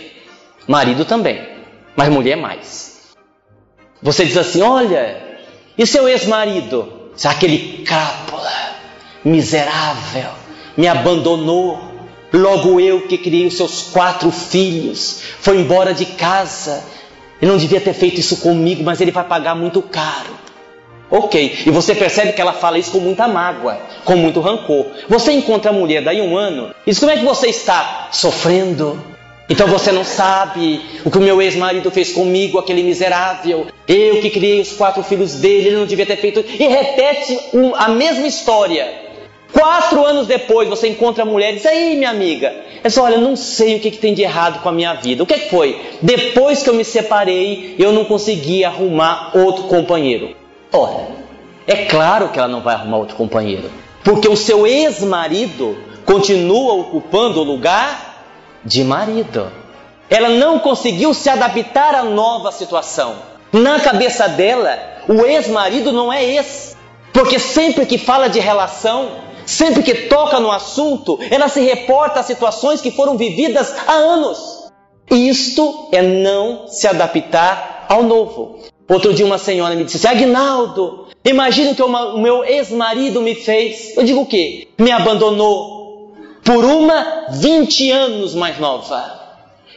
marido 0.68 1.06
também, 1.06 1.40
mas 1.96 2.10
mulher 2.10 2.36
mais. 2.36 3.14
Você 4.02 4.26
diz 4.26 4.36
assim: 4.36 4.64
Olha, 4.64 5.38
e 5.78 5.86
seu 5.86 6.10
ex-marido? 6.10 7.12
Aquele 7.24 7.84
crápula, 7.84 8.52
miserável, 9.24 10.32
me 10.76 10.88
abandonou. 10.88 11.94
Logo 12.34 12.80
eu 12.80 13.08
que 13.08 13.20
criei 13.20 13.46
os 13.46 13.56
seus 13.56 13.84
quatro 13.84 14.32
filhos, 14.32 15.22
foi 15.40 15.60
embora 15.60 15.94
de 15.94 16.08
casa. 16.08 16.84
Ele 17.40 17.52
não 17.52 17.60
devia 17.60 17.80
ter 17.80 17.94
feito 17.94 18.20
isso 18.20 18.38
comigo, 18.38 18.84
mas 18.84 19.00
ele 19.00 19.12
vai 19.12 19.24
pagar 19.26 19.54
muito 19.54 19.80
caro. 19.84 20.43
Ok, 21.16 21.60
e 21.68 21.70
você 21.70 21.94
percebe 21.94 22.34
que 22.34 22.42
ela 22.42 22.54
fala 22.54 22.80
isso 22.80 22.90
com 22.90 22.98
muita 22.98 23.28
mágoa, 23.28 23.78
com 24.04 24.16
muito 24.16 24.40
rancor. 24.40 24.88
Você 25.08 25.32
encontra 25.32 25.70
a 25.70 25.74
mulher 25.74 26.02
daí 26.02 26.20
um 26.20 26.36
ano 26.36 26.74
e 26.88 26.90
diz: 26.90 26.98
Como 26.98 27.12
é 27.12 27.18
que 27.18 27.24
você 27.24 27.50
está? 27.50 28.08
Sofrendo. 28.12 29.00
Então 29.48 29.68
você 29.68 29.92
não 29.92 30.04
sabe 30.04 30.82
o 31.06 31.12
que 31.12 31.20
o 31.20 31.22
meu 31.22 31.40
ex-marido 31.40 31.92
fez 31.92 32.12
comigo, 32.12 32.58
aquele 32.58 32.82
miserável. 32.82 33.68
Eu 33.88 34.22
que 34.22 34.32
criei 34.32 34.60
os 34.60 34.72
quatro 34.72 35.04
filhos 35.04 35.36
dele, 35.36 35.68
ele 35.68 35.78
não 35.78 35.86
devia 35.86 36.08
ter 36.08 36.18
feito. 36.18 36.40
E 36.40 36.68
repete 36.68 37.40
a 37.76 37.90
mesma 37.90 38.26
história. 38.26 38.92
Quatro 39.52 40.04
anos 40.04 40.26
depois 40.26 40.68
você 40.68 40.88
encontra 40.88 41.22
a 41.22 41.28
mulher 41.28 41.52
e 41.52 41.56
diz: 41.58 41.66
Aí, 41.68 41.96
minha 41.96 42.10
amiga, 42.10 42.56
diz, 42.84 42.98
olha, 42.98 43.20
não 43.20 43.36
sei 43.36 43.76
o 43.76 43.80
que, 43.80 43.92
que, 43.92 44.00
tem 44.00 44.16
de 44.16 44.24
errado 44.24 44.64
com 44.64 44.70
a 44.70 44.72
minha 44.72 44.96
vida. 44.96 45.22
O 45.22 45.28
que, 45.28 45.38
que 45.38 45.50
foi? 45.52 45.80
Depois 46.02 46.64
que 46.64 46.72
eu 46.72 46.74
me 46.74 46.84
separei, 46.84 47.76
eu 47.78 47.92
não 47.92 48.04
consegui 48.04 48.66
arrumar 48.66 49.30
outro 49.36 49.66
companheiro. 49.66 50.42
Ora, 50.76 51.08
é 51.68 51.86
claro 51.86 52.30
que 52.30 52.40
ela 52.40 52.48
não 52.48 52.62
vai 52.62 52.74
arrumar 52.74 52.98
outro 52.98 53.16
companheiro, 53.16 53.70
porque 54.04 54.28
o 54.28 54.36
seu 54.36 54.66
ex-marido 54.66 55.78
continua 56.04 56.74
ocupando 56.74 57.40
o 57.40 57.44
lugar 57.44 58.26
de 58.66 58.84
marido. 58.84 59.52
Ela 60.10 60.30
não 60.30 60.58
conseguiu 60.58 61.14
se 61.14 61.30
adaptar 61.30 61.94
à 61.94 62.04
nova 62.04 62.52
situação. 62.52 63.18
Na 63.52 63.80
cabeça 63.80 64.28
dela, 64.28 64.76
o 65.08 65.24
ex-marido 65.24 65.92
não 65.92 66.12
é 66.12 66.24
ex, 66.24 66.76
porque 67.14 67.38
sempre 67.38 67.86
que 67.86 68.00
fala 68.00 68.28
de 68.28 68.40
relação, 68.40 69.12
sempre 69.46 69.84
que 69.84 70.08
toca 70.08 70.40
no 70.40 70.52
assunto, 70.52 71.20
ela 71.30 71.48
se 71.50 71.62
reporta 71.62 72.20
a 72.20 72.24
situações 72.24 72.82
que 72.82 72.90
foram 72.90 73.16
vividas 73.16 73.76
há 73.88 73.94
anos. 73.94 74.72
Isto 75.12 75.90
é 75.92 76.02
não 76.02 76.68
se 76.68 76.88
adaptar 76.88 77.86
ao 77.88 78.02
novo. 78.02 78.73
Outro 78.88 79.14
dia 79.14 79.26
uma 79.26 79.38
senhora 79.38 79.76
me 79.76 79.84
disse 79.84 80.06
Agnaldo, 80.08 81.08
imagina 81.24 81.72
o 81.72 81.76
que 81.76 81.82
o 81.82 82.18
meu 82.18 82.44
ex-marido 82.44 83.22
me 83.22 83.36
fez. 83.36 83.96
Eu 83.96 84.04
digo 84.04 84.22
o 84.22 84.26
quê? 84.26 84.68
Me 84.78 84.92
abandonou 84.92 86.14
por 86.44 86.66
uma 86.66 87.28
20 87.32 87.92
anos 87.92 88.36
mais 88.36 88.60
nova. 88.60 89.22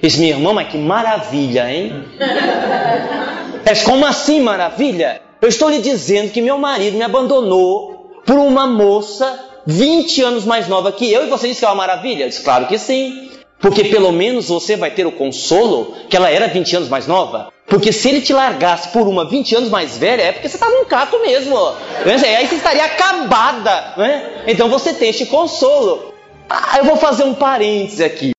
Diz 0.02 0.16
minha 0.16 0.32
irmã, 0.32 0.52
mas 0.52 0.68
que 0.68 0.78
maravilha, 0.78 1.70
hein? 1.70 2.04
É 3.64 3.74
como 3.82 4.06
assim 4.06 4.40
maravilha? 4.40 5.20
Eu 5.42 5.48
estou 5.48 5.68
lhe 5.68 5.80
dizendo 5.80 6.30
que 6.30 6.40
meu 6.40 6.56
marido 6.56 6.96
me 6.96 7.02
abandonou 7.02 8.20
por 8.24 8.36
uma 8.36 8.64
moça 8.64 9.44
20 9.66 10.22
anos 10.22 10.44
mais 10.44 10.68
nova 10.68 10.92
que 10.92 11.12
eu 11.12 11.24
e 11.24 11.28
você 11.28 11.48
diz 11.48 11.58
que 11.58 11.64
é 11.64 11.68
uma 11.68 11.74
maravilha? 11.74 12.24
Eu 12.24 12.28
disse, 12.28 12.42
claro 12.42 12.68
que 12.68 12.78
sim. 12.78 13.28
Porque 13.58 13.84
pelo 13.84 14.12
menos 14.12 14.48
você 14.48 14.76
vai 14.76 14.90
ter 14.90 15.06
o 15.06 15.12
consolo 15.12 15.94
que 16.08 16.16
ela 16.16 16.30
era 16.30 16.46
20 16.46 16.76
anos 16.76 16.88
mais 16.88 17.06
nova. 17.06 17.52
Porque 17.66 17.92
se 17.92 18.08
ele 18.08 18.20
te 18.20 18.32
largasse 18.32 18.88
por 18.88 19.08
uma 19.08 19.28
20 19.28 19.56
anos 19.56 19.70
mais 19.70 19.98
velha, 19.98 20.22
é 20.22 20.32
porque 20.32 20.48
você 20.48 20.56
estava 20.56 20.72
um 20.74 20.84
caco 20.84 21.18
mesmo. 21.20 21.56
Né? 22.04 22.36
Aí 22.36 22.46
você 22.46 22.56
estaria 22.56 22.84
acabada. 22.84 23.94
Né? 23.96 24.44
Então 24.46 24.68
você 24.68 24.92
tem 24.92 25.10
este 25.10 25.26
consolo. 25.26 26.14
Ah, 26.48 26.78
eu 26.78 26.84
vou 26.84 26.96
fazer 26.96 27.24
um 27.24 27.34
parêntese 27.34 28.04
aqui. 28.04 28.30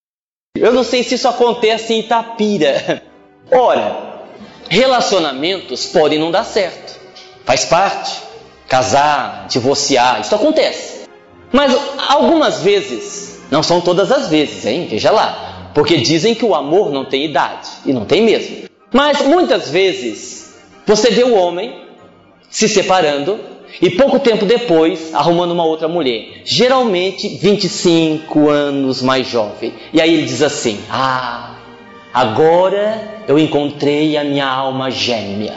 Eu 0.56 0.72
não 0.72 0.84
sei 0.84 1.04
se 1.04 1.16
isso 1.16 1.28
acontece 1.28 1.94
em 1.94 2.00
Itapira. 2.00 3.04
Ora, 3.52 4.24
relacionamentos 4.70 5.86
podem 5.88 6.20
não 6.20 6.32
dar 6.32 6.46
certo. 6.46 6.98
Faz 7.44 7.66
parte. 7.66 8.28
Casar, 8.68 9.48
divorciar, 9.48 10.20
isso 10.20 10.36
acontece. 10.36 11.08
Mas 11.54 11.74
algumas 12.10 12.62
vezes, 12.62 13.27
não 13.50 13.64
são 13.64 13.82
todas 13.82 14.12
as 14.12 14.30
vezes, 14.30 14.66
hein? 14.66 14.88
Veja 14.90 15.12
lá. 15.12 15.72
Porque 15.74 15.98
dizem 15.98 16.34
que 16.34 16.46
o 16.46 16.56
amor 16.56 16.92
não 16.92 17.06
tem 17.06 17.26
idade, 17.26 17.70
e 17.86 17.94
não 17.94 18.06
tem 18.06 18.24
mesmo. 18.24 18.68
Mas 18.92 19.22
muitas 19.22 19.70
vezes, 19.70 20.56
você 20.86 21.12
vê 21.12 21.24
o 21.24 21.36
homem 21.36 21.84
se 22.50 22.68
separando 22.68 23.40
e 23.82 23.92
pouco 23.92 24.20
tempo 24.20 24.46
depois 24.46 25.14
arrumando 25.14 25.52
uma 25.52 25.66
outra 25.66 25.88
mulher, 25.88 26.42
geralmente 26.44 27.28
25 27.28 28.50
anos 28.50 29.02
mais 29.02 29.28
jovem. 29.28 29.74
E 29.94 30.02
aí 30.02 30.14
ele 30.14 30.26
diz 30.26 30.42
assim: 30.42 30.80
Ah, 30.90 31.56
agora 32.14 33.24
eu 33.28 33.38
encontrei 33.38 34.18
a 34.18 34.24
minha 34.24 34.48
alma 34.48 34.90
gêmea. 34.90 35.56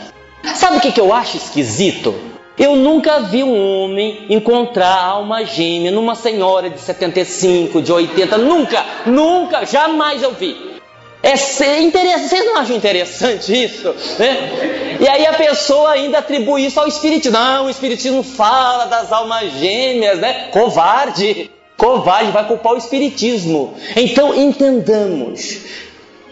Sabe 0.54 0.78
o 0.78 0.80
que, 0.80 0.92
que 0.92 1.00
eu 1.00 1.12
acho 1.12 1.36
esquisito? 1.36 2.14
Eu 2.60 2.76
nunca 2.76 3.20
vi 3.20 3.42
um 3.42 3.58
homem 3.58 4.26
encontrar 4.28 4.94
alma 4.94 5.46
gêmea 5.46 5.90
numa 5.90 6.14
senhora 6.14 6.68
de 6.68 6.78
75, 6.78 7.80
de 7.80 7.90
80, 7.90 8.36
nunca, 8.36 8.84
nunca, 9.06 9.64
jamais 9.64 10.22
eu 10.22 10.32
vi. 10.32 10.78
É 11.22 11.80
interessante, 11.80 12.28
vocês 12.28 12.44
não 12.44 12.58
acham 12.58 12.76
interessante 12.76 13.64
isso? 13.64 13.94
Né? 14.18 14.98
E 15.00 15.08
aí 15.08 15.26
a 15.26 15.32
pessoa 15.32 15.92
ainda 15.92 16.18
atribui 16.18 16.66
isso 16.66 16.78
ao 16.78 16.86
Espiritismo. 16.86 17.38
Não, 17.38 17.64
o 17.64 17.70
Espiritismo 17.70 18.22
fala 18.22 18.84
das 18.84 19.10
almas 19.10 19.52
gêmeas, 19.52 20.18
né? 20.18 20.48
Covarde, 20.50 21.50
covarde, 21.78 22.30
vai 22.30 22.46
culpar 22.46 22.74
o 22.74 22.76
Espiritismo. 22.76 23.72
Então 23.96 24.34
entendamos. 24.34 25.60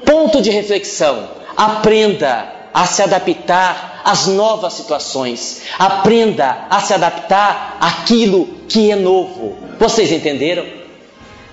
Ponto 0.04 0.42
de 0.42 0.50
reflexão. 0.50 1.26
Aprenda 1.56 2.57
a 2.72 2.86
se 2.86 3.02
adaptar 3.02 4.02
às 4.04 4.26
novas 4.26 4.74
situações. 4.74 5.62
Aprenda 5.78 6.66
a 6.70 6.80
se 6.80 6.94
adaptar 6.94 7.76
àquilo 7.80 8.48
que 8.68 8.90
é 8.90 8.96
novo. 8.96 9.56
Vocês 9.78 10.12
entenderam? 10.12 10.64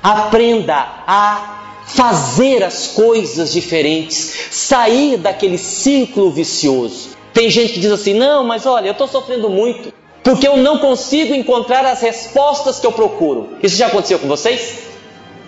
Aprenda 0.01 0.76
a 1.07 1.55
fazer 1.86 2.63
as 2.63 2.88
coisas 2.88 3.53
diferentes, 3.53 4.47
sair 4.51 5.18
daquele 5.18 5.57
ciclo 5.57 6.32
vicioso. 6.32 7.09
Tem 7.34 7.49
gente 7.49 7.74
que 7.74 7.80
diz 7.80 7.91
assim: 7.91 8.13
não, 8.13 8.43
mas 8.43 8.66
olha, 8.66 8.88
eu 8.88 8.91
estou 8.93 9.07
sofrendo 9.07 9.49
muito, 9.49 9.93
porque 10.24 10.47
eu 10.47 10.57
não 10.57 10.80
consigo 10.80 11.34
encontrar 11.34 11.86
as 11.86 12.01
respostas 12.01 12.80
que 12.80 12.88
eu 12.88 12.91
procuro. 12.91 13.57
Isso 13.61 13.76
já 13.76 13.88
aconteceu 13.88 14.20
com 14.20 14.28
vocês? 14.28 14.86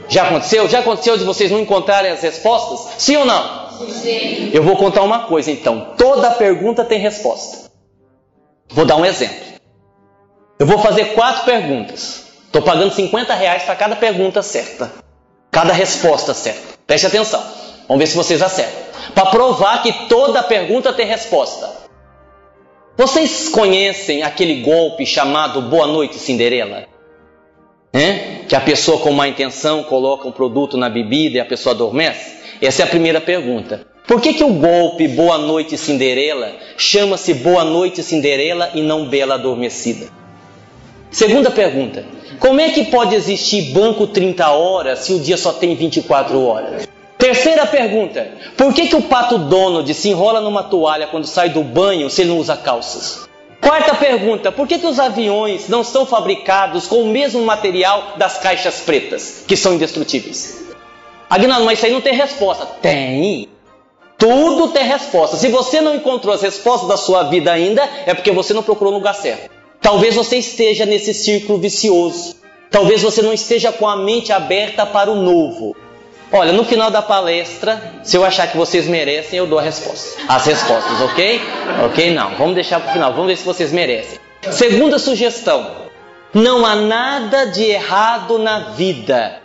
Já 0.09 0.23
aconteceu? 0.23 0.69
Já 0.69 0.79
aconteceu 0.79 1.17
de 1.17 1.23
vocês 1.23 1.51
não 1.51 1.59
encontrarem 1.59 2.11
as 2.11 2.21
respostas? 2.21 2.93
Sim 2.97 3.17
ou 3.17 3.25
não? 3.25 3.66
Eu 4.53 4.63
vou 4.63 4.75
contar 4.75 5.03
uma 5.03 5.27
coisa 5.27 5.51
então: 5.51 5.93
toda 5.97 6.31
pergunta 6.31 6.83
tem 6.83 6.99
resposta. 6.99 7.69
Vou 8.69 8.85
dar 8.85 8.95
um 8.95 9.05
exemplo. 9.05 9.45
Eu 10.59 10.65
vou 10.65 10.79
fazer 10.79 11.13
quatro 11.13 11.45
perguntas. 11.45 12.25
Estou 12.45 12.61
pagando 12.61 12.93
50 12.93 13.33
reais 13.33 13.63
para 13.63 13.75
cada 13.75 13.95
pergunta 13.95 14.41
certa 14.41 15.07
cada 15.57 15.73
resposta 15.73 16.35
certa. 16.35 16.77
Preste 16.85 17.07
atenção. 17.07 17.43
Vamos 17.87 17.99
ver 17.99 18.05
se 18.05 18.15
vocês 18.15 18.43
acertam. 18.43 18.79
Para 19.15 19.25
provar 19.31 19.81
que 19.81 19.91
toda 20.07 20.43
pergunta 20.43 20.93
tem 20.93 21.07
resposta. 21.07 21.87
Vocês 22.95 23.49
conhecem 23.49 24.21
aquele 24.21 24.61
golpe 24.61 25.03
chamado 25.03 25.63
Boa 25.63 25.87
Noite 25.87 26.19
Cinderela? 26.19 26.85
É? 27.91 28.43
Que 28.47 28.55
a 28.55 28.61
pessoa 28.61 28.99
com 28.99 29.11
má 29.11 29.27
intenção 29.27 29.83
coloca 29.83 30.27
um 30.27 30.31
produto 30.31 30.77
na 30.77 30.89
bebida 30.91 31.37
e 31.37 31.39
a 31.39 31.45
pessoa 31.45 31.73
adormece? 31.73 32.36
Essa 32.61 32.81
é 32.81 32.85
a 32.85 32.89
primeira 32.89 33.21
pergunta. 33.21 33.85
Por 34.07 34.21
que, 34.21 34.33
que 34.33 34.43
o 34.43 34.53
golpe 34.53 35.07
Boa 35.07 35.37
Noite 35.37 35.77
Cinderela 35.77 36.51
chama-se 36.77 37.33
Boa 37.33 37.63
Noite 37.63 38.01
Cinderela 38.01 38.71
e 38.73 38.81
não 38.81 39.07
Bela 39.07 39.35
Adormecida? 39.35 40.07
Segunda 41.11 41.51
pergunta: 41.51 42.05
como 42.39 42.59
é 42.59 42.69
que 42.69 42.85
pode 42.85 43.13
existir 43.15 43.73
banco 43.73 44.07
30 44.07 44.49
horas 44.49 44.99
se 44.99 45.13
o 45.13 45.19
dia 45.19 45.37
só 45.37 45.53
tem 45.53 45.75
24 45.75 46.41
horas? 46.41 46.87
Terceira 47.17 47.65
pergunta: 47.65 48.27
por 48.55 48.73
que, 48.73 48.87
que 48.87 48.95
o 48.95 49.01
pato 49.03 49.37
Donald 49.37 49.93
se 49.93 50.09
enrola 50.09 50.41
numa 50.41 50.63
toalha 50.63 51.07
quando 51.07 51.25
sai 51.25 51.49
do 51.49 51.63
banho 51.63 52.09
se 52.09 52.21
ele 52.21 52.29
não 52.29 52.39
usa 52.39 52.55
calças? 52.55 53.27
Quarta 53.61 53.93
pergunta: 53.95 54.51
por 54.51 54.67
que, 54.67 54.79
que 54.79 54.87
os 54.87 54.99
aviões 54.99 55.67
não 55.67 55.83
são 55.83 56.05
fabricados 56.05 56.87
com 56.87 57.01
o 57.01 57.07
mesmo 57.07 57.41
material 57.41 58.13
das 58.17 58.37
caixas 58.37 58.79
pretas, 58.79 59.43
que 59.47 59.57
são 59.57 59.73
indestrutíveis? 59.73 60.66
Agnaldo, 61.29 61.65
mas 61.65 61.77
isso 61.77 61.85
aí 61.85 61.91
não 61.91 62.01
tem 62.01 62.13
resposta. 62.13 62.65
Tem. 62.81 63.49
Tudo 64.17 64.69
tem 64.69 64.83
resposta. 64.83 65.37
Se 65.37 65.47
você 65.49 65.79
não 65.81 65.95
encontrou 65.95 66.33
as 66.33 66.41
respostas 66.41 66.87
da 66.87 66.97
sua 66.97 67.23
vida 67.23 67.51
ainda, 67.51 67.87
é 68.05 68.13
porque 68.13 68.31
você 68.31 68.53
não 68.53 68.63
procurou 68.63 68.91
no 68.91 68.99
lugar 68.99 69.13
certo. 69.13 69.49
Talvez 69.79 70.15
você 70.15 70.37
esteja 70.37 70.85
nesse 70.85 71.13
círculo 71.13 71.59
vicioso. 71.59 72.35
Talvez 72.71 73.01
você 73.01 73.21
não 73.21 73.31
esteja 73.31 73.71
com 73.71 73.87
a 73.87 73.95
mente 73.95 74.33
aberta 74.33 74.85
para 74.85 75.11
o 75.11 75.15
novo. 75.15 75.75
Olha, 76.31 76.51
no 76.51 76.65
final 76.65 76.91
da 76.91 77.01
palestra, 77.01 77.93
se 78.03 78.17
eu 78.17 78.25
achar 78.25 78.47
que 78.51 78.57
vocês 78.57 78.85
merecem, 78.85 79.39
eu 79.39 79.47
dou 79.47 79.59
a 79.59 79.61
resposta. 79.61 80.19
As 80.27 80.45
respostas, 80.45 80.99
ok? 81.01 81.39
Ok? 81.85 82.13
Não. 82.13 82.35
Vamos 82.35 82.55
deixar 82.55 82.81
para 82.81 82.89
o 82.89 82.93
final. 82.93 83.13
Vamos 83.13 83.27
ver 83.27 83.37
se 83.37 83.45
vocês 83.45 83.71
merecem. 83.71 84.19
Segunda 84.51 84.99
sugestão: 84.99 85.71
não 86.33 86.65
há 86.65 86.75
nada 86.75 87.45
de 87.45 87.63
errado 87.63 88.37
na 88.37 88.71
vida. 88.71 89.41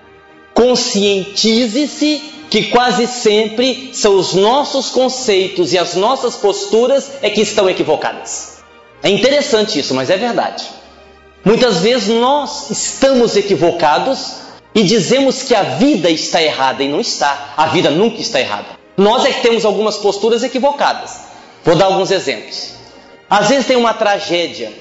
Conscientize-se 0.55 2.33
que 2.51 2.65
quase 2.65 3.07
sempre 3.07 3.91
são 3.95 4.17
os 4.17 4.35
nossos 4.35 4.91
conceitos 4.91 5.73
e 5.73 5.79
as 5.79 5.95
nossas 5.95 6.37
posturas 6.37 7.11
é 7.23 7.31
que 7.31 7.41
estão 7.41 7.69
equivocadas. 7.69 8.59
É 9.03 9.09
interessante 9.09 9.79
isso, 9.79 9.95
mas 9.95 10.11
é 10.11 10.17
verdade. 10.17 10.65
Muitas 11.45 11.79
vezes 11.79 12.09
nós 12.09 12.71
estamos 12.71 13.37
equivocados 13.37 14.35
e 14.75 14.83
dizemos 14.83 15.43
que 15.43 15.55
a 15.55 15.63
vida 15.63 16.11
está 16.11 16.43
errada 16.43 16.83
e 16.83 16.89
não 16.89 17.01
está. 17.01 17.55
A 17.57 17.67
vida 17.67 17.91
nunca 17.91 18.21
está 18.21 18.39
errada. 18.39 18.67
Nós 18.97 19.25
é 19.25 19.33
que 19.33 19.43
temos 19.43 19.65
algumas 19.65 19.97
posturas 19.97 20.43
equivocadas. 20.43 21.23
Vou 21.65 21.75
dar 21.75 21.87
alguns 21.87 22.11
exemplos. 22.11 22.75
Às 23.29 23.49
vezes 23.49 23.67
tem 23.67 23.77
uma 23.77 23.95
tragédia, 23.95 24.73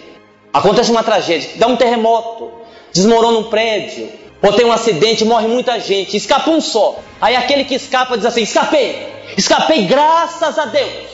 acontece 0.51 0.91
uma 0.91 1.03
tragédia, 1.03 1.51
dá 1.55 1.67
um 1.67 1.77
terremoto, 1.77 2.51
desmorona 2.91 3.39
um 3.39 3.43
prédio, 3.45 4.09
ou 4.41 4.53
tem 4.53 4.65
um 4.65 4.71
acidente, 4.71 5.23
morre 5.23 5.47
muita 5.47 5.79
gente, 5.79 6.17
escapa 6.17 6.49
um 6.49 6.59
só. 6.59 6.99
Aí 7.19 7.35
aquele 7.35 7.63
que 7.63 7.75
escapa 7.75 8.17
diz 8.17 8.25
assim: 8.25 8.41
escapei, 8.41 9.07
escapei 9.37 9.85
graças 9.85 10.57
a 10.57 10.65
Deus. 10.65 11.11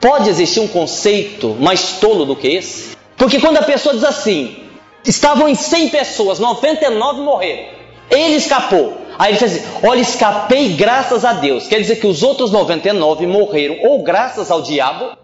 Pode 0.00 0.28
existir 0.28 0.60
um 0.60 0.68
conceito 0.68 1.56
mais 1.60 1.92
tolo 2.00 2.24
do 2.24 2.36
que 2.36 2.48
esse? 2.48 2.96
Porque 3.16 3.40
quando 3.40 3.56
a 3.58 3.62
pessoa 3.62 3.94
diz 3.94 4.04
assim, 4.04 4.56
estavam 5.04 5.48
em 5.48 5.54
100 5.54 5.88
pessoas, 5.88 6.38
99 6.38 7.22
morreram, 7.22 7.68
ele 8.10 8.34
escapou. 8.34 8.98
Aí 9.18 9.32
ele 9.32 9.38
diz 9.38 9.56
assim: 9.56 9.86
Olha, 9.86 10.00
escapei 10.00 10.70
graças 10.70 11.24
a 11.24 11.32
Deus. 11.32 11.66
Quer 11.68 11.80
dizer 11.80 11.96
que 11.96 12.06
os 12.06 12.22
outros 12.22 12.50
99 12.50 13.26
morreram 13.26 13.78
ou 13.82 14.02
graças 14.02 14.50
ao 14.50 14.62
diabo, 14.62 15.16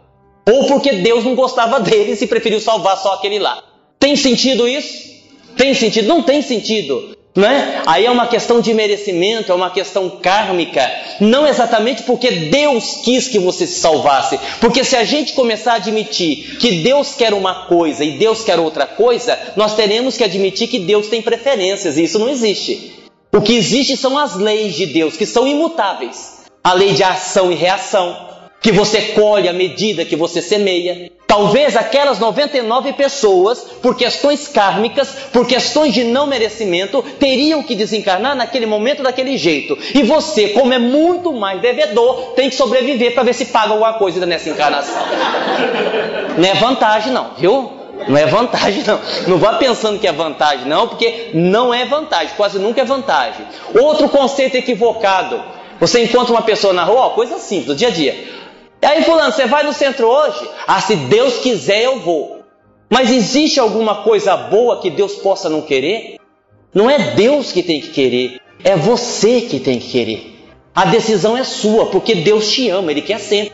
ou 0.48 0.66
porque 0.66 0.92
Deus 0.92 1.24
não 1.24 1.34
gostava 1.34 1.80
deles 1.80 2.22
e 2.22 2.26
preferiu 2.26 2.61
salvar 2.61 2.96
só 2.96 3.14
aquele 3.14 3.38
lá. 3.38 3.62
Tem 3.98 4.16
sentido 4.16 4.66
isso? 4.66 5.12
Tem 5.57 5.74
sentido? 5.74 6.09
Não 6.09 6.22
tem 6.22 6.42
sentido. 6.42 7.16
Né? 7.34 7.80
Aí 7.86 8.05
é 8.05 8.11
uma 8.11 8.26
questão 8.26 8.61
de 8.61 8.74
merecimento, 8.74 9.50
é 9.50 9.55
uma 9.55 9.70
questão 9.70 10.11
kármica, 10.20 10.86
não 11.18 11.46
exatamente 11.46 12.03
porque 12.03 12.30
Deus 12.30 13.00
quis 13.03 13.26
que 13.26 13.38
você 13.38 13.66
se 13.66 13.80
salvasse, 13.80 14.38
porque 14.61 14.84
se 14.84 14.94
a 14.94 15.03
gente 15.03 15.32
começar 15.32 15.72
a 15.72 15.76
admitir 15.76 16.59
que 16.59 16.82
Deus 16.82 17.14
quer 17.14 17.32
uma 17.32 17.66
coisa 17.66 18.05
e 18.05 18.18
Deus 18.18 18.44
quer 18.44 18.61
outra 18.61 18.86
coisa, 18.86 19.38
nós 19.57 19.74
teremos 19.74 20.14
que 20.14 20.24
admitir 20.24 20.68
que 20.68 20.78
Deus 20.78 21.07
tem 21.07 21.22
preferências 21.22 21.96
e 21.96 22.05
isso 22.05 22.18
não 22.18 22.28
existe. 22.28 22.92
O 23.34 23.40
que 23.40 23.55
existe 23.55 23.96
são 23.96 24.18
as 24.18 24.36
leis 24.36 24.76
de 24.76 24.84
Deus, 24.84 25.16
que 25.16 25.24
são 25.24 25.48
imutáveis. 25.48 26.42
A 26.62 26.74
lei 26.74 26.92
de 26.92 27.03
ação 27.03 27.50
e 27.50 27.55
reação, 27.55 28.14
que 28.63 28.71
você 28.71 29.03
colhe 29.13 29.49
à 29.49 29.53
medida 29.53 30.05
que 30.05 30.15
você 30.15 30.41
semeia. 30.41 31.11
Talvez 31.27 31.77
aquelas 31.77 32.19
99 32.19 32.93
pessoas, 32.93 33.61
por 33.83 33.97
questões 33.97 34.47
kármicas, 34.47 35.09
por 35.33 35.47
questões 35.47 35.93
de 35.95 36.05
não 36.05 36.27
merecimento, 36.27 37.03
teriam 37.19 37.63
que 37.63 37.75
desencarnar 37.75 38.37
naquele 38.37 38.67
momento 38.67 39.03
daquele 39.03 39.37
jeito. 39.37 39.77
E 39.95 40.03
você, 40.03 40.51
como 40.51 40.73
é 40.73 40.79
muito 40.79 41.33
mais 41.33 41.61
devedor, 41.61 42.35
tem 42.37 42.51
que 42.51 42.55
sobreviver 42.55 43.15
para 43.15 43.25
ver 43.25 43.33
se 43.33 43.47
paga 43.47 43.73
alguma 43.73 43.95
coisa 43.95 44.25
nessa 44.27 44.51
encarnação. 44.51 45.03
Não 46.37 46.49
é 46.49 46.55
vantagem, 46.55 47.13
não, 47.13 47.31
viu? 47.37 47.73
Não 48.09 48.17
é 48.17 48.27
vantagem, 48.27 48.83
não. 48.87 49.01
Não 49.29 49.39
vá 49.39 49.55
pensando 49.55 49.99
que 49.99 50.07
é 50.07 50.13
vantagem, 50.13 50.67
não, 50.67 50.89
porque 50.89 51.31
não 51.35 51.73
é 51.73 51.85
vantagem, 51.85 52.31
quase 52.37 52.59
nunca 52.59 52.81
é 52.81 52.85
vantagem. 52.85 53.47
Outro 53.79 54.09
conceito 54.09 54.57
equivocado. 54.57 55.41
Você 55.79 56.03
encontra 56.03 56.33
uma 56.33 56.43
pessoa 56.43 56.73
na 56.73 56.85
rua, 56.85 57.07
ó, 57.07 57.11
coisa 57.11 57.39
simples, 57.39 57.67
do 57.67 57.75
dia 57.75 57.89
a 57.89 57.91
dia. 57.91 58.41
E 58.83 58.87
aí, 58.87 59.05
fulano, 59.05 59.30
você 59.30 59.47
vai 59.47 59.62
no 59.62 59.72
centro 59.72 60.09
hoje? 60.09 60.51
Ah, 60.66 60.80
se 60.80 60.97
Deus 60.97 61.39
quiser, 61.39 61.85
eu 61.85 62.01
vou. 62.01 62.43
Mas 62.91 63.12
existe 63.12 63.61
alguma 63.61 64.03
coisa 64.03 64.37
boa 64.37 64.80
que 64.80 64.91
Deus 64.91 65.14
possa 65.14 65.49
não 65.49 65.62
querer? 65.62 66.16
Não 66.74 66.91
é 66.91 66.99
Deus 67.12 67.53
que 67.53 67.62
tem 67.62 67.80
que 67.80 67.91
querer, 67.91 68.41
é 68.64 68.74
você 68.74 69.43
que 69.43 69.61
tem 69.61 69.78
que 69.78 69.89
querer. 69.89 70.33
A 70.74 70.87
decisão 70.87 71.37
é 71.37 71.45
sua, 71.45 71.87
porque 71.87 72.14
Deus 72.16 72.51
te 72.51 72.68
ama, 72.70 72.91
Ele 72.91 73.03
quer 73.03 73.18
sempre. 73.18 73.53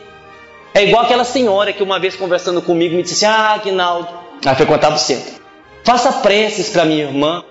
É 0.73 0.83
igual 0.83 1.03
aquela 1.03 1.23
senhora 1.23 1.73
que 1.73 1.83
uma 1.83 1.99
vez 1.99 2.15
conversando 2.15 2.61
comigo 2.61 2.95
me 2.95 3.03
disse: 3.03 3.25
Ah, 3.25 3.51
Aguinaldo, 3.51 4.09
ela 4.43 4.55
frequentava 4.55 4.95
o 4.95 4.99
centro. 4.99 5.33
faça 5.83 6.11
preces 6.11 6.69
para 6.69 6.85
minha 6.85 7.03
irmã. 7.03 7.43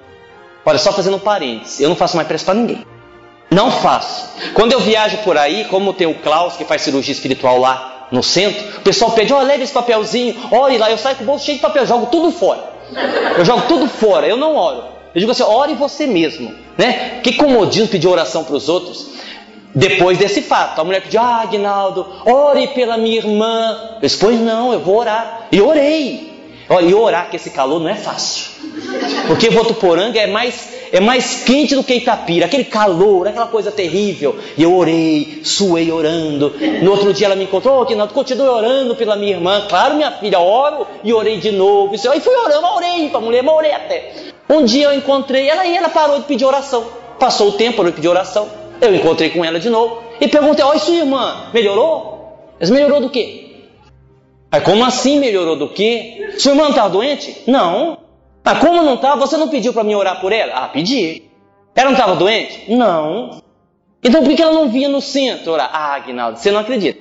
Olha, 0.65 0.79
só 0.79 0.93
fazendo 0.93 1.19
parênteses, 1.19 1.81
eu 1.81 1.89
não 1.89 1.97
faço 1.97 2.17
mais 2.17 2.27
prece 2.27 2.45
para 2.45 2.55
ninguém. 2.55 2.85
Não 3.51 3.71
faço. 3.71 4.29
Quando 4.53 4.73
eu 4.73 4.81
viajo 4.81 5.19
por 5.19 5.39
aí, 5.39 5.65
como 5.65 5.93
tem 5.93 6.07
o 6.07 6.15
Klaus 6.15 6.57
que 6.57 6.65
faz 6.65 6.83
cirurgia 6.83 7.13
espiritual 7.13 7.59
lá 7.59 8.09
no 8.11 8.23
centro, 8.23 8.79
o 8.79 8.81
pessoal 8.81 9.13
pede, 9.13 9.33
ó, 9.33 9.41
oh, 9.41 9.43
leve 9.43 9.65
esse 9.65 9.73
papelzinho, 9.73 10.37
ore 10.51 10.79
lá, 10.79 10.91
eu 10.91 10.99
saio 10.99 11.17
com 11.17 11.23
o 11.23 11.27
bolso 11.27 11.45
cheio 11.45 11.59
de 11.59 11.63
papel, 11.63 11.87
jogo 11.87 12.07
tudo 12.07 12.31
fora. 12.31 12.73
Eu 13.37 13.45
jogo 13.45 13.63
tudo 13.69 13.87
fora, 13.87 14.27
eu 14.27 14.37
não 14.37 14.57
oro. 14.57 14.85
Eu 15.15 15.21
digo 15.21 15.33
assim, 15.33 15.43
ore 15.43 15.75
você 15.75 16.07
mesmo, 16.07 16.55
né? 16.77 17.21
Que 17.23 17.33
comodismo 17.33 17.89
pedir 17.89 18.09
oração 18.09 18.45
para 18.45 18.55
os 18.55 18.69
outros. 18.69 19.19
Depois 19.75 20.19
desse 20.19 20.43
fato, 20.43 20.81
a 20.81 20.85
mulher 20.85 21.03
pediu, 21.03 21.21
ah, 21.21 21.43
Agnaldo, 21.43 22.07
ore 22.25 22.69
pela 22.69 22.97
minha 22.97 23.17
irmã. 23.17 23.79
Eu 23.97 24.01
disse, 24.01 24.19
pois 24.19 24.41
não, 24.41 24.73
eu 24.73 24.81
vou 24.81 24.97
orar. 24.97 25.49
E 25.53 25.61
orei. 25.61 26.38
Olha, 26.71 26.87
e 26.87 26.95
orar 26.95 27.31
que 27.31 27.37
esse 27.37 27.51
calor 27.51 27.81
não 27.81 27.89
é 27.89 27.95
fácil. 27.95 28.59
Porque 29.27 29.49
Votuporanga 29.49 30.19
é 30.19 30.27
mais, 30.27 30.69
é 30.93 31.01
mais 31.01 31.43
quente 31.43 31.75
do 31.75 31.83
que 31.83 31.95
Itapira. 31.95 32.47
Aquele 32.47 32.65
calor, 32.65 33.27
aquela 33.27 33.47
coisa 33.47 33.71
terrível. 33.71 34.37
E 34.57 34.63
eu 34.63 34.77
orei, 34.77 35.41
suei 35.45 35.91
orando. 35.91 36.55
No 36.83 36.91
outro 36.91 37.13
dia 37.13 37.27
ela 37.27 37.37
me 37.37 37.45
encontrou, 37.45 37.81
oh, 37.81 37.85
Rinaldo, 37.85 38.13
continue 38.13 38.49
orando 38.49 38.95
pela 38.95 39.17
minha 39.17 39.33
irmã. 39.33 39.67
Claro, 39.69 39.95
minha 39.95 40.11
filha, 40.13 40.39
oro 40.39 40.87
e 41.03 41.13
orei 41.13 41.39
de 41.39 41.51
novo. 41.51 41.95
E 41.95 41.99
fui 41.99 42.37
orando, 42.37 42.67
orei 42.67 43.09
para 43.09 43.19
a 43.19 43.23
mulher, 43.23 43.43
mas 43.43 43.55
orei 43.55 43.73
até. 43.73 44.13
Um 44.49 44.65
dia 44.65 44.87
eu 44.87 44.95
encontrei 44.95 45.49
ela 45.49 45.67
e 45.67 45.77
ela 45.77 45.89
parou 45.89 46.19
de 46.19 46.25
pedir 46.25 46.45
oração. 46.45 46.87
Passou 47.19 47.49
o 47.49 47.53
tempo, 47.53 47.79
parou 47.79 47.91
de 47.91 47.97
pedir 47.97 48.09
oração. 48.09 48.49
Eu 48.81 48.95
encontrei 48.95 49.31
com 49.31 49.45
ela 49.45 49.59
de 49.59 49.71
novo. 49.71 50.03
E 50.21 50.29
perguntei, 50.29 50.65
ó, 50.65 50.71
oh, 50.71 50.75
e 50.75 50.81
sua 50.81 50.95
irmã, 50.95 51.49
melhorou? 51.53 52.55
Mas 52.61 52.71
melhorou 52.71 53.01
do 53.01 53.09
quê? 53.09 53.48
Aí, 54.51 54.61
como 54.61 54.85
assim 54.85 55.21
melhorou 55.21 55.57
do 55.57 55.69
que? 55.69 56.35
Sua 56.39 56.53
irmã 56.53 56.71
estava 56.71 56.89
doente? 56.89 57.43
Não. 57.47 57.99
Ah, 58.45 58.57
como 58.57 58.83
não 58.83 58.95
estava? 58.95 59.21
Você 59.21 59.37
não 59.37 59.49
pediu 59.49 59.75
para 59.75 59.85
mim 59.85 59.95
orar 59.95 60.21
por 60.21 60.33
ela? 60.33 60.55
Ah, 60.55 60.69
pedi. 60.69 61.23
Ela 61.75 61.91
não 61.91 61.93
estava 61.93 62.17
doente? 62.17 62.65
Não. 62.73 63.43
Então 64.03 64.25
por 64.25 64.35
que 64.35 64.43
ela 64.43 64.53
não 64.53 64.69
vinha 64.69 64.89
no 64.89 65.01
centro 65.01 65.53
orar? 65.53 65.71
Ah, 65.73 65.97
Agnaldo, 65.97 66.39
você 66.39 66.51
não 66.51 66.61
acredita. 66.61 66.99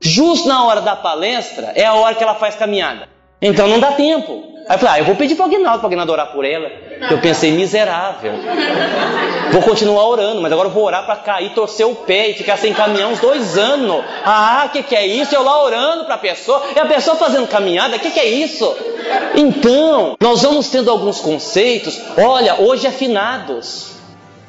Justo 0.00 0.48
na 0.48 0.64
hora 0.64 0.80
da 0.80 0.96
palestra 0.96 1.72
é 1.76 1.84
a 1.84 1.94
hora 1.94 2.14
que 2.14 2.24
ela 2.24 2.34
faz 2.34 2.56
caminhada. 2.56 3.08
Então 3.40 3.68
não 3.68 3.78
dá 3.78 3.92
tempo. 3.92 4.42
Aí 4.68 4.74
eu 4.74 4.78
falei, 4.78 4.94
ah, 4.94 4.98
eu 4.98 5.04
vou 5.04 5.14
pedir 5.14 5.36
para 5.36 5.44
o 5.44 5.46
Aguinaldo, 5.46 5.78
para 5.78 5.84
o 5.84 5.88
Aguinaldo 5.88 6.12
orar 6.12 6.32
por 6.32 6.44
ela. 6.44 6.70
Eu 7.08 7.18
pensei, 7.18 7.52
miserável. 7.52 8.32
Vou 9.52 9.62
continuar 9.62 10.06
orando, 10.06 10.40
mas 10.40 10.52
agora 10.52 10.68
vou 10.68 10.84
orar 10.84 11.06
para 11.06 11.16
cair, 11.16 11.50
torcer 11.50 11.86
o 11.86 11.94
pé 11.94 12.30
e 12.30 12.34
ficar 12.34 12.56
sem 12.56 12.72
caminhar 12.74 13.08
uns 13.08 13.20
dois 13.20 13.56
anos. 13.56 14.04
Ah, 14.24 14.64
o 14.66 14.70
que, 14.70 14.82
que 14.82 14.94
é 14.94 15.06
isso? 15.06 15.34
Eu 15.34 15.42
lá 15.42 15.62
orando 15.62 16.04
para 16.04 16.16
a 16.16 16.18
pessoa, 16.18 16.62
e 16.74 16.78
a 16.78 16.86
pessoa 16.86 17.16
fazendo 17.16 17.46
caminhada, 17.48 17.96
o 17.96 18.00
que, 18.00 18.10
que 18.10 18.20
é 18.20 18.28
isso? 18.28 18.76
Então, 19.34 20.16
nós 20.20 20.42
vamos 20.42 20.68
tendo 20.68 20.90
alguns 20.90 21.20
conceitos. 21.20 22.00
Olha, 22.16 22.60
hoje 22.60 22.86
é 22.86 22.90
finados. 22.90 23.99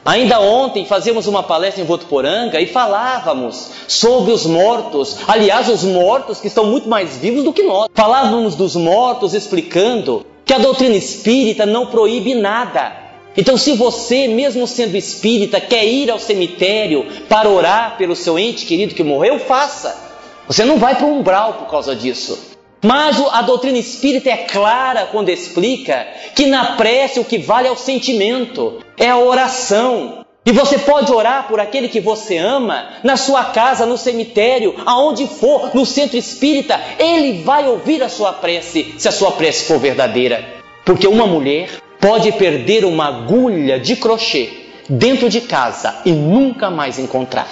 Ainda 0.03 0.39
ontem 0.39 0.83
fazíamos 0.83 1.27
uma 1.27 1.43
palestra 1.43 1.81
em 1.81 1.85
Votuporanga 1.85 2.59
e 2.59 2.65
falávamos 2.65 3.69
sobre 3.87 4.31
os 4.31 4.47
mortos, 4.47 5.17
aliás, 5.27 5.69
os 5.69 5.83
mortos 5.83 6.39
que 6.39 6.47
estão 6.47 6.65
muito 6.65 6.89
mais 6.89 7.17
vivos 7.17 7.43
do 7.43 7.53
que 7.53 7.61
nós. 7.61 7.87
Falávamos 7.93 8.55
dos 8.55 8.75
mortos 8.75 9.35
explicando 9.35 10.25
que 10.43 10.53
a 10.53 10.57
doutrina 10.57 10.95
espírita 10.95 11.67
não 11.67 11.85
proíbe 11.85 12.33
nada. 12.33 12.93
Então, 13.37 13.55
se 13.57 13.73
você, 13.73 14.27
mesmo 14.27 14.65
sendo 14.65 14.97
espírita, 14.97 15.61
quer 15.61 15.85
ir 15.85 16.09
ao 16.09 16.19
cemitério 16.19 17.05
para 17.29 17.47
orar 17.47 17.95
pelo 17.97 18.15
seu 18.15 18.39
ente 18.39 18.65
querido 18.65 18.95
que 18.95 19.03
morreu, 19.03 19.37
faça. 19.39 20.09
Você 20.47 20.65
não 20.65 20.77
vai 20.77 20.95
para 20.95 21.05
o 21.05 21.19
umbral 21.19 21.53
por 21.53 21.69
causa 21.69 21.95
disso. 21.95 22.50
Mas 22.83 23.21
a 23.31 23.43
doutrina 23.43 23.77
espírita 23.77 24.29
é 24.29 24.37
clara 24.37 25.07
quando 25.11 25.29
explica 25.29 26.07
que 26.33 26.47
na 26.47 26.75
prece 26.75 27.19
o 27.19 27.25
que 27.25 27.37
vale 27.37 27.67
é 27.67 27.71
o 27.71 27.77
sentimento, 27.77 28.79
é 28.97 29.09
a 29.09 29.19
oração. 29.19 30.25
E 30.43 30.51
você 30.51 30.79
pode 30.79 31.11
orar 31.11 31.47
por 31.47 31.59
aquele 31.59 31.87
que 31.87 31.99
você 31.99 32.37
ama, 32.37 32.93
na 33.03 33.15
sua 33.15 33.45
casa, 33.45 33.85
no 33.85 33.99
cemitério, 33.99 34.73
aonde 34.87 35.27
for, 35.27 35.69
no 35.75 35.85
centro 35.85 36.17
espírita, 36.17 36.81
ele 36.97 37.43
vai 37.43 37.67
ouvir 37.67 38.01
a 38.01 38.09
sua 38.09 38.33
prece, 38.33 38.95
se 38.97 39.07
a 39.07 39.11
sua 39.11 39.31
prece 39.33 39.65
for 39.65 39.77
verdadeira. 39.77 40.43
Porque 40.83 41.07
uma 41.07 41.27
mulher 41.27 41.69
pode 41.99 42.31
perder 42.31 42.83
uma 42.83 43.05
agulha 43.05 43.79
de 43.79 43.95
crochê 43.95 44.49
dentro 44.89 45.29
de 45.29 45.41
casa 45.41 45.97
e 46.03 46.11
nunca 46.11 46.71
mais 46.71 46.97
encontrar. 46.97 47.47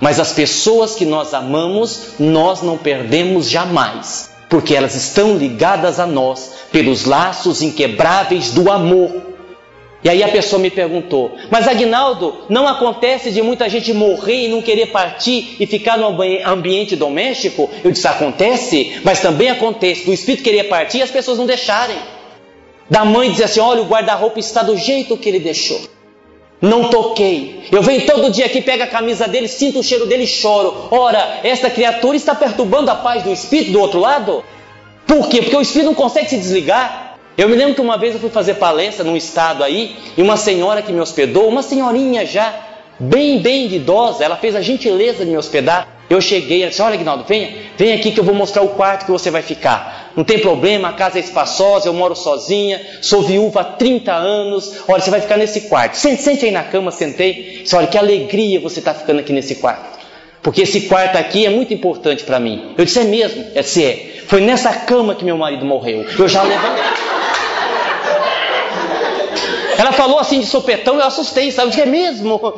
Mas 0.00 0.18
as 0.18 0.32
pessoas 0.32 0.96
que 0.96 1.04
nós 1.04 1.32
amamos, 1.32 2.14
nós 2.18 2.60
não 2.60 2.76
perdemos 2.76 3.48
jamais 3.48 4.31
porque 4.52 4.74
elas 4.74 4.94
estão 4.94 5.34
ligadas 5.38 5.98
a 5.98 6.06
nós 6.06 6.52
pelos 6.70 7.06
laços 7.06 7.62
inquebráveis 7.62 8.50
do 8.50 8.70
amor. 8.70 9.10
E 10.04 10.10
aí 10.10 10.22
a 10.22 10.28
pessoa 10.28 10.60
me 10.60 10.68
perguntou: 10.68 11.38
Mas 11.50 11.66
Agnaldo, 11.66 12.44
não 12.50 12.68
acontece 12.68 13.30
de 13.30 13.40
muita 13.40 13.66
gente 13.70 13.94
morrer 13.94 14.44
e 14.44 14.48
não 14.48 14.60
querer 14.60 14.88
partir 14.88 15.56
e 15.58 15.66
ficar 15.66 15.96
no 15.96 16.14
ambiente 16.44 16.94
doméstico? 16.94 17.70
Eu 17.82 17.92
disse: 17.92 18.06
Acontece, 18.06 19.00
mas 19.02 19.20
também 19.20 19.48
acontece 19.48 20.04
do 20.04 20.12
espírito 20.12 20.44
querer 20.44 20.64
partir 20.64 20.98
e 20.98 21.02
as 21.02 21.10
pessoas 21.10 21.38
não 21.38 21.46
deixarem. 21.46 21.96
Da 22.90 23.06
mãe 23.06 23.30
dizer 23.30 23.44
assim: 23.44 23.60
Olha, 23.60 23.80
o 23.80 23.86
guarda-roupa 23.86 24.38
está 24.38 24.62
do 24.62 24.76
jeito 24.76 25.16
que 25.16 25.30
ele 25.30 25.40
deixou. 25.40 25.80
Não 26.62 26.90
toquei. 26.90 27.64
Eu 27.72 27.82
venho 27.82 28.06
todo 28.06 28.30
dia 28.30 28.46
aqui, 28.46 28.62
pego 28.62 28.84
a 28.84 28.86
camisa 28.86 29.26
dele, 29.26 29.48
sinto 29.48 29.80
o 29.80 29.82
cheiro 29.82 30.06
dele 30.06 30.22
e 30.22 30.28
choro. 30.28 30.86
Ora, 30.92 31.40
esta 31.42 31.68
criatura 31.68 32.16
está 32.16 32.36
perturbando 32.36 32.88
a 32.88 32.94
paz 32.94 33.24
do 33.24 33.32
espírito 33.32 33.72
do 33.72 33.80
outro 33.80 33.98
lado? 33.98 34.44
Por 35.04 35.28
quê? 35.28 35.42
Porque 35.42 35.56
o 35.56 35.60
espírito 35.60 35.86
não 35.88 35.94
consegue 35.94 36.30
se 36.30 36.36
desligar. 36.36 37.16
Eu 37.36 37.48
me 37.48 37.56
lembro 37.56 37.74
que 37.74 37.80
uma 37.80 37.98
vez 37.98 38.14
eu 38.14 38.20
fui 38.20 38.30
fazer 38.30 38.54
palestra 38.54 39.04
num 39.04 39.16
estado 39.16 39.64
aí, 39.64 39.96
e 40.16 40.22
uma 40.22 40.36
senhora 40.36 40.82
que 40.82 40.92
me 40.92 41.00
hospedou, 41.00 41.48
uma 41.48 41.62
senhorinha 41.62 42.24
já, 42.24 42.54
bem, 43.02 43.40
bem 43.40 43.72
idosa, 43.72 44.24
ela 44.24 44.36
fez 44.36 44.54
a 44.54 44.60
gentileza 44.60 45.24
de 45.24 45.30
me 45.30 45.36
hospedar. 45.36 45.88
Eu 46.08 46.20
cheguei, 46.20 46.62
ela 46.62 46.70
disse: 46.70 46.82
Olha, 46.82 46.94
Aguinaldo, 46.94 47.24
venha, 47.26 47.50
vem 47.76 47.92
aqui 47.92 48.12
que 48.12 48.20
eu 48.20 48.24
vou 48.24 48.34
mostrar 48.34 48.62
o 48.62 48.68
quarto 48.68 49.06
que 49.06 49.10
você 49.10 49.30
vai 49.30 49.42
ficar. 49.42 50.12
Não 50.14 50.22
tem 50.22 50.38
problema, 50.38 50.88
a 50.88 50.92
casa 50.92 51.18
é 51.18 51.20
espaçosa, 51.20 51.88
eu 51.88 51.94
moro 51.94 52.14
sozinha, 52.14 52.80
sou 53.00 53.22
viúva 53.22 53.62
há 53.62 53.64
30 53.64 54.12
anos. 54.12 54.82
Olha, 54.86 55.00
você 55.00 55.10
vai 55.10 55.20
ficar 55.20 55.38
nesse 55.38 55.62
quarto. 55.62 55.96
Sente, 55.96 56.22
sente 56.22 56.44
aí 56.44 56.50
na 56.50 56.62
cama, 56.62 56.90
sentei. 56.90 57.60
Disse, 57.62 57.74
Olha, 57.74 57.86
que 57.86 57.96
alegria 57.96 58.60
você 58.60 58.78
está 58.78 58.92
ficando 58.92 59.20
aqui 59.20 59.32
nesse 59.32 59.54
quarto. 59.56 60.00
Porque 60.42 60.62
esse 60.62 60.82
quarto 60.82 61.16
aqui 61.16 61.46
é 61.46 61.50
muito 61.50 61.72
importante 61.72 62.24
para 62.24 62.38
mim. 62.38 62.74
Eu 62.76 62.84
disse: 62.84 62.98
É 62.98 63.04
mesmo? 63.04 63.46
É, 63.54 63.62
se 63.62 63.84
é. 63.84 64.22
Foi 64.26 64.40
nessa 64.40 64.72
cama 64.72 65.14
que 65.14 65.24
meu 65.24 65.36
marido 65.36 65.64
morreu. 65.64 66.04
Eu 66.18 66.28
já 66.28 66.42
levantei. 66.42 66.84
Ela 69.82 69.90
falou 69.90 70.20
assim 70.20 70.38
de 70.38 70.46
sopetão, 70.46 70.94
eu 70.94 71.04
assustei, 71.04 71.50
sabe? 71.50 71.66
Eu 71.66 71.70
disse, 71.70 71.82
é 71.82 71.86
mesmo? 71.86 72.54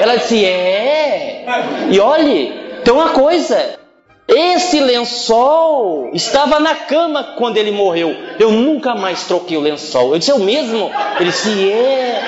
Ela 0.00 0.16
disse, 0.16 0.42
é. 0.46 1.44
E 1.90 2.00
olhe, 2.00 2.54
tem 2.82 2.94
uma 2.94 3.10
coisa: 3.10 3.78
esse 4.26 4.80
lençol 4.80 6.08
estava 6.14 6.58
na 6.58 6.74
cama 6.74 7.34
quando 7.36 7.58
ele 7.58 7.70
morreu. 7.70 8.16
Eu 8.40 8.50
nunca 8.50 8.94
mais 8.94 9.24
troquei 9.24 9.58
o 9.58 9.60
lençol. 9.60 10.14
Eu 10.14 10.18
disse, 10.18 10.30
é 10.30 10.34
o 10.34 10.38
mesmo? 10.38 10.90
Ele 11.20 11.30
disse, 11.30 11.70
é. 11.70 12.22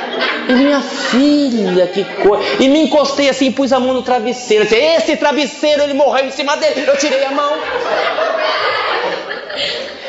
E 0.51 0.53
minha 0.53 0.82
filha, 0.82 1.87
que 1.87 2.05
coisa. 2.05 2.45
E 2.61 2.68
me 2.68 2.80
encostei 2.82 3.30
assim, 3.30 3.51
pus 3.51 3.72
a 3.72 3.80
mão 3.80 3.95
no 3.95 4.03
travesseiro. 4.03 4.64
Eu 4.64 4.68
disse, 4.68 4.82
esse 4.82 5.16
travesseiro, 5.16 5.80
ele 5.80 5.95
morreu 5.95 6.26
em 6.26 6.30
cima 6.30 6.59
dele. 6.59 6.84
Eu 6.87 6.99
tirei 6.99 7.24
a 7.24 7.30
mão. 7.30 7.53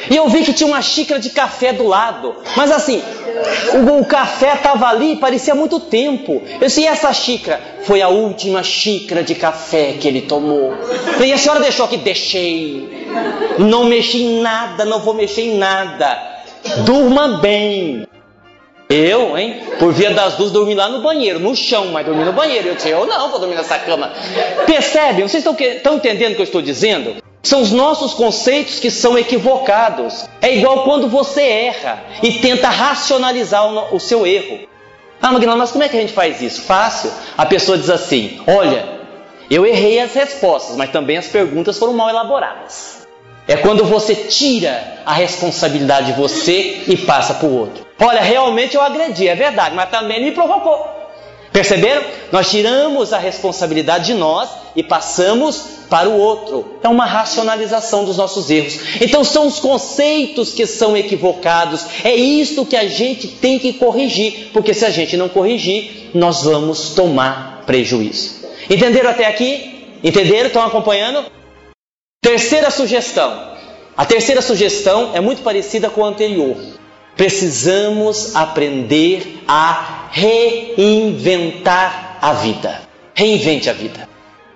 E 0.09 0.15
eu 0.15 0.27
vi 0.29 0.43
que 0.43 0.53
tinha 0.53 0.67
uma 0.67 0.81
xícara 0.81 1.19
de 1.19 1.29
café 1.29 1.73
do 1.73 1.87
lado. 1.87 2.35
Mas 2.55 2.71
assim, 2.71 3.01
o, 3.73 3.99
o 3.99 4.05
café 4.05 4.53
estava 4.53 4.87
ali, 4.87 5.15
parecia 5.17 5.53
muito 5.53 5.79
tempo. 5.79 6.41
Eu 6.59 6.67
disse, 6.67 6.81
e 6.81 6.87
essa 6.87 7.11
xícara? 7.13 7.59
Foi 7.83 8.01
a 8.01 8.07
última 8.07 8.63
xícara 8.63 9.23
de 9.23 9.35
café 9.35 9.93
que 9.99 10.07
ele 10.07 10.21
tomou. 10.21 10.73
E 11.23 11.31
a 11.31 11.37
senhora 11.37 11.59
deixou 11.59 11.85
aqui? 11.85 11.97
Deixei. 11.97 13.07
Não 13.59 13.85
mexi 13.85 14.23
em 14.23 14.41
nada, 14.41 14.85
não 14.85 14.99
vou 14.99 15.13
mexer 15.13 15.41
em 15.41 15.57
nada. 15.57 16.37
Durma 16.85 17.39
bem. 17.39 18.07
Eu, 18.89 19.37
hein? 19.37 19.61
Por 19.79 19.91
via 19.91 20.11
das 20.11 20.35
duas, 20.35 20.51
dormi 20.51 20.73
lá 20.73 20.87
no 20.87 21.01
banheiro, 21.01 21.39
no 21.39 21.53
chão, 21.55 21.87
mas 21.87 22.05
dormi 22.05 22.23
no 22.23 22.31
banheiro. 22.31 22.69
Eu 22.69 22.75
disse, 22.75 22.89
eu 22.89 23.05
não 23.05 23.29
vou 23.29 23.39
dormir 23.39 23.55
nessa 23.55 23.77
cama. 23.79 24.11
Percebem? 24.65 25.27
Vocês 25.27 25.45
estão, 25.45 25.95
entendendo 25.95 26.31
o 26.31 26.35
que 26.35 26.41
eu 26.41 26.45
estou 26.45 26.61
dizendo? 26.61 27.15
São 27.47 27.61
os 27.61 27.71
nossos 27.71 28.13
conceitos 28.13 28.77
que 28.77 28.91
são 28.91 29.17
equivocados. 29.17 30.27
É 30.41 30.53
igual 30.53 30.83
quando 30.83 31.07
você 31.07 31.41
erra 31.41 32.03
e 32.21 32.33
tenta 32.33 32.67
racionalizar 32.67 33.95
o, 33.95 33.99
seu 34.01 34.27
erro. 34.27 34.67
Ah, 35.21 35.31
Magnão, 35.31 35.57
mas 35.57 35.71
como 35.71 35.81
é 35.81 35.87
que 35.87 35.95
a 35.95 36.01
gente 36.01 36.11
faz 36.11 36.41
isso? 36.41 36.63
Fácil. 36.63 37.09
A 37.37 37.45
pessoa 37.45 37.77
diz 37.77 37.89
assim: 37.89 38.41
Olha, 38.45 38.85
eu 39.49 39.65
errei 39.65 39.97
as 39.97 40.13
respostas, 40.13 40.75
mas 40.75 40.89
também 40.89 41.15
as 41.15 41.27
perguntas 41.27 41.79
foram 41.79 41.93
mal 41.93 42.09
elaboradas. 42.09 43.07
É 43.47 43.55
quando 43.55 43.85
você 43.85 44.13
tira 44.13 45.01
a 45.05 45.13
responsabilidade 45.13 46.07
de 46.07 46.19
você 46.19 46.83
e 46.85 46.97
passa 46.97 47.35
para 47.35 47.47
o 47.47 47.57
outro. 47.57 47.87
Olha, 47.97 48.19
realmente 48.19 48.75
eu 48.75 48.81
agredi, 48.81 49.25
é 49.25 49.35
verdade, 49.35 49.73
mas 49.73 49.89
também 49.89 50.21
me 50.21 50.33
provocou. 50.33 50.96
Perceberam? 51.57 52.03
Nós 52.31 52.51
tiramos 52.51 53.11
a 53.11 53.17
responsabilidade 53.17 54.05
de 54.05 54.13
nós 54.13 54.47
e 54.75 54.83
passamos 54.83 55.59
para 55.89 56.07
o 56.07 56.15
outro. 56.15 56.77
É 56.83 56.87
uma 56.87 57.07
racionalização 57.07 58.05
dos 58.05 58.15
nossos 58.15 58.51
erros. 58.51 58.77
Então 59.01 59.23
são 59.23 59.47
os 59.47 59.59
conceitos 59.59 60.53
que 60.53 60.67
são 60.67 60.95
equivocados. 60.95 61.83
É 62.03 62.13
isto 62.15 62.63
que 62.63 62.75
a 62.75 62.87
gente 62.87 63.27
tem 63.27 63.57
que 63.57 63.73
corrigir, 63.73 64.51
porque 64.53 64.71
se 64.71 64.85
a 64.85 64.91
gente 64.91 65.17
não 65.17 65.27
corrigir, 65.27 66.11
nós 66.13 66.43
vamos 66.43 66.89
tomar 66.89 67.63
prejuízo. 67.65 68.35
Entenderam 68.69 69.09
até 69.09 69.25
aqui? 69.25 69.97
Entenderam? 70.03 70.45
Estão 70.49 70.63
acompanhando? 70.63 71.25
Terceira 72.21 72.69
sugestão. 72.69 73.57
A 73.97 74.05
terceira 74.05 74.43
sugestão 74.43 75.09
é 75.15 75.19
muito 75.19 75.41
parecida 75.41 75.89
com 75.89 76.05
a 76.05 76.09
anterior. 76.09 76.55
Precisamos 77.15 78.35
aprender 78.35 79.41
a 79.47 79.96
reinventar 80.11 82.07
a 82.21 82.33
vida. 82.33 82.81
Reinvente 83.13 83.69
a 83.69 83.73
vida. 83.73 84.07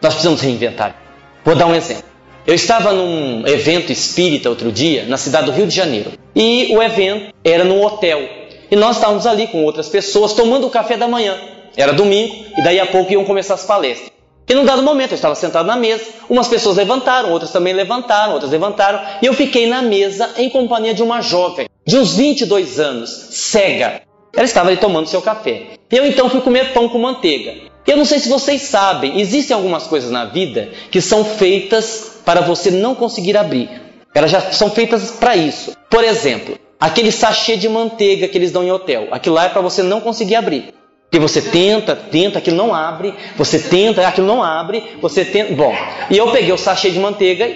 Nós 0.01 0.13
precisamos 0.13 0.41
reinventar. 0.41 0.95
Vou 1.43 1.55
dar 1.55 1.67
um 1.67 1.75
exemplo. 1.75 2.03
Eu 2.45 2.55
estava 2.55 2.91
num 2.91 3.45
evento 3.47 3.91
espírita 3.91 4.49
outro 4.49 4.71
dia, 4.71 5.05
na 5.05 5.17
cidade 5.17 5.45
do 5.45 5.51
Rio 5.51 5.67
de 5.67 5.75
Janeiro. 5.75 6.11
E 6.35 6.75
o 6.75 6.81
evento 6.81 7.33
era 7.43 7.63
num 7.63 7.83
hotel. 7.83 8.21
E 8.69 8.75
nós 8.75 8.95
estávamos 8.95 9.27
ali 9.27 9.47
com 9.47 9.63
outras 9.63 9.89
pessoas 9.89 10.33
tomando 10.33 10.65
o 10.65 10.69
café 10.69 10.97
da 10.97 11.07
manhã. 11.07 11.37
Era 11.75 11.93
domingo 11.93 12.45
e 12.57 12.63
daí 12.63 12.79
a 12.79 12.85
pouco 12.85 13.11
iam 13.13 13.23
começar 13.23 13.53
as 13.53 13.65
palestras. 13.65 14.11
E 14.49 14.53
num 14.53 14.65
dado 14.65 14.81
momento 14.81 15.11
eu 15.11 15.15
estava 15.15 15.35
sentado 15.35 15.65
na 15.65 15.77
mesa, 15.77 16.03
umas 16.29 16.47
pessoas 16.47 16.75
levantaram, 16.75 17.31
outras 17.31 17.51
também 17.51 17.73
levantaram, 17.73 18.33
outras 18.33 18.51
levantaram, 18.51 18.99
e 19.21 19.25
eu 19.25 19.33
fiquei 19.33 19.65
na 19.65 19.81
mesa 19.81 20.29
em 20.37 20.49
companhia 20.49 20.93
de 20.93 21.01
uma 21.01 21.21
jovem, 21.21 21.69
de 21.85 21.97
uns 21.97 22.15
22 22.17 22.79
anos, 22.79 23.09
cega. 23.29 24.01
Ela 24.33 24.45
estava 24.45 24.69
ali 24.69 24.77
tomando 24.77 25.07
seu 25.07 25.21
café. 25.21 25.71
Eu 25.89 26.05
então 26.05 26.29
fui 26.29 26.41
comer 26.41 26.73
pão 26.73 26.87
com 26.87 26.97
manteiga. 26.97 27.53
Eu 27.85 27.97
não 27.97 28.05
sei 28.05 28.19
se 28.19 28.29
vocês 28.29 28.61
sabem, 28.61 29.19
existem 29.19 29.55
algumas 29.55 29.87
coisas 29.87 30.11
na 30.11 30.25
vida 30.25 30.69
que 30.89 31.01
são 31.01 31.25
feitas 31.25 32.21
para 32.23 32.41
você 32.41 32.69
não 32.69 32.95
conseguir 32.95 33.35
abrir. 33.35 33.69
Elas 34.13 34.31
já 34.31 34.39
são 34.51 34.69
feitas 34.69 35.11
para 35.11 35.35
isso. 35.35 35.75
Por 35.89 36.03
exemplo, 36.03 36.57
aquele 36.79 37.11
sachê 37.11 37.57
de 37.57 37.67
manteiga 37.67 38.27
que 38.27 38.37
eles 38.37 38.51
dão 38.51 38.63
em 38.63 38.71
hotel. 38.71 39.07
Aquilo 39.11 39.35
lá 39.35 39.45
é 39.45 39.49
para 39.49 39.61
você 39.61 39.81
não 39.81 39.99
conseguir 39.99 40.35
abrir. 40.35 40.73
Porque 41.09 41.19
você 41.19 41.41
tenta, 41.41 41.93
tenta, 41.93 42.39
aquilo 42.39 42.55
não 42.55 42.73
abre, 42.73 43.13
você 43.35 43.59
tenta, 43.59 44.07
aquilo 44.07 44.27
não 44.27 44.41
abre, 44.41 44.81
você 45.01 45.25
tenta. 45.25 45.53
Bom, 45.53 45.75
e 46.09 46.17
eu 46.17 46.31
peguei 46.31 46.53
o 46.53 46.57
sachê 46.57 46.89
de 46.89 46.99
manteiga 46.99 47.51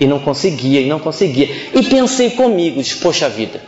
e 0.00 0.06
não 0.06 0.18
conseguia, 0.18 0.80
e 0.80 0.86
não 0.86 0.98
conseguia. 0.98 1.50
E 1.74 1.82
pensei 1.82 2.30
comigo, 2.30 2.80
poxa 3.02 3.28
vida, 3.28 3.60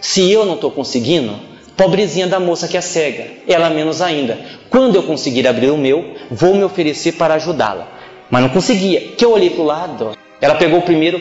se 0.00 0.30
eu 0.30 0.44
não 0.44 0.54
estou 0.54 0.70
conseguindo, 0.70 1.34
pobrezinha 1.76 2.26
da 2.26 2.40
moça 2.40 2.68
que 2.68 2.76
é 2.76 2.80
cega, 2.80 3.26
ela 3.48 3.70
menos 3.70 4.00
ainda. 4.00 4.38
Quando 4.70 4.96
eu 4.96 5.02
conseguir 5.02 5.46
abrir 5.46 5.70
o 5.70 5.78
meu, 5.78 6.14
vou 6.30 6.54
me 6.54 6.64
oferecer 6.64 7.12
para 7.12 7.34
ajudá-la. 7.34 7.88
Mas 8.30 8.42
não 8.42 8.48
conseguia. 8.48 9.00
Que 9.16 9.24
eu 9.24 9.32
olhei 9.32 9.50
para 9.50 9.62
o 9.62 9.66
lado, 9.66 10.18
ela 10.40 10.54
pegou 10.54 10.78
o 10.78 10.82
primeiro, 10.82 11.20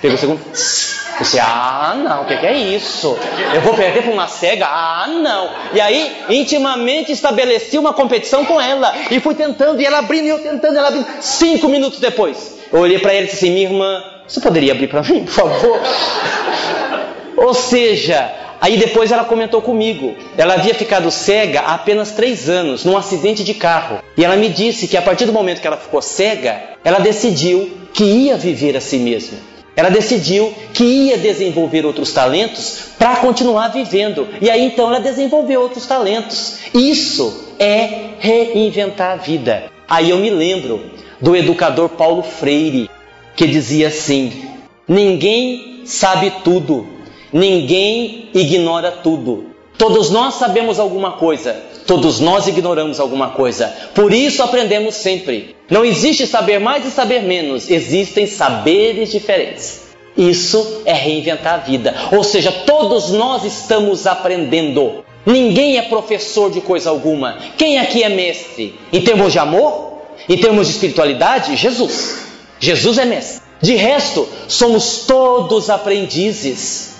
pegou 0.00 0.16
o 0.16 0.18
segundo, 0.18 0.40
você, 1.18 1.38
ah, 1.38 1.94
não, 1.96 2.22
o 2.22 2.24
que, 2.24 2.36
que, 2.36 2.46
é 2.46 2.56
isso? 2.56 3.16
Eu 3.54 3.60
vou 3.60 3.74
perder 3.74 4.02
para 4.02 4.12
uma 4.12 4.26
cega? 4.26 4.66
Ah, 4.66 5.06
não. 5.06 5.50
E 5.72 5.80
aí, 5.80 6.12
intimamente 6.28 7.12
estabeleci 7.12 7.78
uma 7.78 7.92
competição 7.92 8.44
com 8.44 8.60
ela. 8.60 8.92
E 9.10 9.20
fui 9.20 9.34
tentando, 9.34 9.80
e 9.80 9.86
ela 9.86 9.98
abrindo, 9.98 10.24
e 10.24 10.28
eu 10.30 10.40
tentando, 10.40 10.76
ela 10.76 10.88
abrindo. 10.88 11.06
Cinco 11.20 11.68
minutos 11.68 12.00
depois, 12.00 12.58
eu 12.72 12.80
olhei 12.80 12.98
para 12.98 13.12
ela 13.12 13.22
e 13.22 13.26
disse 13.26 13.36
assim: 13.36 13.54
Minha 13.54 13.68
irmã, 13.68 14.02
você 14.26 14.40
poderia 14.40 14.72
abrir 14.72 14.88
para 14.88 15.02
mim, 15.02 15.24
por 15.24 15.32
favor? 15.32 15.80
Ou 17.36 17.54
seja, 17.54 18.32
aí 18.64 18.78
depois 18.78 19.12
ela 19.12 19.24
comentou 19.24 19.60
comigo. 19.60 20.14
Ela 20.38 20.54
havia 20.54 20.74
ficado 20.74 21.10
cega 21.10 21.60
há 21.60 21.74
apenas 21.74 22.12
três 22.12 22.48
anos, 22.48 22.82
num 22.82 22.96
acidente 22.96 23.44
de 23.44 23.52
carro. 23.52 23.98
E 24.16 24.24
ela 24.24 24.36
me 24.36 24.48
disse 24.48 24.88
que 24.88 24.96
a 24.96 25.02
partir 25.02 25.26
do 25.26 25.34
momento 25.34 25.60
que 25.60 25.66
ela 25.66 25.76
ficou 25.76 26.00
cega, 26.00 26.62
ela 26.82 26.98
decidiu 26.98 27.70
que 27.92 28.04
ia 28.04 28.38
viver 28.38 28.74
a 28.74 28.80
si 28.80 28.96
mesma. 28.96 29.36
Ela 29.76 29.90
decidiu 29.90 30.54
que 30.72 30.82
ia 30.82 31.18
desenvolver 31.18 31.84
outros 31.84 32.10
talentos 32.14 32.86
para 32.98 33.16
continuar 33.16 33.68
vivendo. 33.68 34.26
E 34.40 34.48
aí 34.48 34.64
então 34.64 34.86
ela 34.88 35.00
desenvolveu 35.00 35.60
outros 35.60 35.84
talentos. 35.84 36.60
Isso 36.72 37.52
é 37.58 38.12
reinventar 38.18 39.12
a 39.12 39.16
vida. 39.16 39.64
Aí 39.86 40.08
eu 40.08 40.16
me 40.16 40.30
lembro 40.30 40.80
do 41.20 41.36
educador 41.36 41.90
Paulo 41.90 42.22
Freire, 42.22 42.88
que 43.36 43.46
dizia 43.46 43.88
assim: 43.88 44.48
ninguém 44.88 45.82
sabe 45.84 46.32
tudo, 46.42 46.93
ninguém 47.34 48.30
ignora 48.32 48.92
tudo. 48.92 49.46
Todos 49.76 50.08
nós 50.08 50.34
sabemos 50.34 50.78
alguma 50.78 51.12
coisa, 51.12 51.60
todos 51.84 52.20
nós 52.20 52.46
ignoramos 52.46 53.00
alguma 53.00 53.30
coisa. 53.30 53.66
Por 53.92 54.12
isso 54.12 54.40
aprendemos 54.40 54.94
sempre. 54.94 55.56
Não 55.68 55.84
existe 55.84 56.28
saber 56.28 56.60
mais 56.60 56.86
e 56.86 56.90
saber 56.92 57.24
menos, 57.24 57.68
existem 57.68 58.26
saberes 58.26 59.10
diferentes. 59.10 59.82
Isso 60.16 60.82
é 60.84 60.92
reinventar 60.92 61.54
a 61.54 61.56
vida. 61.56 61.92
Ou 62.12 62.22
seja, 62.22 62.52
todos 62.52 63.10
nós 63.10 63.44
estamos 63.44 64.06
aprendendo. 64.06 65.04
Ninguém 65.26 65.76
é 65.76 65.82
professor 65.82 66.52
de 66.52 66.60
coisa 66.60 66.90
alguma. 66.90 67.38
Quem 67.58 67.80
aqui 67.80 68.04
é 68.04 68.08
mestre? 68.08 68.78
Em 68.92 69.00
termos 69.00 69.32
de 69.32 69.40
amor? 69.40 70.02
Em 70.28 70.36
termos 70.36 70.68
de 70.68 70.74
espiritualidade? 70.74 71.56
Jesus. 71.56 72.26
Jesus 72.60 72.96
é 72.96 73.04
mestre. 73.04 73.42
De 73.60 73.74
resto, 73.74 74.28
somos 74.46 74.98
todos 75.06 75.68
aprendizes. 75.68 76.93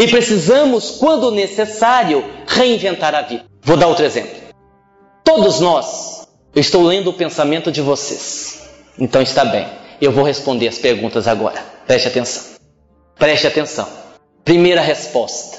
E 0.00 0.08
precisamos, 0.08 0.92
quando 0.92 1.30
necessário, 1.30 2.24
reinventar 2.46 3.14
a 3.14 3.20
vida. 3.20 3.44
Vou 3.60 3.76
dar 3.76 3.86
outro 3.86 4.06
exemplo. 4.06 4.34
Todos 5.22 5.60
nós, 5.60 6.26
eu 6.54 6.60
estou 6.62 6.82
lendo 6.84 7.10
o 7.10 7.12
pensamento 7.12 7.70
de 7.70 7.82
vocês. 7.82 8.62
Então 8.98 9.20
está 9.20 9.44
bem. 9.44 9.66
Eu 10.00 10.10
vou 10.10 10.24
responder 10.24 10.68
as 10.68 10.78
perguntas 10.78 11.28
agora. 11.28 11.62
Preste 11.86 12.08
atenção. 12.08 12.42
Preste 13.18 13.46
atenção. 13.46 13.86
Primeira 14.42 14.80
resposta. 14.80 15.58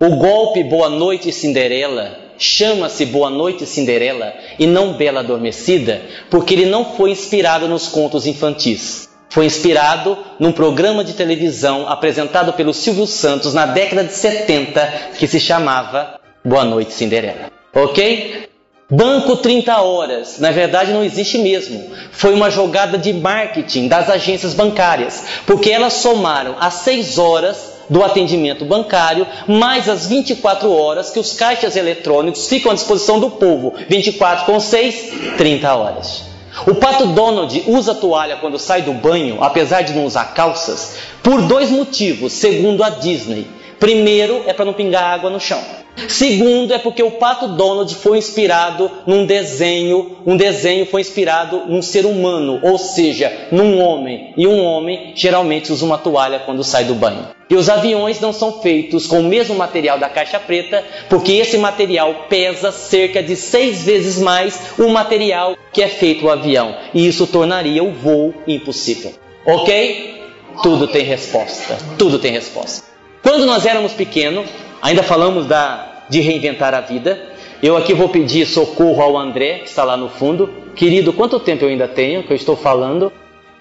O 0.00 0.16
golpe 0.16 0.64
Boa 0.64 0.88
Noite 0.88 1.30
Cinderela 1.30 2.18
chama-se 2.36 3.06
Boa 3.06 3.30
Noite 3.30 3.64
Cinderela 3.64 4.34
e 4.58 4.66
não 4.66 4.94
Bela 4.94 5.20
Adormecida 5.20 6.02
porque 6.28 6.52
ele 6.52 6.66
não 6.66 6.96
foi 6.96 7.12
inspirado 7.12 7.68
nos 7.68 7.86
contos 7.86 8.26
infantis. 8.26 9.07
Foi 9.30 9.44
inspirado 9.44 10.16
num 10.38 10.52
programa 10.52 11.04
de 11.04 11.12
televisão 11.12 11.88
apresentado 11.88 12.52
pelo 12.54 12.72
Silvio 12.72 13.06
Santos 13.06 13.52
na 13.52 13.66
década 13.66 14.04
de 14.04 14.12
70 14.12 14.92
que 15.18 15.26
se 15.26 15.38
chamava 15.38 16.18
Boa 16.44 16.64
Noite 16.64 16.92
Cinderela. 16.92 17.50
Ok? 17.74 18.48
Banco 18.90 19.36
30 19.36 19.82
horas, 19.82 20.38
na 20.38 20.50
verdade 20.50 20.92
não 20.92 21.04
existe 21.04 21.36
mesmo. 21.36 21.90
Foi 22.10 22.32
uma 22.32 22.50
jogada 22.50 22.96
de 22.96 23.12
marketing 23.12 23.86
das 23.86 24.08
agências 24.08 24.54
bancárias, 24.54 25.22
porque 25.46 25.70
elas 25.70 25.92
somaram 25.92 26.56
as 26.58 26.72
6 26.74 27.18
horas 27.18 27.72
do 27.90 28.02
atendimento 28.02 28.64
bancário, 28.64 29.26
mais 29.46 29.90
as 29.90 30.06
24 30.06 30.72
horas 30.72 31.10
que 31.10 31.18
os 31.18 31.34
caixas 31.34 31.76
eletrônicos 31.76 32.48
ficam 32.48 32.72
à 32.72 32.74
disposição 32.74 33.20
do 33.20 33.30
povo. 33.30 33.74
24 33.88 34.46
com 34.46 34.58
6, 34.58 35.36
30 35.36 35.74
horas. 35.74 36.27
O 36.66 36.74
pato 36.74 37.06
Donald 37.06 37.64
usa 37.66 37.94
toalha 37.94 38.36
quando 38.36 38.58
sai 38.58 38.82
do 38.82 38.92
banho, 38.92 39.42
apesar 39.42 39.82
de 39.82 39.92
não 39.92 40.04
usar 40.04 40.34
calças, 40.34 40.96
por 41.22 41.42
dois 41.42 41.70
motivos, 41.70 42.32
segundo 42.32 42.82
a 42.82 42.90
Disney. 42.90 43.57
Primeiro 43.78 44.42
é 44.46 44.52
para 44.52 44.64
não 44.64 44.72
pingar 44.72 45.04
água 45.04 45.30
no 45.30 45.40
chão. 45.40 45.62
Segundo 46.06 46.72
é 46.72 46.78
porque 46.78 47.02
o 47.02 47.12
pato 47.12 47.48
Donald 47.48 47.92
foi 47.96 48.18
inspirado 48.18 48.90
num 49.06 49.26
desenho, 49.26 50.18
um 50.24 50.36
desenho 50.36 50.86
foi 50.86 51.00
inspirado 51.00 51.64
num 51.66 51.82
ser 51.82 52.06
humano, 52.06 52.60
ou 52.62 52.78
seja, 52.78 53.48
num 53.50 53.80
homem. 53.80 54.32
E 54.36 54.46
um 54.46 54.62
homem 54.62 55.12
geralmente 55.14 55.72
usa 55.72 55.84
uma 55.84 55.98
toalha 55.98 56.38
quando 56.38 56.62
sai 56.62 56.84
do 56.84 56.94
banho. 56.94 57.28
E 57.50 57.54
os 57.54 57.68
aviões 57.68 58.20
não 58.20 58.32
são 58.32 58.60
feitos 58.60 59.06
com 59.06 59.20
o 59.20 59.24
mesmo 59.24 59.54
material 59.54 59.98
da 59.98 60.08
caixa 60.08 60.38
preta, 60.38 60.84
porque 61.08 61.32
esse 61.32 61.56
material 61.56 62.26
pesa 62.28 62.70
cerca 62.70 63.22
de 63.22 63.34
seis 63.34 63.84
vezes 63.84 64.18
mais 64.18 64.60
o 64.78 64.88
material 64.88 65.56
que 65.72 65.82
é 65.82 65.88
feito 65.88 66.26
o 66.26 66.30
avião. 66.30 66.76
E 66.94 67.06
isso 67.06 67.26
tornaria 67.26 67.82
o 67.82 67.92
voo 67.92 68.34
impossível. 68.46 69.12
Ok? 69.46 70.22
Tudo 70.62 70.86
tem 70.88 71.04
resposta. 71.04 71.78
Tudo 71.96 72.18
tem 72.18 72.32
resposta. 72.32 72.87
Quando 73.22 73.46
nós 73.46 73.66
éramos 73.66 73.92
pequenos, 73.92 74.48
ainda 74.80 75.02
falamos 75.02 75.46
da, 75.46 76.04
de 76.08 76.20
reinventar 76.20 76.74
a 76.74 76.80
vida. 76.80 77.20
Eu 77.62 77.76
aqui 77.76 77.92
vou 77.92 78.08
pedir 78.08 78.46
socorro 78.46 79.02
ao 79.02 79.18
André, 79.18 79.58
que 79.58 79.68
está 79.68 79.82
lá 79.84 79.96
no 79.96 80.08
fundo. 80.08 80.48
Querido, 80.76 81.12
quanto 81.12 81.40
tempo 81.40 81.64
eu 81.64 81.68
ainda 81.68 81.88
tenho 81.88 82.22
que 82.22 82.32
eu 82.32 82.36
estou 82.36 82.56
falando? 82.56 83.12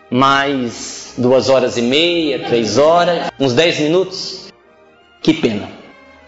Mais 0.10 1.16
duas 1.18 1.49
horas 1.49 1.78
e 1.78 1.82
meia, 1.82 2.39
três 2.45 2.78
horas, 2.78 3.32
uns 3.39 3.53
dez 3.53 3.80
minutos? 3.80 4.47
Que 5.22 5.34
pena. 5.34 5.70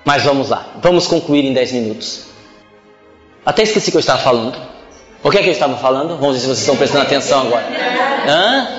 Mas 0.03 0.23
vamos 0.23 0.49
lá, 0.49 0.73
vamos 0.82 1.05
concluir 1.07 1.45
em 1.45 1.53
dez 1.53 1.71
minutos. 1.71 2.25
Até 3.45 3.63
esqueci 3.63 3.91
que 3.91 3.97
eu 3.97 4.01
estava 4.01 4.19
falando. 4.19 4.57
O 5.23 5.30
que 5.30 5.38
é 5.38 5.41
que 5.41 5.49
eu 5.49 5.53
estava 5.53 5.77
falando? 5.77 6.17
Vamos 6.17 6.36
ver 6.36 6.39
se 6.39 6.45
vocês 6.47 6.59
estão 6.59 6.75
prestando 6.75 7.03
atenção 7.03 7.41
agora. 7.41 7.65
Hã? 8.27 8.78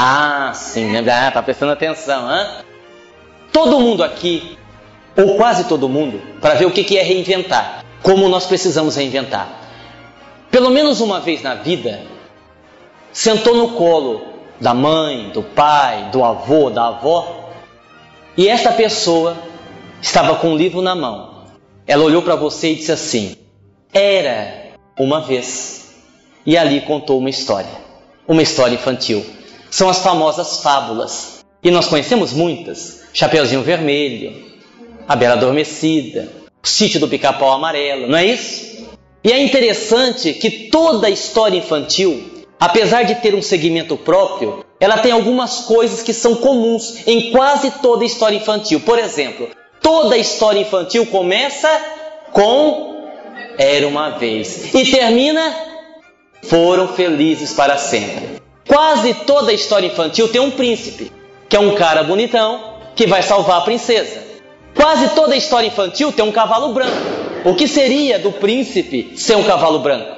Ah, 0.00 0.52
sim? 0.54 0.96
Ah, 0.96 1.28
tá 1.32 1.42
prestando 1.42 1.72
atenção, 1.72 2.28
hã? 2.28 2.62
Todo 3.52 3.80
mundo 3.80 4.04
aqui 4.04 4.56
ou 5.16 5.34
quase 5.34 5.64
todo 5.64 5.88
mundo, 5.88 6.22
para 6.40 6.54
ver 6.54 6.66
o 6.66 6.70
que 6.70 6.96
é 6.96 7.02
reinventar, 7.02 7.84
como 8.00 8.28
nós 8.28 8.46
precisamos 8.46 8.94
reinventar. 8.94 9.48
Pelo 10.52 10.70
menos 10.70 11.00
uma 11.00 11.18
vez 11.18 11.42
na 11.42 11.56
vida, 11.56 12.00
sentou 13.12 13.56
no 13.56 13.70
colo 13.70 14.22
da 14.60 14.72
mãe, 14.72 15.30
do 15.30 15.42
pai, 15.42 16.10
do 16.12 16.22
avô, 16.22 16.70
da 16.70 16.86
avó, 16.86 17.50
e 18.36 18.46
esta 18.46 18.70
pessoa 18.70 19.36
estava 20.00 20.36
com 20.36 20.50
um 20.50 20.56
livro 20.56 20.80
na 20.80 20.94
mão. 20.94 21.42
Ela 21.88 22.04
olhou 22.04 22.22
para 22.22 22.36
você 22.36 22.70
e 22.70 22.76
disse 22.76 22.92
assim: 22.92 23.36
Era 23.92 24.68
uma 24.96 25.22
vez. 25.22 25.96
E 26.46 26.56
ali 26.56 26.82
contou 26.82 27.18
uma 27.18 27.30
história, 27.30 27.68
uma 28.28 28.42
história 28.42 28.76
infantil. 28.76 29.37
São 29.70 29.88
as 29.88 29.98
famosas 29.98 30.62
fábulas. 30.62 31.44
E 31.62 31.70
nós 31.70 31.86
conhecemos 31.86 32.32
muitas: 32.32 33.02
Chapeuzinho 33.12 33.62
Vermelho, 33.62 34.32
A 35.06 35.16
Bela 35.16 35.34
Adormecida, 35.34 36.28
O 36.62 36.66
Sítio 36.66 37.00
do 37.00 37.08
Pica-Pau 37.08 37.52
Amarelo, 37.52 38.08
não 38.08 38.18
é 38.18 38.26
isso? 38.26 38.86
E 39.22 39.32
é 39.32 39.42
interessante 39.42 40.32
que 40.34 40.68
toda 40.70 41.08
a 41.08 41.10
história 41.10 41.58
infantil, 41.58 42.46
apesar 42.58 43.02
de 43.02 43.16
ter 43.16 43.34
um 43.34 43.42
segmento 43.42 43.96
próprio, 43.96 44.64
ela 44.80 44.98
tem 44.98 45.10
algumas 45.10 45.60
coisas 45.60 46.02
que 46.02 46.12
são 46.12 46.36
comuns 46.36 47.06
em 47.06 47.32
quase 47.32 47.70
toda 47.82 48.04
a 48.04 48.06
história 48.06 48.36
infantil. 48.36 48.80
Por 48.80 48.98
exemplo, 48.98 49.48
toda 49.82 50.14
a 50.14 50.18
história 50.18 50.60
infantil 50.60 51.04
começa 51.06 51.68
com 52.32 52.96
Era 53.58 53.88
uma 53.88 54.10
vez 54.10 54.72
e 54.72 54.90
termina 54.90 55.52
Foram 56.42 56.88
felizes 56.88 57.52
para 57.52 57.76
sempre. 57.76 58.37
Quase 58.68 59.14
toda 59.14 59.50
a 59.50 59.54
história 59.54 59.86
infantil 59.86 60.28
tem 60.28 60.40
um 60.40 60.50
príncipe 60.50 61.10
que 61.48 61.56
é 61.56 61.60
um 61.60 61.74
cara 61.74 62.02
bonitão 62.02 62.74
que 62.94 63.06
vai 63.06 63.22
salvar 63.22 63.58
a 63.58 63.62
princesa. 63.62 64.22
Quase 64.74 65.08
toda 65.14 65.32
a 65.32 65.36
história 65.36 65.66
infantil 65.66 66.12
tem 66.12 66.24
um 66.24 66.30
cavalo 66.30 66.74
branco. 66.74 66.96
O 67.46 67.54
que 67.54 67.66
seria 67.66 68.18
do 68.18 68.30
príncipe 68.30 69.14
ser 69.16 69.36
um 69.36 69.42
cavalo 69.42 69.78
branco? 69.78 70.14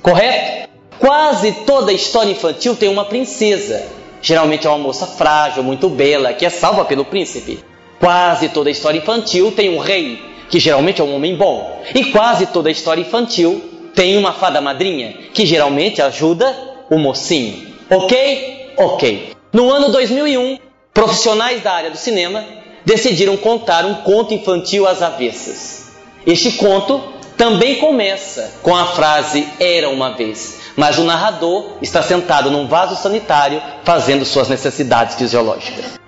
Correto? 0.00 0.68
Quase 1.00 1.52
toda 1.66 1.90
a 1.90 1.94
história 1.94 2.30
infantil 2.30 2.76
tem 2.76 2.88
uma 2.88 3.04
princesa. 3.04 3.84
Geralmente 4.22 4.66
é 4.66 4.70
uma 4.70 4.78
moça 4.78 5.06
frágil, 5.06 5.64
muito 5.64 5.88
bela, 5.88 6.32
que 6.32 6.46
é 6.46 6.50
salva 6.50 6.84
pelo 6.84 7.04
príncipe. 7.04 7.58
Quase 7.98 8.48
toda 8.50 8.68
a 8.68 8.72
história 8.72 8.98
infantil 8.98 9.50
tem 9.50 9.76
um 9.76 9.78
rei, 9.78 10.22
que 10.48 10.60
geralmente 10.60 11.00
é 11.00 11.04
um 11.04 11.16
homem 11.16 11.34
bom. 11.34 11.82
E 11.92 12.06
quase 12.06 12.46
toda 12.46 12.68
a 12.68 12.72
história 12.72 13.00
infantil 13.00 13.90
tem 13.92 14.16
uma 14.16 14.32
fada 14.32 14.60
madrinha, 14.60 15.14
que 15.34 15.44
geralmente 15.44 16.00
ajuda 16.00 16.56
o 16.88 16.96
mocinho. 16.96 17.67
Ok? 17.90 18.74
Ok. 18.76 19.32
No 19.52 19.72
ano 19.72 19.90
2001, 19.90 20.58
profissionais 20.92 21.62
da 21.62 21.72
área 21.72 21.90
do 21.90 21.96
cinema 21.96 22.44
decidiram 22.84 23.36
contar 23.36 23.84
um 23.84 23.94
conto 23.96 24.34
infantil 24.34 24.86
às 24.86 25.02
avessas. 25.02 25.92
Este 26.26 26.52
conto 26.52 27.02
também 27.36 27.76
começa 27.76 28.52
com 28.62 28.74
a 28.76 28.84
frase 28.86 29.48
Era 29.58 29.88
uma 29.88 30.10
vez, 30.10 30.58
mas 30.76 30.98
o 30.98 31.04
narrador 31.04 31.78
está 31.80 32.02
sentado 32.02 32.50
num 32.50 32.66
vaso 32.66 32.96
sanitário 32.96 33.62
fazendo 33.84 34.24
suas 34.24 34.48
necessidades 34.48 35.16
fisiológicas. 35.16 35.98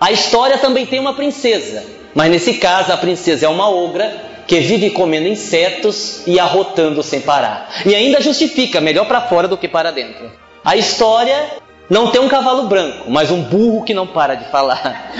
A 0.00 0.10
história 0.10 0.58
também 0.58 0.86
tem 0.86 0.98
uma 0.98 1.14
princesa, 1.14 1.84
mas 2.14 2.30
nesse 2.30 2.54
caso 2.54 2.92
a 2.92 2.96
princesa 2.96 3.46
é 3.46 3.48
uma 3.48 3.68
ogra 3.70 4.24
que 4.46 4.60
vive 4.60 4.90
comendo 4.90 5.28
insetos 5.28 6.22
e 6.26 6.38
arrotando 6.38 7.02
sem 7.02 7.20
parar. 7.20 7.70
E 7.84 7.94
ainda 7.94 8.20
justifica 8.20 8.80
melhor 8.80 9.06
para 9.06 9.22
fora 9.22 9.48
do 9.48 9.56
que 9.56 9.68
para 9.68 9.90
dentro. 9.90 10.30
A 10.66 10.74
história 10.74 11.46
não 11.88 12.10
tem 12.10 12.20
um 12.20 12.28
cavalo 12.28 12.64
branco, 12.64 13.08
mas 13.08 13.30
um 13.30 13.40
burro 13.40 13.84
que 13.84 13.94
não 13.94 14.04
para 14.04 14.34
de 14.34 14.50
falar. 14.50 15.12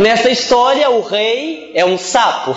Nessa 0.00 0.30
história, 0.30 0.88
o 0.88 1.02
rei 1.02 1.72
é 1.74 1.84
um 1.84 1.98
sapo. 1.98 2.56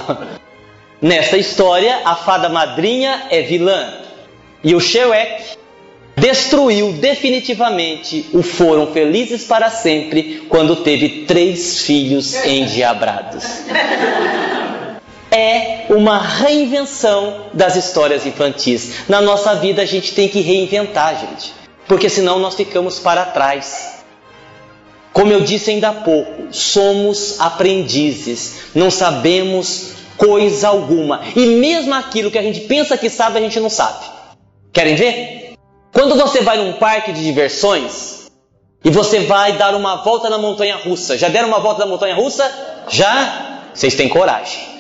Nessa 1.01 1.36
história, 1.36 2.03
a 2.05 2.16
fada 2.16 2.47
madrinha 2.47 3.24
é 3.30 3.41
vilã. 3.41 3.95
E 4.63 4.74
o 4.74 4.80
Shrek 4.80 5.57
destruiu 6.16 6.93
definitivamente 6.93 8.28
o 8.32 8.41
Foram 8.41 8.88
Felizes 8.93 9.43
para 9.43 9.70
Sempre 9.70 10.45
quando 10.47 10.78
teve 10.78 11.26
três 11.26 11.82
filhos 11.82 12.34
endiabrados. 12.45 13.43
É 15.30 15.88
uma 15.89 16.18
reinvenção 16.18 17.47
das 17.51 17.76
histórias 17.76 18.26
infantis. 18.26 19.09
Na 19.09 19.20
nossa 19.20 19.53
vida, 19.55 19.82
a 19.82 19.86
gente 19.86 20.16
tem 20.16 20.30
que 20.30 20.39
reinventar, 20.39 21.20
gente 21.20 21.64
porque 21.88 22.09
senão 22.09 22.39
nós 22.39 22.55
ficamos 22.55 22.99
para 22.99 23.25
trás. 23.25 24.03
Como 25.13 25.31
eu 25.31 25.41
disse 25.41 25.71
ainda 25.71 25.89
há 25.89 25.93
pouco, 25.93 26.53
somos 26.53 27.39
aprendizes, 27.39 28.71
não 28.75 28.91
sabemos 28.91 29.93
coisa 30.17 30.69
alguma, 30.69 31.21
e 31.36 31.45
mesmo 31.45 31.93
aquilo 31.93 32.31
que 32.31 32.38
a 32.38 32.41
gente 32.41 32.61
pensa 32.61 32.97
que 32.97 33.09
sabe, 33.09 33.38
a 33.38 33.41
gente 33.41 33.59
não 33.59 33.69
sabe. 33.69 34.05
Querem 34.71 34.95
ver? 34.95 35.53
Quando 35.93 36.15
você 36.15 36.41
vai 36.41 36.57
num 36.57 36.73
parque 36.73 37.13
de 37.13 37.23
diversões 37.23 38.29
e 38.83 38.89
você 38.89 39.21
vai 39.21 39.53
dar 39.53 39.73
uma 39.73 40.03
volta 40.03 40.29
na 40.29 40.38
montanha 40.38 40.75
russa, 40.75 41.17
já 41.17 41.29
deram 41.29 41.47
uma 41.47 41.59
volta 41.59 41.86
na 41.86 41.91
montanha 41.91 42.15
russa? 42.15 42.83
Já? 42.89 43.61
Vocês 43.73 43.95
têm 43.95 44.09
coragem. 44.09 44.75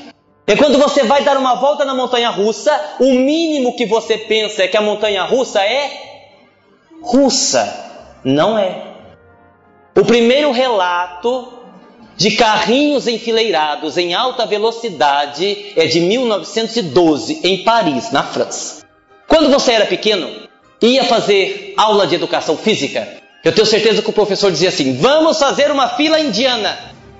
E 0.47 0.55
quando 0.55 0.77
você 0.77 1.03
vai 1.03 1.23
dar 1.23 1.37
uma 1.37 1.55
volta 1.55 1.85
na 1.85 1.93
montanha 1.93 2.29
russa, 2.29 2.77
o 2.99 3.13
mínimo 3.13 3.75
que 3.75 3.85
você 3.85 4.17
pensa 4.17 4.63
é 4.63 4.67
que 4.67 4.77
a 4.77 4.81
montanha 4.81 5.23
russa 5.23 5.61
é 5.61 6.14
russa. 7.05 7.83
Não 8.23 8.57
é. 8.57 8.83
O 9.95 10.03
primeiro 10.03 10.51
relato 10.51 11.53
de 12.17 12.31
carrinhos 12.31 13.07
enfileirados 13.07 13.97
em 13.97 14.13
alta 14.13 14.45
velocidade 14.45 15.73
é 15.75 15.85
de 15.85 15.99
1912, 15.99 17.41
em 17.43 17.63
Paris, 17.63 18.11
na 18.11 18.23
França. 18.23 18.83
Quando 19.27 19.49
você 19.49 19.73
era 19.73 19.85
pequeno, 19.85 20.29
ia 20.81 21.03
fazer 21.03 21.73
aula 21.77 22.07
de 22.07 22.15
educação 22.15 22.57
física, 22.57 23.07
eu 23.43 23.53
tenho 23.53 23.67
certeza 23.67 24.01
que 24.01 24.09
o 24.09 24.13
professor 24.13 24.51
dizia 24.51 24.69
assim: 24.69 24.97
vamos 24.97 25.37
fazer 25.37 25.69
uma 25.71 25.89
fila 25.89 26.19
indiana. 26.19 26.77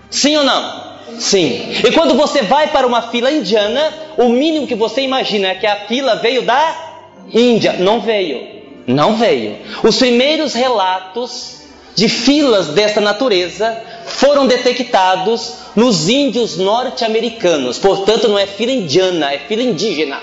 Sim 0.09 0.38
ou 0.38 0.43
não? 0.43 0.86
Sim. 1.19 1.61
E 1.83 1.91
quando 1.91 2.15
você 2.15 2.41
vai 2.41 2.67
para 2.67 2.88
uma 2.88 3.03
fila 3.03 3.31
indiana, 3.31 3.93
o 4.17 4.29
mínimo 4.29 4.67
que 4.67 4.75
você 4.75 5.01
imagina 5.01 5.49
é 5.49 5.55
que 5.55 5.67
a 5.67 5.86
fila 5.88 6.15
veio 6.15 6.41
da 6.41 6.93
Índia. 7.33 7.73
Não 7.73 8.01
veio. 8.01 8.54
Não 8.88 9.15
veio. 9.15 9.57
Os 9.83 9.97
primeiros 9.97 10.53
relatos 10.53 11.61
de 11.95 12.09
filas 12.09 12.67
desta 12.67 12.99
natureza 12.99 13.81
foram 14.05 14.45
detectados 14.45 15.53
nos 15.75 16.09
índios 16.09 16.57
norte-americanos. 16.57 17.79
Portanto, 17.79 18.27
não 18.27 18.38
é 18.38 18.45
fila 18.45 18.71
indiana, 18.71 19.33
é 19.33 19.39
fila 19.39 19.63
indígena. 19.63 20.19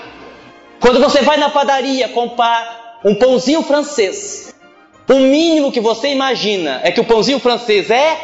Quando 0.79 0.99
você 0.99 1.21
vai 1.21 1.37
na 1.37 1.49
padaria 1.49 2.09
comprar 2.09 2.99
um 3.03 3.15
pãozinho 3.15 3.63
francês, 3.63 4.53
o 5.09 5.15
mínimo 5.15 5.71
que 5.71 5.79
você 5.79 6.09
imagina 6.09 6.79
é 6.83 6.91
que 6.91 7.01
o 7.01 7.05
pãozinho 7.05 7.39
francês 7.39 7.89
é 7.89 8.17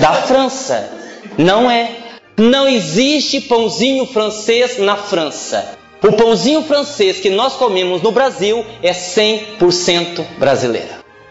da 0.00 0.14
França. 0.14 0.90
Não 1.36 1.70
é. 1.70 1.90
Não 2.38 2.66
existe 2.68 3.40
pãozinho 3.42 4.06
francês 4.06 4.78
na 4.78 4.96
França. 4.96 5.78
O 6.02 6.12
pãozinho 6.12 6.64
francês 6.64 7.20
que 7.20 7.30
nós 7.30 7.54
comemos 7.54 8.02
no 8.02 8.10
Brasil 8.10 8.66
é 8.82 8.90
100% 8.90 10.24
brasileiro. 10.36 10.88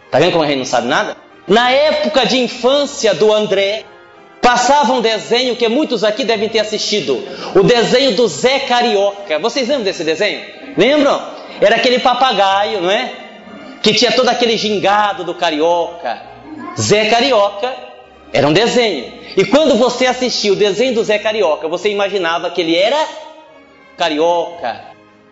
Tá 0.10 0.18
vendo 0.18 0.32
como 0.32 0.44
a 0.44 0.48
gente 0.48 0.60
não 0.60 0.66
sabe 0.66 0.88
nada? 0.88 1.18
Na 1.46 1.72
época 1.72 2.26
de 2.26 2.38
infância 2.38 3.14
do 3.14 3.34
André, 3.34 3.84
passava 4.42 4.94
um 4.94 5.02
desenho 5.02 5.58
que 5.58 5.68
muitos 5.68 6.04
aqui 6.06 6.24
devem 6.24 6.48
ter 6.48 6.60
assistido. 6.60 7.22
O 7.54 7.64
desenho 7.64 8.16
do 8.16 8.28
Zé 8.28 8.60
Carioca. 8.60 9.40
Vocês 9.40 9.68
lembram 9.68 9.84
desse 9.84 10.06
desenho? 10.06 10.42
Lembram? 10.78 11.22
Era 11.60 11.76
aquele 11.76 12.00
papagaio, 12.00 12.82
não 12.82 12.90
é? 12.90 13.12
Que 13.82 13.94
tinha 13.94 14.12
todo 14.14 14.30
aquele 14.30 14.58
gingado 14.58 15.26
do 15.26 15.36
carioca. 15.36 16.22
Zé 16.80 17.06
Carioca 17.06 17.74
era 18.32 18.48
um 18.48 18.54
desenho. 18.54 19.14
E 19.36 19.44
quando 19.46 19.76
você 19.76 20.06
assistia 20.06 20.54
o 20.54 20.56
desenho 20.56 20.94
do 20.94 21.04
Zé 21.04 21.20
Carioca, 21.20 21.68
você 21.68 21.90
imaginava 21.90 22.50
que 22.52 22.62
ele 22.62 22.76
era 22.76 22.98
carioca. 24.02 24.82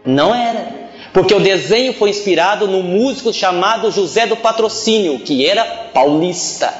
Não 0.05 0.34
era. 0.34 0.89
Porque 1.11 1.34
o 1.34 1.39
desenho 1.39 1.91
foi 1.93 2.11
inspirado 2.11 2.67
num 2.67 2.84
músico 2.84 3.34
chamado 3.34 3.89
José 3.89 4.28
do 4.28 4.38
Patrocínio, 4.38 5.20
que 5.20 5.47
era 5.47 5.65
paulista. 5.91 6.72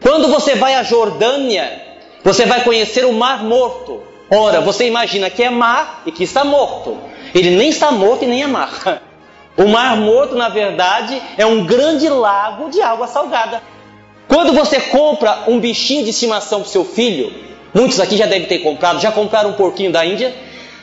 Quando 0.00 0.28
você 0.28 0.54
vai 0.54 0.74
à 0.74 0.82
Jordânia, 0.82 1.70
você 2.24 2.46
vai 2.46 2.64
conhecer 2.64 3.04
o 3.04 3.12
Mar 3.12 3.44
Morto. 3.44 4.02
Ora, 4.30 4.62
você 4.62 4.86
imagina 4.86 5.28
que 5.28 5.42
é 5.42 5.50
mar 5.50 6.02
e 6.06 6.10
que 6.10 6.24
está 6.24 6.42
morto. 6.42 6.96
Ele 7.34 7.50
nem 7.50 7.68
está 7.68 7.92
morto 7.92 8.24
e 8.24 8.26
nem 8.26 8.42
é 8.42 8.46
mar. 8.46 9.02
O 9.54 9.68
Mar 9.68 9.98
Morto, 9.98 10.34
na 10.34 10.48
verdade, 10.48 11.20
é 11.36 11.44
um 11.44 11.66
grande 11.66 12.08
lago 12.08 12.70
de 12.70 12.80
água 12.80 13.06
salgada. 13.06 13.60
Quando 14.26 14.54
você 14.54 14.80
compra 14.80 15.44
um 15.46 15.60
bichinho 15.60 16.04
de 16.04 16.08
estimação 16.08 16.62
para 16.62 16.70
seu 16.70 16.86
filho, 16.86 17.30
muitos 17.74 18.00
aqui 18.00 18.16
já 18.16 18.24
devem 18.24 18.48
ter 18.48 18.60
comprado, 18.60 18.98
já 18.98 19.12
compraram 19.12 19.50
um 19.50 19.52
porquinho 19.52 19.92
da 19.92 20.06
Índia? 20.06 20.34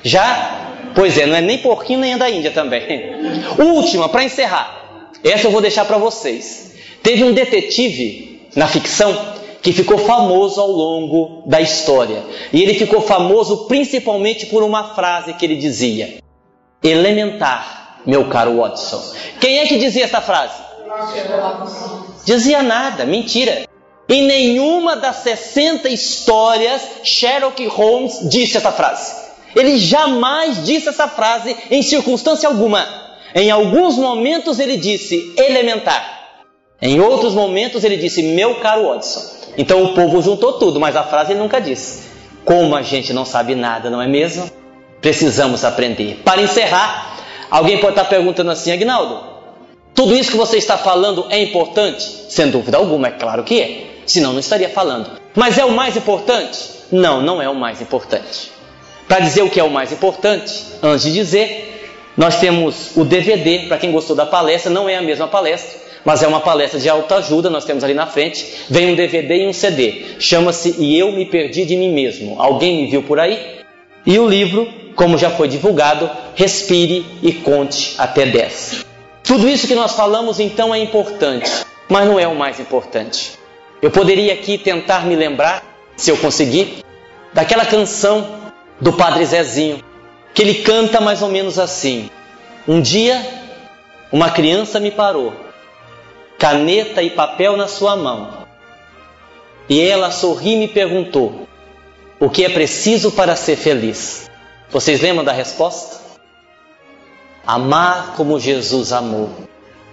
Já? 0.04 0.92
Pois 0.96 1.18
é, 1.18 1.26
não 1.26 1.36
é 1.36 1.42
nem 1.42 1.58
porquinho 1.60 2.00
nem 2.00 2.14
é 2.14 2.18
da 2.18 2.30
Índia 2.30 2.52
também. 2.52 2.84
Última, 3.58 4.10
para 4.10 4.24
encerrar. 4.24 5.10
Essa 5.24 5.48
eu 5.48 5.52
vou 5.52 5.62
deixar 5.62 5.86
para 5.86 5.98
vocês. 5.98 6.76
Teve 7.04 7.24
um 7.24 7.34
detetive 7.34 8.50
na 8.56 8.68
ficção 8.68 9.38
que 9.62 9.72
ficou 9.72 9.98
famoso 9.98 10.60
ao 10.60 10.72
longo 10.72 11.44
da 11.46 11.62
história. 11.62 12.24
E 12.52 12.62
ele 12.62 12.74
ficou 12.74 13.02
famoso 13.02 13.66
principalmente 13.68 14.46
por 14.46 14.64
uma 14.64 14.96
frase 14.96 15.34
que 15.34 15.46
ele 15.46 15.56
dizia: 15.56 16.18
Elementar, 16.84 18.02
meu 18.06 18.30
caro 18.30 18.58
Watson. 18.58 19.02
Quem 19.40 19.60
é 19.60 19.68
que 19.68 19.78
dizia 19.78 20.06
essa 20.06 20.22
frase? 20.22 20.54
Dizia 22.26 22.64
nada, 22.64 23.06
mentira. 23.06 23.68
Em 24.08 24.24
nenhuma 24.24 24.96
das 24.96 25.18
60 25.18 25.88
histórias, 25.90 26.82
Sherlock 27.04 27.64
Holmes 27.68 28.28
disse 28.30 28.58
essa 28.58 28.72
frase. 28.72 29.19
Ele 29.56 29.78
jamais 29.78 30.66
disse 30.66 30.90
essa 30.90 31.08
frase 31.08 31.56
em 31.70 31.82
circunstância 31.82 32.48
alguma. 32.48 32.86
Em 33.34 33.52
alguns 33.52 33.96
momentos 33.96 34.60
ele 34.60 34.78
disse 34.78 35.34
elementar. 35.38 36.20
Em 36.82 37.00
outros 37.00 37.34
momentos 37.34 37.84
ele 37.84 37.98
disse 37.98 38.24
meu 38.24 38.56
caro 38.56 38.88
Watson. 38.88 39.40
Então 39.58 39.84
o 39.84 39.94
povo 39.94 40.22
juntou 40.22 40.54
tudo, 40.54 40.80
mas 40.80 40.96
a 40.96 41.04
frase 41.04 41.34
ele 41.34 41.40
nunca 41.40 41.60
disse. 41.60 42.10
Como 42.46 42.76
a 42.76 42.82
gente 42.82 43.12
não 43.14 43.26
sabe 43.26 43.56
nada, 43.56 43.90
não 43.90 44.02
é 44.02 44.08
mesmo? 44.08 44.50
Precisamos 45.02 45.64
aprender. 45.64 46.22
Para 46.24 46.42
encerrar, 46.42 47.18
alguém 47.52 47.78
pode 47.80 47.94
estar 47.94 48.06
perguntando 48.06 48.52
assim, 48.52 48.72
Agnaldo, 48.72 49.22
tudo 49.94 50.16
isso 50.16 50.32
que 50.32 50.38
você 50.38 50.58
está 50.58 50.78
falando 50.78 51.26
é 51.30 51.42
importante? 51.42 52.04
Sem 52.30 52.50
dúvida 52.50 52.78
alguma, 52.78 53.08
é 53.08 53.12
claro 53.12 53.44
que 53.44 53.62
é. 53.62 53.88
Senão 54.06 54.32
não 54.32 54.40
estaria 54.40 54.70
falando. 54.70 55.20
Mas 55.36 55.58
é 55.58 55.66
o 55.66 55.72
mais 55.72 55.96
importante? 55.96 56.58
Não, 56.92 57.22
não 57.22 57.42
é 57.42 57.50
o 57.50 57.56
mais 57.56 57.82
importante. 57.82 58.52
Para 59.10 59.22
dizer 59.22 59.42
o 59.42 59.50
que 59.50 59.60
é 59.60 59.64
o 59.64 59.72
mais 59.72 59.92
importante, 59.92 60.54
antes 60.84 61.04
de 61.04 61.12
dizer, 61.12 61.90
nós 62.16 62.40
temos 62.40 62.96
o 62.96 63.04
DVD, 63.04 63.66
para 63.68 63.80
quem 63.80 63.92
gostou 63.92 64.16
da 64.16 64.24
palestra, 64.24 64.72
não 64.72 64.88
é 64.88 64.98
a 64.98 65.02
mesma 65.02 65.28
palestra, 65.28 65.80
mas 66.06 66.22
é 66.22 66.28
uma 66.28 66.40
palestra 66.40 66.80
de 66.80 66.88
autoajuda, 66.88 67.50
nós 67.50 67.66
temos 67.66 67.84
ali 67.84 67.96
na 67.96 68.06
frente, 68.06 68.46
vem 68.70 68.92
um 68.92 68.96
DVD 68.96 69.46
e 69.46 69.48
um 69.48 69.52
CD. 69.52 70.06
Chama-se 70.20 70.76
E 70.78 70.96
Eu 70.98 71.12
Me 71.12 71.26
Perdi 71.26 71.66
de 71.66 71.76
Mim 71.76 71.92
Mesmo. 71.92 72.40
Alguém 72.40 72.84
me 72.84 72.92
viu 72.92 73.02
por 73.02 73.20
aí? 73.20 73.62
E 74.06 74.20
o 74.20 74.30
livro, 74.30 74.72
como 74.96 75.18
já 75.18 75.32
foi 75.32 75.48
divulgado, 75.48 76.08
Respire 76.36 77.04
e 77.24 77.34
Conte 77.34 77.96
até 77.98 78.28
10. 78.28 78.86
Tudo 79.24 79.50
isso 79.50 79.68
que 79.68 79.74
nós 79.74 79.94
falamos 79.94 80.40
então 80.40 80.74
é 80.74 80.78
importante, 80.78 81.50
mas 81.90 82.08
não 82.08 82.20
é 82.20 82.28
o 82.28 82.36
mais 82.36 82.60
importante. 82.60 83.32
Eu 83.82 83.90
poderia 83.90 84.34
aqui 84.34 84.60
tentar 84.60 85.04
me 85.04 85.16
lembrar, 85.16 85.64
se 85.98 86.12
eu 86.12 86.18
conseguir, 86.18 86.84
daquela 87.34 87.66
canção 87.66 88.38
do 88.82 88.94
Padre 88.94 89.26
Zezinho, 89.26 89.84
que 90.34 90.42
ele 90.42 90.56
canta 90.56 91.02
mais 91.02 91.22
ou 91.22 91.30
menos 91.30 91.60
assim: 91.60 92.10
Um 92.68 92.82
dia, 92.82 93.26
uma 94.12 94.30
criança 94.30 94.80
me 94.80 94.92
parou, 94.92 95.34
caneta 96.38 97.04
e 97.04 97.10
papel 97.10 97.58
na 97.58 97.68
sua 97.68 97.96
mão, 97.96 98.46
e 99.68 99.80
ela 99.82 100.12
sorri 100.12 100.54
e 100.54 100.58
me 100.58 100.68
perguntou: 100.68 101.48
O 102.20 102.30
que 102.30 102.46
é 102.46 102.50
preciso 102.50 103.12
para 103.12 103.36
ser 103.36 103.56
feliz? 103.56 104.30
Vocês 104.72 105.02
lembram 105.02 105.24
da 105.24 105.32
resposta? 105.32 106.00
Amar 107.46 108.14
como 108.16 108.40
Jesus 108.40 108.94
amou, 108.94 109.30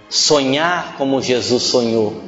sonhar 0.09 0.95
como 0.97 1.21
Jesus 1.21 1.63
sonhou, 1.63 2.21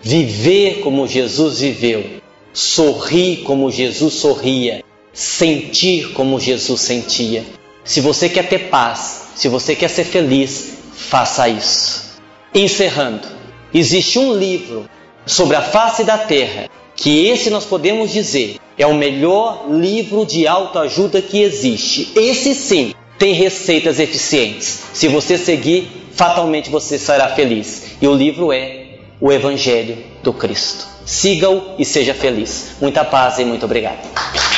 viver 0.00 0.80
como 0.80 1.08
Jesus 1.08 1.58
viveu, 1.58 2.20
sorrir 2.52 3.42
como 3.42 3.70
Jesus 3.70 4.14
sorria, 4.14 4.84
sentir 5.18 6.12
como 6.12 6.38
Jesus 6.38 6.80
sentia. 6.80 7.44
Se 7.82 8.00
você 8.00 8.28
quer 8.28 8.48
ter 8.48 8.68
paz, 8.68 9.30
se 9.34 9.48
você 9.48 9.74
quer 9.74 9.88
ser 9.88 10.04
feliz, 10.04 10.74
faça 10.94 11.48
isso. 11.48 12.20
Encerrando, 12.54 13.26
existe 13.74 14.16
um 14.16 14.32
livro 14.32 14.88
sobre 15.26 15.56
a 15.56 15.62
face 15.62 16.04
da 16.04 16.16
terra 16.16 16.70
que 16.94 17.26
esse 17.26 17.50
nós 17.50 17.64
podemos 17.64 18.12
dizer 18.12 18.58
é 18.78 18.86
o 18.86 18.94
melhor 18.94 19.66
livro 19.68 20.24
de 20.24 20.46
autoajuda 20.46 21.20
que 21.20 21.42
existe. 21.42 22.12
Esse 22.14 22.54
sim 22.54 22.94
tem 23.18 23.32
receitas 23.32 23.98
eficientes. 23.98 24.84
Se 24.92 25.08
você 25.08 25.36
seguir, 25.36 25.90
fatalmente 26.14 26.70
você 26.70 26.96
será 26.96 27.28
feliz. 27.30 27.96
E 28.00 28.06
o 28.06 28.14
livro 28.14 28.52
é 28.52 28.98
O 29.20 29.32
Evangelho 29.32 29.98
do 30.22 30.32
Cristo. 30.32 30.86
Siga-o 31.04 31.74
e 31.76 31.84
seja 31.84 32.14
feliz. 32.14 32.76
Muita 32.80 33.04
paz 33.04 33.40
e 33.40 33.44
muito 33.44 33.64
obrigado. 33.64 34.57